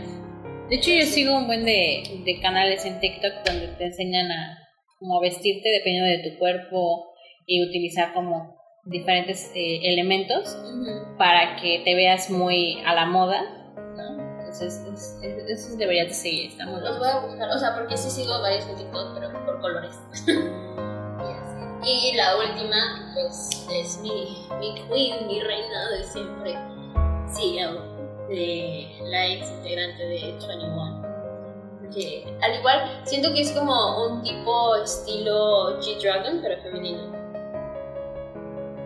[0.69, 4.59] De hecho, yo sigo un buen de, de canales en TikTok donde te enseñan a
[4.99, 7.13] como vestirte dependiendo de tu cuerpo
[7.47, 10.57] y utilizar como diferentes eh, elementos
[11.19, 13.43] para que te veas muy a la moda.
[13.97, 14.39] ¿no?
[14.41, 16.51] Entonces, es- es- eso deberías de seguir.
[16.53, 19.33] Está muy Los voy a buscar, o sea, porque sí sigo varios en TikTok, pero
[19.45, 19.95] por colores.
[21.85, 26.55] y, la última, pues, es mi, mi queen, mi reina de siempre,
[27.35, 27.94] CL,
[28.29, 31.03] de la ex integrante de 21.
[31.81, 37.13] Porque, al igual, siento que es como un tipo estilo G-Dragon, pero femenino.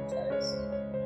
[0.06, 0.58] ¿Sabes?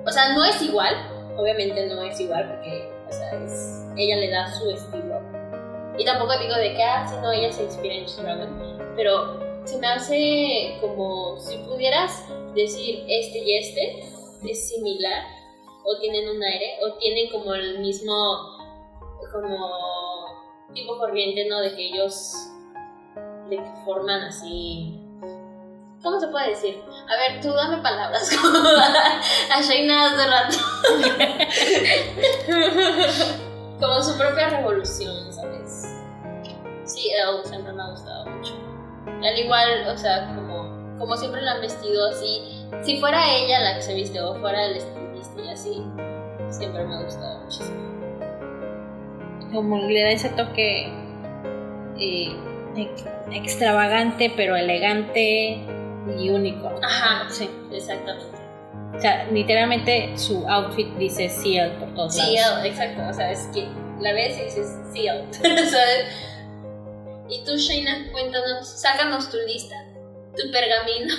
[0.07, 0.95] O sea, no es igual,
[1.37, 5.21] obviamente no es igual, porque, o sea, es, ella le da su estilo.
[5.99, 9.79] Y tampoco digo de que, ah, si no, ella se inspira en G-Dragon, pero se
[9.79, 14.05] me hace como si pudieras decir este y este
[14.45, 15.25] es similar,
[15.85, 18.13] o tienen un aire, o tienen como el mismo,
[19.33, 19.69] como
[20.73, 21.61] tipo corriente, ¿no?
[21.61, 22.35] De que ellos
[23.49, 24.99] de que forman así.
[26.03, 26.83] ¿Cómo se puede decir?
[27.09, 30.57] A ver, tú dame palabras como a Shaina hace rato.
[33.81, 35.95] como su propia revolución, ¿sabes?
[36.85, 38.55] Sí, Elle siempre me ha gustado mucho.
[39.07, 42.67] Al igual, o sea, como, como siempre la han vestido así.
[42.83, 44.75] Si fuera ella la que se viste o fuera el
[45.37, 45.83] y así,
[46.51, 47.93] siempre me ha gustado muchísimo.
[49.53, 50.87] Como le da ese toque
[51.99, 52.37] eh,
[52.77, 55.65] ex- extravagante pero elegante.
[56.19, 56.71] y único.
[56.83, 57.49] Ajá, Sí.
[57.73, 58.37] exactamente.
[58.97, 62.65] O sea, literalmente su outfit dice Seal por todos lados.
[62.65, 63.03] exacto.
[63.09, 63.67] O sea, es que
[64.01, 66.07] la ves y dices, ¿sabes?
[67.29, 69.75] Y tú, Shaina, cuéntanos, sácanos tu lista,
[70.37, 71.15] tu pergamino.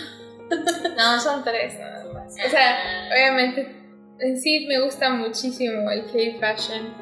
[0.96, 2.34] No, son tres nada más.
[2.46, 2.78] O sea,
[3.12, 3.76] obviamente,
[4.24, 6.94] en sí me gusta muchísimo el K-Fashion.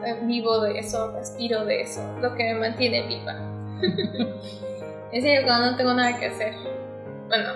[0.00, 3.32] Sea, vivo de eso, respiro de eso, lo que me mantiene viva.
[5.12, 6.54] en serio, cuando no tengo nada que hacer.
[7.28, 7.54] Bueno,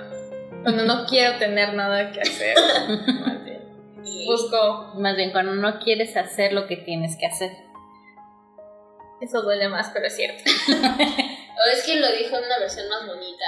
[0.62, 2.56] cuando no quiero tener nada que hacer.
[3.20, 3.62] más bien,
[4.26, 7.52] Busco, Más bien, cuando no quieres hacer lo que tienes que hacer.
[9.20, 10.42] eso duele más, pero es cierto.
[11.58, 13.44] O es que lo dijo en una versión más bonita.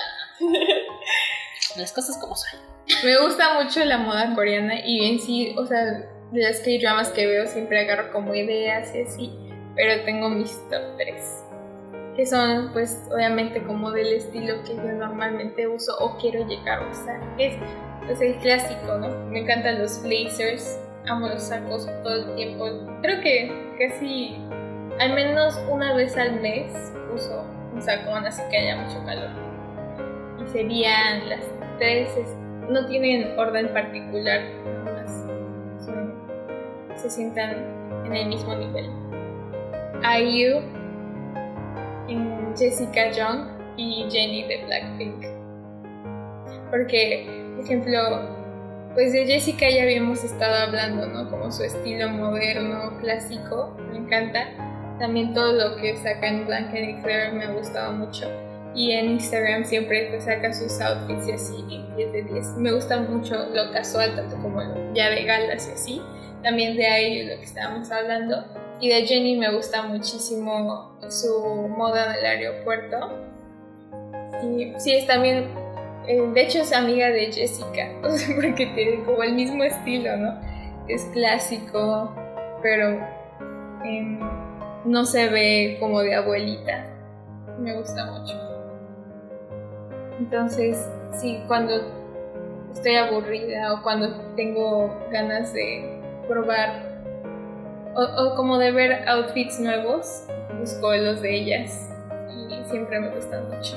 [1.77, 2.59] Las cosas como son.
[3.05, 7.27] Me gusta mucho la moda coreana y en sí, o sea, de las K-dramas que
[7.27, 9.33] veo siempre agarro como ideas y así,
[9.75, 11.45] pero tengo mis top 3.
[12.17, 16.91] Que son, pues, obviamente como del estilo que yo normalmente uso o quiero llegar a
[16.91, 17.37] usar.
[17.37, 17.55] Que es,
[18.07, 19.09] pues, el clásico, ¿no?
[19.27, 22.67] Me encantan los blazers, amo los sacos todo el tiempo.
[23.03, 24.37] Creo que casi,
[24.99, 26.73] al menos una vez al mes,
[27.15, 29.31] uso un sacón, así que haya mucho calor.
[30.45, 31.41] Y serían las
[31.79, 32.37] tres es-
[32.71, 34.41] no tienen orden particular,
[34.85, 35.27] más
[36.97, 37.57] se sientan
[38.05, 38.91] en el mismo nivel.
[40.03, 40.61] IU,
[42.09, 45.25] en Jessica Young y Jennie de Blackpink.
[46.71, 47.27] Porque,
[47.57, 47.99] por ejemplo,
[48.95, 51.31] pues de Jessica ya habíamos estado hablando, ¿no?
[51.31, 54.49] Como su estilo moderno, clásico, me encanta.
[54.99, 58.27] También todo lo que saca en Blank and Clear me ha gustado mucho.
[58.75, 62.47] Y en Instagram siempre pues, saca sus outfits y así, y 10 de 10.
[62.59, 64.63] Me gusta mucho lo casual, tanto como
[64.95, 66.03] ya de galas y así.
[66.43, 68.45] También de ahí lo que estábamos hablando.
[68.81, 73.13] Y de Jenny me gusta muchísimo su moda del aeropuerto.
[74.79, 75.51] Sí, es también,
[76.07, 80.41] eh, de hecho es amiga de Jessica, porque tiene como el mismo estilo, ¿no?
[80.89, 82.15] Es clásico,
[82.63, 82.99] pero
[83.85, 84.19] em,
[84.87, 86.87] no se ve como de abuelita.
[87.59, 88.50] Me gusta mucho.
[90.21, 90.87] Entonces,
[91.19, 91.73] sí, cuando
[92.75, 95.99] estoy aburrida o cuando tengo ganas de
[96.29, 96.91] probar
[97.95, 100.27] o, como de ver outfits nuevos,
[100.61, 101.91] busco los de ellas
[102.29, 103.75] y siempre me gustan mucho.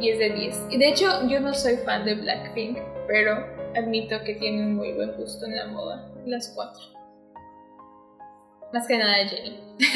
[0.00, 0.66] 10 de 10.
[0.70, 3.46] Y de hecho, yo no soy fan de Blackpink, pero
[3.76, 6.82] admito que tienen muy buen gusto en la moda, las cuatro.
[8.72, 9.76] Más que nada Jenny.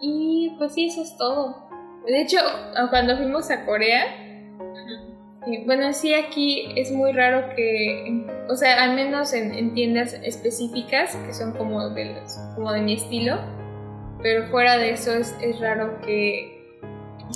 [0.00, 1.69] y pues sí, eso es todo.
[2.06, 2.38] De hecho,
[2.90, 4.04] cuando fuimos a Corea,
[5.46, 10.14] y bueno, sí, aquí es muy raro que, o sea, al menos en, en tiendas
[10.22, 13.38] específicas, que son como de, los, como de mi estilo,
[14.22, 16.78] pero fuera de eso es, es raro que,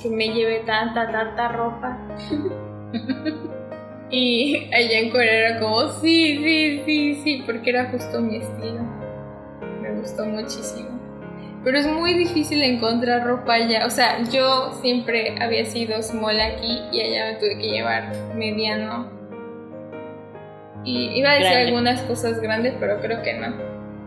[0.02, 1.98] que me lleve tanta, tanta ropa.
[4.10, 8.82] y allá en Corea era como, sí, sí, sí, sí, porque era justo mi estilo.
[9.80, 10.93] Me gustó muchísimo.
[11.64, 13.86] Pero es muy difícil encontrar ropa allá.
[13.86, 19.10] O sea, yo siempre había sido small aquí y allá me tuve que llevar mediano.
[20.84, 21.68] Y iba a decir Grande.
[21.68, 23.48] algunas cosas grandes, pero creo que no.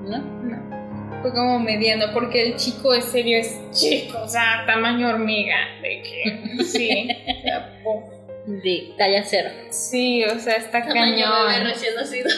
[0.03, 0.17] ¿No?
[0.19, 1.21] No.
[1.23, 5.55] Fue como mediano, porque el chico en serio es chico, o sea, tamaño hormiga.
[5.81, 7.09] De que, sí.
[7.09, 8.11] o sea, po-
[8.45, 9.49] De talla cero.
[9.71, 11.67] sí, o sea, está Tamaño bebé cañón.
[11.67, 12.29] recién nacido.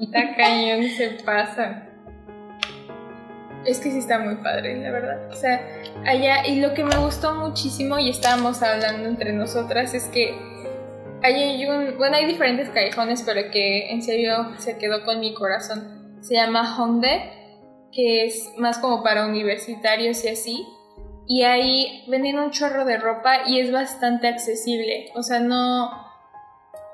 [0.00, 1.88] Está cañón, se pasa.
[3.66, 5.30] Es que sí está muy padre, la verdad.
[5.30, 5.60] O sea,
[6.06, 10.34] allá, y lo que me gustó muchísimo, y estábamos hablando entre nosotras, es que
[11.22, 11.96] hay un.
[11.96, 16.18] Bueno, hay diferentes callejones, pero que en serio se quedó con mi corazón.
[16.20, 20.66] Se llama Hongdae, que es más como para universitarios y así.
[21.26, 25.10] Y ahí venden un chorro de ropa y es bastante accesible.
[25.14, 26.03] O sea, no.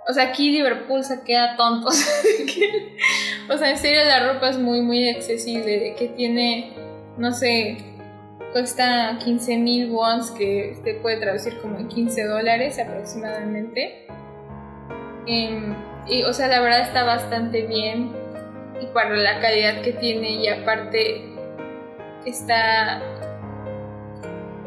[0.09, 1.89] O sea, aquí Liverpool se queda tonto.
[3.49, 5.79] o sea, en serio la ropa es muy, muy accesible.
[5.79, 6.73] De que tiene,
[7.17, 7.79] no sé,
[8.53, 14.07] cuesta 15 mil wons, que se puede traducir como en 15 dólares aproximadamente.
[15.27, 15.75] Em,
[16.07, 18.13] y, o sea, la verdad está bastante bien.
[18.81, 21.23] Y para la calidad que tiene, y aparte
[22.25, 23.03] está.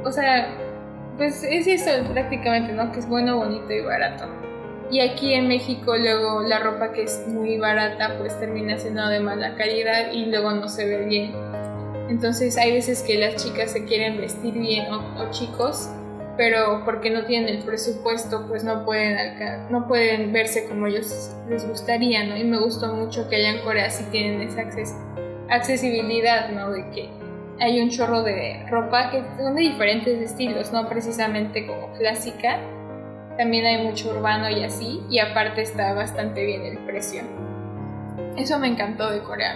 [0.06, 0.56] O sea,
[1.18, 2.92] pues es eso prácticamente, ¿no?
[2.92, 4.26] Que es bueno, bonito y barato.
[4.92, 9.20] Y aquí en México luego la ropa que es muy barata pues termina siendo de
[9.20, 11.34] mala calidad y luego no se ve bien.
[12.10, 15.90] Entonces hay veces que las chicas se quieren vestir bien o, chicos,
[16.38, 19.18] pero porque no tienen el presupuesto pues no pueden,
[19.72, 22.38] no pueden verse como ellos les gustaría, ¿no?
[22.38, 24.96] Y me gustó mucho que allá en Corea sí tienen esa acces-
[25.50, 26.72] accesibilidad, ¿no?
[26.72, 27.10] De que
[27.60, 32.60] hay un chorro de ropa que son de diferentes estilos, no precisamente como clásica.
[33.38, 37.24] También hay mucho urbano y así, y aparte está bastante bien el precio.
[38.38, 39.56] Eso me encantó de Corea.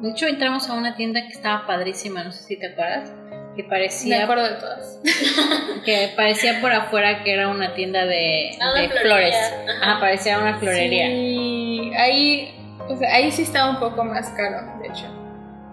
[0.00, 3.10] De hecho, entramos a una tienda que estaba padrísima, no sé si te acuerdas,
[3.56, 5.00] que Me parecía acuerdo de todas.
[5.84, 9.34] que parecía por afuera que era una tienda de, Ah, de flores.
[9.34, 9.92] Ajá.
[9.92, 11.06] Ajá, parecía una florería.
[11.06, 15.06] Sí, ahí, o sea, ahí sí estaba un poco más caro, de hecho.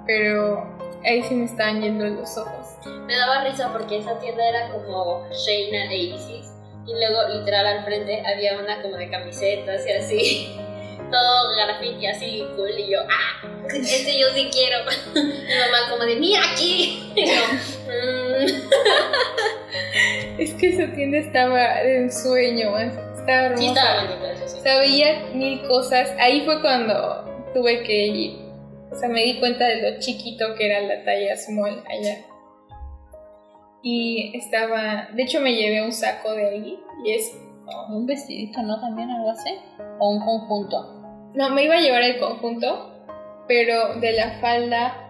[0.05, 2.60] Pero ahí sí me estaban yendo los ojos.
[2.85, 6.51] Me daba risa porque esa tienda era como Shayna Aces
[6.87, 10.57] y luego literal al frente había una como de camisetas y así.
[11.11, 14.77] Todo graffiti así cool y yo, ah, este yo sí quiero.
[15.13, 17.11] Mi mamá como de, mira aquí.
[17.15, 17.41] Y yo,
[17.87, 18.45] "Mm".
[20.39, 23.57] Es que esa tienda estaba de ensueño, estaba hermosa.
[23.61, 24.61] Sí estaba bonito eso sí.
[24.63, 26.09] Veía mil cosas.
[26.19, 28.39] Ahí fue cuando tuve que ir.
[28.91, 32.17] O sea, me di cuenta de lo chiquito que era la talla small allá.
[33.83, 35.07] Y estaba.
[35.13, 36.79] De hecho, me llevé un saco de ahí.
[37.03, 37.37] Y es.
[37.89, 38.79] Un vestidito, ¿no?
[38.81, 39.49] También algo así.
[39.99, 41.31] O un conjunto.
[41.33, 42.93] No, me iba a llevar el conjunto.
[43.47, 45.09] Pero de la falda.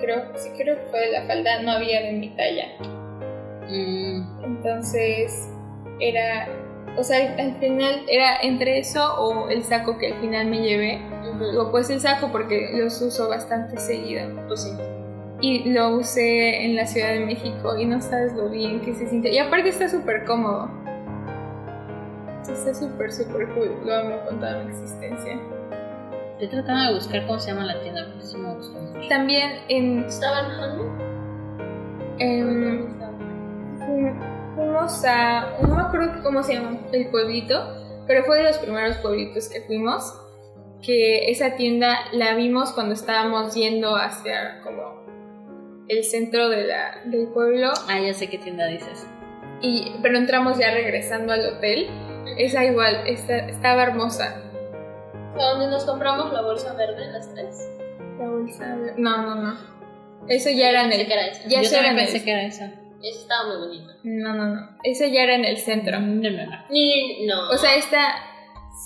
[0.00, 1.62] Creo, sí, creo que fue de la falda.
[1.62, 2.66] No había de mi talla.
[3.68, 5.48] Mm, Entonces.
[6.00, 6.48] Era.
[6.98, 11.00] O sea, al final era entre eso o el saco que al final me llevé.
[11.26, 11.50] Ujú.
[11.50, 14.28] Digo, pues el saco porque los uso bastante seguido.
[14.46, 14.70] Pues sí.
[15.42, 19.08] Y lo usé en la Ciudad de México y no sabes lo bien que se
[19.08, 19.30] siente.
[19.30, 20.70] Y aparte está súper cómodo.
[22.48, 23.76] Está súper, súper cool.
[23.84, 25.40] Lo amo con toda mi existencia.
[26.32, 29.08] estoy tratando de buscar cómo se llama la tienda, porque sí me gustó mucho.
[29.08, 30.40] También en, ¿Estaba
[32.18, 32.92] en
[34.54, 35.58] fuimos a...
[35.60, 37.54] No me acuerdo cómo se llama el pueblito,
[38.06, 40.18] pero fue de los primeros pueblitos que fuimos.
[40.82, 45.01] Que esa tienda la vimos cuando estábamos yendo hacia como
[45.92, 47.72] el centro de la, del pueblo.
[47.88, 49.06] Ah, ya sé qué tienda dices.
[49.60, 51.88] Y, pero entramos ya regresando al hotel.
[52.38, 54.42] Esa igual, esta- estaba hermosa.
[55.36, 57.68] ¿Dónde nos compramos la bolsa verde las tres?
[58.18, 59.58] La bolsa de- No, no, no.
[60.28, 61.06] Eso ya era en el...
[61.06, 61.42] que era esa.
[61.48, 62.24] Ya Yo eso era en pensé el...
[62.24, 62.64] que era esa.
[63.02, 63.92] Esa estaba muy bonita.
[64.04, 64.68] No, no, no.
[64.84, 65.98] Eso ya era en el centro.
[66.00, 66.64] No, no, no.
[66.70, 67.50] Ni, no.
[67.50, 68.14] O sea, esta...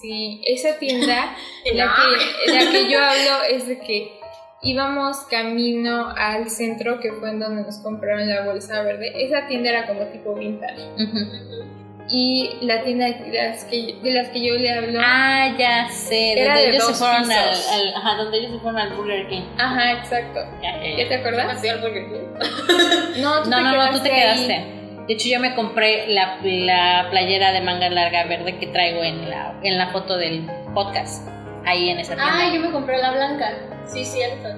[0.01, 1.35] Sí, esa tienda,
[1.75, 4.19] la, que, la que yo hablo es de que
[4.63, 9.13] íbamos camino al centro, que fue en donde nos compraron la bolsa verde.
[9.25, 10.83] Esa tienda era como tipo vintage.
[10.95, 11.67] Ujú.
[12.09, 15.01] Y la tienda de las que, de las que yo le hablo...
[15.03, 16.35] Ah, ya sé.
[16.41, 17.73] Era Donde de ellos se fueron al, pisos.
[17.73, 19.43] al- Ajá, donde ellos se fueron al Burger King.
[19.59, 20.41] Ajá, exacto.
[20.63, 21.09] Ya, ya, ¿Ya ya.
[21.09, 21.57] te acuerdas?
[21.57, 23.19] ¿Así al Burger King?
[23.23, 24.21] No, tú No, te no, no, tú te ahí.
[24.21, 24.73] quedaste.
[25.09, 29.29] De hecho, yo me compré la, la playera de manga larga verde que traigo en
[29.29, 31.27] la, en la foto del podcast.
[31.65, 32.33] Ahí en esa tienda.
[32.37, 33.53] Ah, yo me compré la blanca.
[33.87, 34.49] Sí, cierto.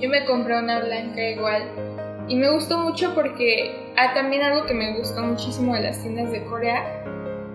[0.00, 1.62] Yo me compré una blanca igual.
[2.28, 6.30] Y me gustó mucho porque ah, también algo que me gustó muchísimo de las tiendas
[6.30, 6.84] de Corea,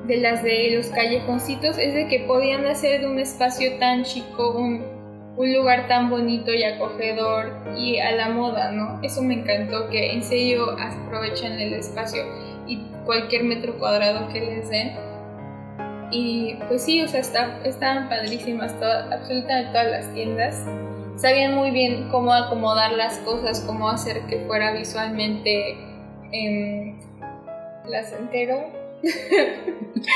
[0.06, 4.52] de las de los callejoncitos, es de que podían hacer de un espacio tan chico
[4.58, 4.84] un,
[5.38, 9.00] un lugar tan bonito y acogedor y a la moda, ¿no?
[9.04, 12.24] Eso me encantó, que en serio aprovechan el espacio
[12.68, 14.94] y cualquier metro cuadrado que les den.
[16.12, 20.66] Y pues sí, o sea, está- estaban padrísimas todas, absolutamente todas las tiendas
[21.16, 25.78] sabían muy bien cómo acomodar las cosas, cómo hacer que fuera visualmente
[26.32, 27.00] em,
[27.86, 28.84] placentero,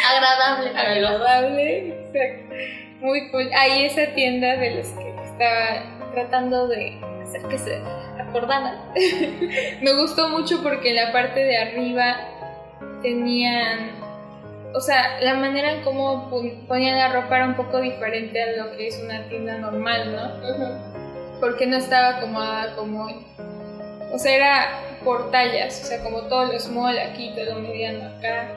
[0.09, 2.55] Agradable agradable, exacto.
[3.01, 3.49] muy cool.
[3.53, 7.81] Ahí esa tienda de los que estaba tratando de hacer que se
[8.19, 8.79] acordaran.
[9.81, 12.17] Me gustó mucho porque en la parte de arriba
[13.01, 13.91] tenían,
[14.77, 18.63] o sea, la manera en cómo pon- ponían la ropa era un poco diferente a
[18.63, 21.39] lo que es una tienda normal, ¿no?
[21.39, 23.07] Porque no estaba acomodada como
[24.13, 28.47] o sea era por tallas o sea como todos los small aquí todo mediano acá.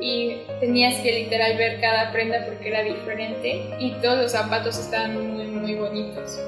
[0.00, 3.64] Y tenías que literal ver cada prenda porque era diferente.
[3.80, 6.38] Y todos los zapatos estaban muy muy bonitos.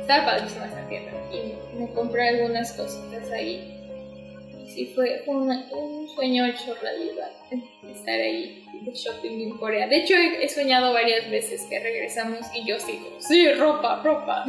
[0.00, 1.10] Estaba padrísima esa tienda.
[1.32, 3.77] Y me compré algunas cositas ahí
[4.86, 7.30] sí fue una- un sueño hecho realidad
[7.90, 12.40] estar ahí de shopping en Corea de hecho he, he soñado varias veces que regresamos
[12.54, 14.44] y yo sigo sí ropa ropa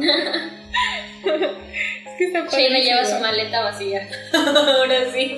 [1.24, 3.18] es que está Shayna lleva padrísimo.
[3.18, 4.08] su maleta vacía.
[4.34, 5.34] Ahora sí.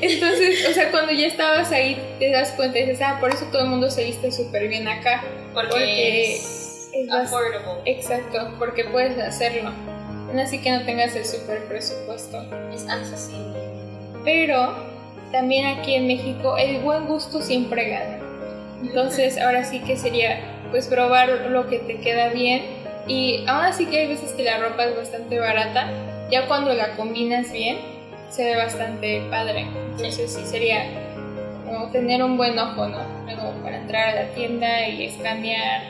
[0.00, 3.46] Entonces, o sea, cuando ya estabas ahí, te das cuenta y dices, ah, por eso
[3.50, 5.24] todo el mundo se viste súper bien acá.
[5.54, 7.82] Porque, Porque es, es affordable.
[7.90, 9.72] Exacto, porque puedes hacerlo.
[10.40, 12.42] Así que no tengas el súper presupuesto.
[12.72, 13.57] Es accesible.
[14.24, 14.74] Pero
[15.32, 18.18] también aquí en México el buen gusto siempre gana.
[18.82, 20.38] Entonces, ahora sí que sería
[20.70, 22.62] pues probar lo que te queda bien.
[23.06, 25.90] Y aún así que hay veces que la ropa es bastante barata,
[26.30, 27.78] ya cuando la combinas bien,
[28.30, 29.66] se ve bastante padre.
[29.92, 30.84] Entonces sí sería
[31.64, 32.98] como tener un buen ojo, ¿no?
[33.24, 35.82] Luego para entrar a la tienda y escanear,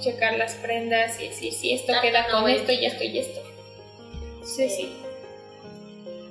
[0.00, 3.18] checar las prendas y decir si esto Ah, queda no, con esto y esto y
[3.18, 3.40] esto.
[4.42, 4.92] Sí, sí.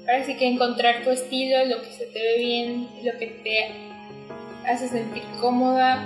[0.07, 3.71] Ahora sí que encontrar tu estilo, lo que se te ve bien, lo que te
[4.69, 6.03] hace sentir cómoda.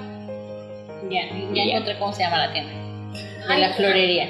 [1.09, 1.63] Ya, ya Ya.
[1.63, 2.73] encontré cómo se llama la tienda.
[3.47, 4.29] De Ay, la florería.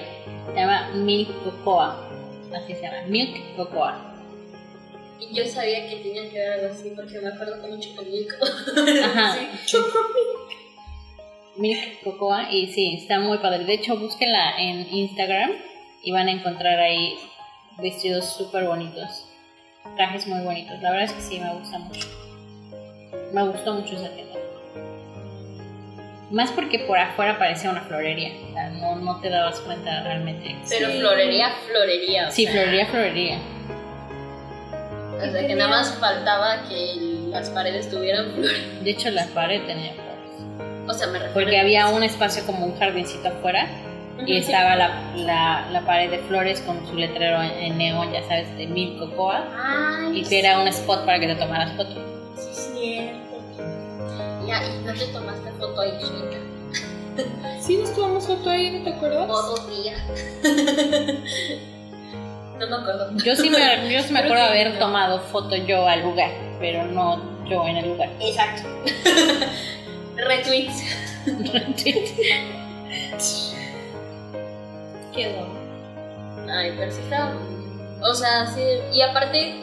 [0.54, 2.10] Se llama Milk Cocoa.
[2.56, 3.02] Así se llama.
[3.08, 4.12] Milk Cocoa.
[5.20, 8.36] Y yo sabía que tenía que ver algo así porque me acuerdo con un chocomilco.
[9.06, 9.38] Ajá.
[9.66, 9.78] Sí.
[11.58, 12.52] Milk Cocoa.
[12.52, 13.64] Y sí, está muy padre.
[13.64, 15.52] De hecho, búsquenla en Instagram
[16.04, 17.16] y van a encontrar ahí
[17.82, 19.30] vestidos súper bonitos.
[19.96, 20.82] Trajes muy bonitos.
[20.82, 22.08] La verdad es que sí, me gusta mucho.
[23.34, 24.36] Me gustó mucho esa tienda.
[26.32, 28.32] Más porque por afuera parecía una florería.
[28.50, 30.56] O sea, no, no te dabas cuenta realmente.
[30.68, 31.00] Pero Sí.
[31.00, 32.28] florería, florería.
[32.28, 33.38] o Sí, sea, florería, florería.
[35.18, 36.96] O sea, que nada más faltaba que
[37.30, 38.84] las paredes tuvieran flores.
[38.84, 40.90] De hecho, la pared tenía flores.
[40.90, 43.68] O sea, me refiero Porque había un espacio como un jardincito afuera
[44.26, 48.22] y estaba la, la, la pared de flores con su letrero en, en neón, ya
[48.24, 49.44] sabes, de Mil Cocoa.
[49.58, 51.96] Ay, Y era un spot para que te tomaras foto.
[52.38, 53.42] Sí, cierto.
[54.48, 56.38] Ya, y no te tomaste foto ahí, chica.
[57.62, 59.28] Sí, nos tomamos foto ahí, ¿no te acuerdas?
[59.28, 59.94] Modo día.
[62.60, 63.18] no me acuerdo.
[63.24, 63.58] Yo sí me,
[63.92, 64.80] yo sí me acuerdo haber no.
[64.80, 66.30] tomado foto yo al lugar,
[66.60, 68.10] pero no yo en el lugar.
[68.20, 68.68] Exacto.
[70.18, 70.84] Retweets.
[75.16, 75.48] Quedó.
[76.50, 77.34] Ay, pero sí está.
[78.02, 78.62] O sea, sí.
[78.94, 79.62] Y aparte,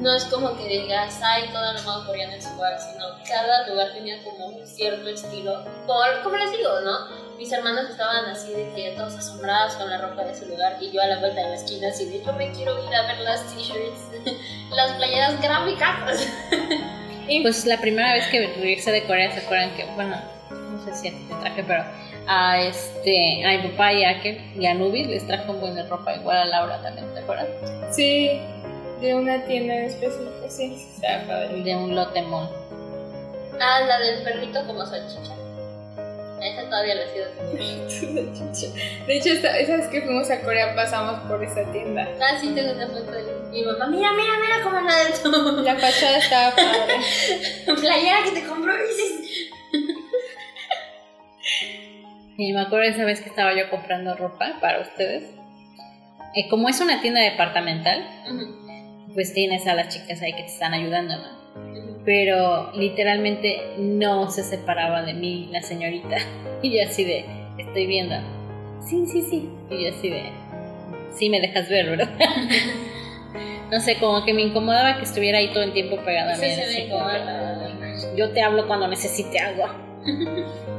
[0.00, 3.92] no es como que digas, ay, todo el modo coreano es igual, sino cada lugar
[3.92, 5.64] tenía como un cierto estilo.
[5.86, 7.36] Como, como les digo, ¿no?
[7.38, 10.90] Mis hermanos estaban así de que todos asombrados con la ropa de ese lugar y
[10.90, 13.18] yo a la vuelta de la esquina así de yo me quiero ir a ver
[13.18, 14.00] las t-shirts,
[14.70, 16.28] las playeras gráficas.
[17.42, 20.16] Pues la primera vez que regresé de Corea, ¿se acuerdan que, bueno,
[20.48, 21.84] no sé si a ti te traje, pero
[22.28, 24.40] a este, a mi papá y a, ¿qué?
[24.58, 27.46] y a Nubis les trajo un buen de ropa, igual a Laura también, ¿te acuerdas?
[27.92, 28.40] Sí,
[29.00, 30.86] de una tienda en específico, sí.
[31.64, 32.48] De un lote mall.
[33.60, 35.32] Ah, la del perrito como salchicha.
[36.42, 39.06] Esa todavía la sigo teniendo.
[39.06, 42.06] De hecho, esta- esa vez que fuimos a Corea pasamos por esa tienda.
[42.20, 43.86] Ah, sí, tengo una foto de mi mamá.
[43.86, 46.96] Mira, mira, mira cómo la de tu La fachada estaba padre.
[47.80, 49.50] playera que te compró Isis.
[52.38, 55.24] Y me acuerdo esa vez que estaba yo comprando ropa para ustedes.
[56.34, 58.06] Eh, como es una tienda departamental,
[59.14, 62.04] pues tienes a las chicas ahí que te están ayudando, ¿no?
[62.04, 66.16] Pero literalmente no se separaba de mí la señorita.
[66.62, 67.26] Y yo así de,
[67.58, 68.16] estoy viendo.
[68.80, 69.50] Sí, sí, sí.
[69.70, 70.30] Y yo así de,
[71.14, 72.08] sí me dejas ver, ¿verdad?
[73.70, 76.46] no sé, como que me incomodaba que estuviera ahí todo el tiempo pegada a mí.
[76.46, 77.10] Sí, así como
[78.16, 79.64] yo te hablo cuando necesite algo.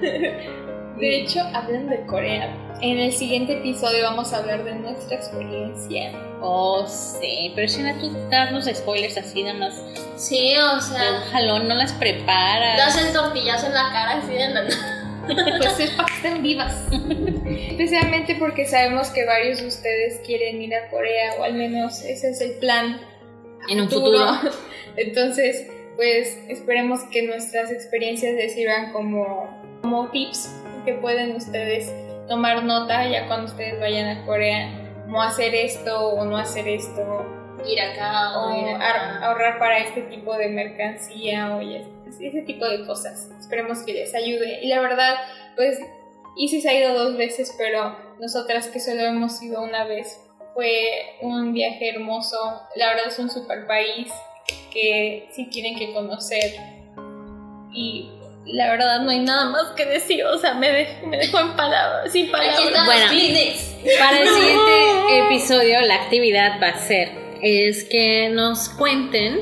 [0.98, 6.12] De hecho, hablando de Corea, en el siguiente episodio vamos a hablar de nuestra experiencia.
[6.40, 9.82] Oh, sí, pero si no, tú das los spoilers así nada más
[10.16, 12.78] Sí, o sea, jalón, no las preparas.
[12.78, 14.64] das el tortillazo en la cara así de la
[15.58, 16.74] Pues es para que estén vivas.
[17.46, 22.30] Especialmente porque sabemos que varios de ustedes quieren ir a Corea, o al menos ese
[22.30, 23.00] es el plan.
[23.68, 24.26] En un futuro.
[24.96, 29.48] Entonces, pues esperemos que nuestras experiencias les sirvan como,
[29.82, 30.50] como tips
[30.84, 31.92] que pueden ustedes
[32.28, 34.80] tomar nota ya cuando ustedes vayan a Corea.
[35.06, 37.26] No hacer esto o no hacer esto,
[37.66, 39.26] Ir acá o o ir ahor- acá.
[39.26, 43.30] ahorrar para este tipo de mercancía o ese tipo de cosas.
[43.38, 44.60] Esperemos que les ayude.
[44.62, 45.14] Y la verdad,
[45.56, 45.78] pues
[46.36, 50.20] Isis ha ido dos veces, pero nosotras que solo hemos ido una vez,
[50.54, 52.36] fue un viaje hermoso.
[52.76, 54.12] La verdad es un super país
[54.74, 56.52] que sí tienen que conocer.
[57.72, 58.10] Y
[58.46, 61.56] la verdad no hay nada más que decir, o sea, me, dej- me dejó en
[61.56, 62.60] palabras, sin palabras.
[62.60, 63.06] Bueno.
[63.98, 67.08] Para el siguiente episodio, la actividad va a ser
[67.42, 69.40] es que nos cuenten,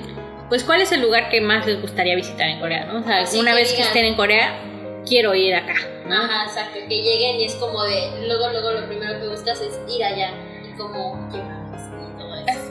[0.49, 2.99] pues, cuál es el lugar que más les gustaría visitar en Corea, ¿no?
[3.01, 3.89] O sea, Así una que vez que digan.
[3.89, 4.61] estén en Corea,
[5.07, 5.75] quiero ir acá,
[6.07, 6.15] ¿no?
[6.17, 6.79] Ajá, exacto.
[6.89, 8.27] Que lleguen y es como de.
[8.27, 10.31] Luego, luego lo primero que buscas es ir allá.
[10.69, 11.29] Y como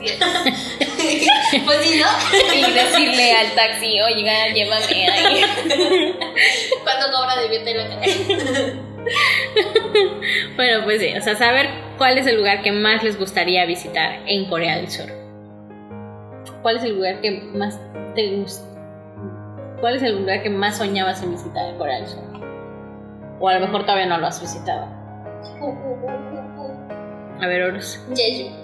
[1.64, 2.06] pues sí, ¿no?
[2.54, 5.44] Y decirle al taxi, oiga, llévame ahí.
[6.82, 8.82] Cuando cobra de bien la.
[10.56, 11.68] Bueno, pues sí, o sea, saber
[11.98, 15.06] cuál es el lugar que más les gustaría visitar en Corea del Sur.
[16.62, 17.80] ¿Cuál es el lugar que más
[18.14, 18.64] te gusta?
[19.80, 22.22] ¿Cuál es el lugar que más soñabas en visitar en Corea del Sur?
[23.40, 24.86] O a lo mejor todavía no lo has visitado.
[27.40, 27.98] A ver, Horus.
[28.14, 28.61] Jeju.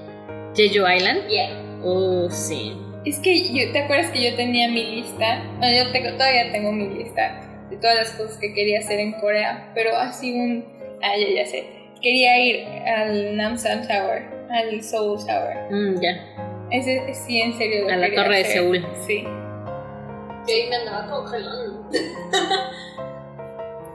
[0.59, 1.29] Jeju Island.
[1.29, 1.51] Yeah.
[1.85, 2.77] Oh, sí.
[3.05, 5.45] Es que yo, ¿te acuerdas que yo tenía mi lista?
[5.61, 7.41] No, yo tengo, todavía tengo mi lista
[7.71, 10.65] de todas las cosas que quería hacer en Corea, pero así un...
[11.01, 11.65] Ah, ya, ya sé.
[12.03, 15.71] Quería ir al Namsan Tower, al Seoul Tower.
[15.71, 16.49] Mm, ya.
[16.71, 17.87] Ese sí, en serio.
[17.87, 18.45] lo A la Torre de.
[18.45, 18.87] Seúl.
[19.07, 19.23] Sí.
[19.23, 21.91] Yo ahí me andaba congelando.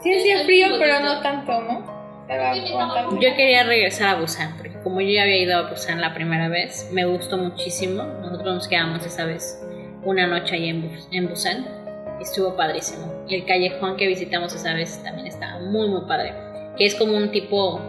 [0.02, 1.94] Sí hacía frío, pero no tanto, ¿no?
[3.22, 6.50] Yo quería regresar a Busan, porque como yo ya había ido a Busan la primera
[6.50, 8.04] vez, me gustó muchísimo.
[8.04, 9.62] Nosotros nos quedamos esa vez
[10.04, 11.66] una noche ahí en, en Busan.
[12.22, 13.24] Estuvo padrísimo.
[13.28, 16.34] Y el callejón que visitamos esa vez también estaba muy, muy padre.
[16.78, 17.82] Que es como un tipo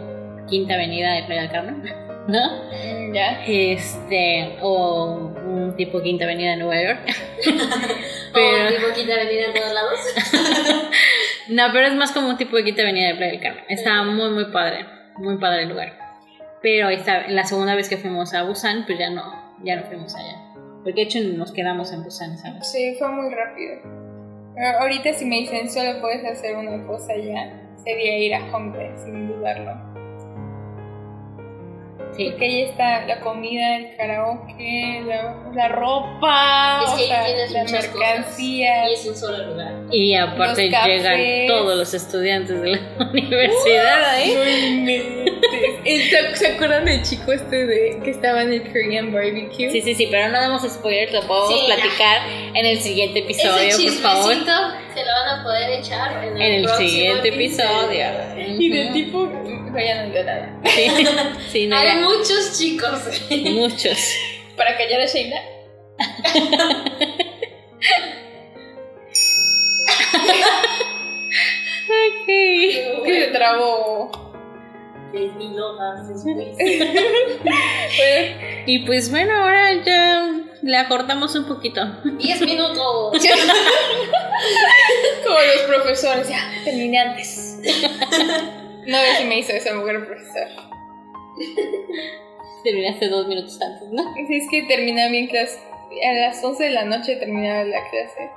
[0.47, 1.83] Quinta Avenida de Playa del Carmen,
[2.27, 2.61] ¿no?
[2.71, 3.43] Mm, Ya.
[3.45, 6.99] Este, o un tipo Quinta Avenida de Nueva York.
[8.33, 8.65] Pero...
[8.65, 9.99] O tipo quita venir a todos lados.
[11.47, 13.63] No, pero es más como un tipo de Quinta Avenida de Playa del Carmen.
[13.69, 14.87] Estaba muy, muy padre.
[15.17, 16.04] Muy padre el lugar.
[16.65, 19.21] Pero esta, la segunda vez que fuimos a Busan, pues ya no,
[19.63, 20.35] ya no fuimos allá.
[20.83, 22.71] Porque de hecho nos quedamos en Busan, ¿sabes?
[22.71, 23.75] Sí, fue muy rápido.
[24.55, 28.97] Pero ahorita si me dicen solo puedes hacer una cosa ya, sería ir a Hongdae,
[28.97, 29.94] sin dudarlo.
[32.15, 32.29] Sí.
[32.29, 37.63] Porque ahí está la comida, el karaoke, la, la ropa, Es que o sea, la
[37.63, 38.89] muchas mercancía.
[38.89, 39.73] Y es un solo lugar.
[39.91, 41.03] Y aparte Los cafés.
[41.03, 42.79] llegan todos los estudiantes de la
[43.11, 44.33] universidad ahí.
[44.33, 45.33] No inventes.
[45.83, 49.69] ¿Se- ¿Se acuerdan del chico este de que estaba en el Korean barbecue?
[49.69, 51.75] Sí, sí, sí, pero no damos spoilers, lo podemos Sí, ya.
[51.75, 52.21] platicar
[52.55, 54.33] en el siguiente episodio, Ese por favor.
[54.33, 58.05] se lo van a poder echar en el, En el próximo siguiente episodio.
[58.57, 58.93] Y de Ujú.
[58.93, 59.29] tipo,
[59.71, 60.59] vayan a ver nada.
[60.65, 60.87] Sí,
[61.51, 61.95] sí, no, ya.
[62.05, 62.99] Muchos chicos.
[63.29, 63.97] muchos.
[64.57, 65.41] Para callar a Sheila.
[71.87, 72.25] Ok.
[72.27, 74.11] Que se trabó.
[75.13, 76.55] Mil hojas después.
[76.57, 81.81] Pues, Y pues bueno, ahora ya la cortamos un poquito.
[82.17, 82.77] Diez minutos.
[85.25, 87.59] como los profesores, ya, terminé antes.
[88.87, 90.47] No sé si me hizo esa mujer profesor.
[92.63, 94.03] Terminaste dos minutos antes, ¿no?
[94.27, 95.59] Sí, es que terminaba bien clase.
[96.07, 98.31] A las 11 de la noche terminaba la clase.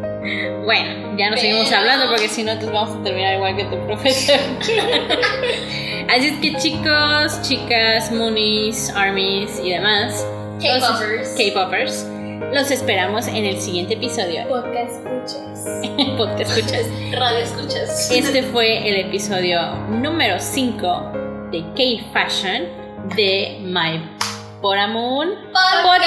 [0.64, 3.78] Bueno, ya no seguimos hablando porque si no, entonces vamos a terminar igual que tu
[3.86, 4.40] profesor.
[6.10, 10.26] Así es que chicos, chicas, moonies, armies y demás,
[10.62, 11.36] K-popers.
[11.38, 12.08] K-popers,
[12.54, 14.48] los esperamos en el siguiente episodio.
[14.50, 15.68] Podcast escuchas.
[16.18, 16.86] Podcast escuchas.
[17.12, 18.12] Radio escuchas.
[18.12, 22.68] Este fue el episodio número 5 de K-Fashion
[23.16, 24.02] de My
[24.62, 26.04] Poramoon Podcast.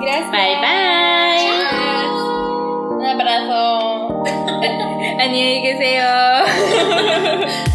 [0.00, 0.30] Gracias.
[0.30, 1.67] Bye bye.
[3.08, 4.22] Un abrazo.
[5.18, 6.44] 안녕히 계세요.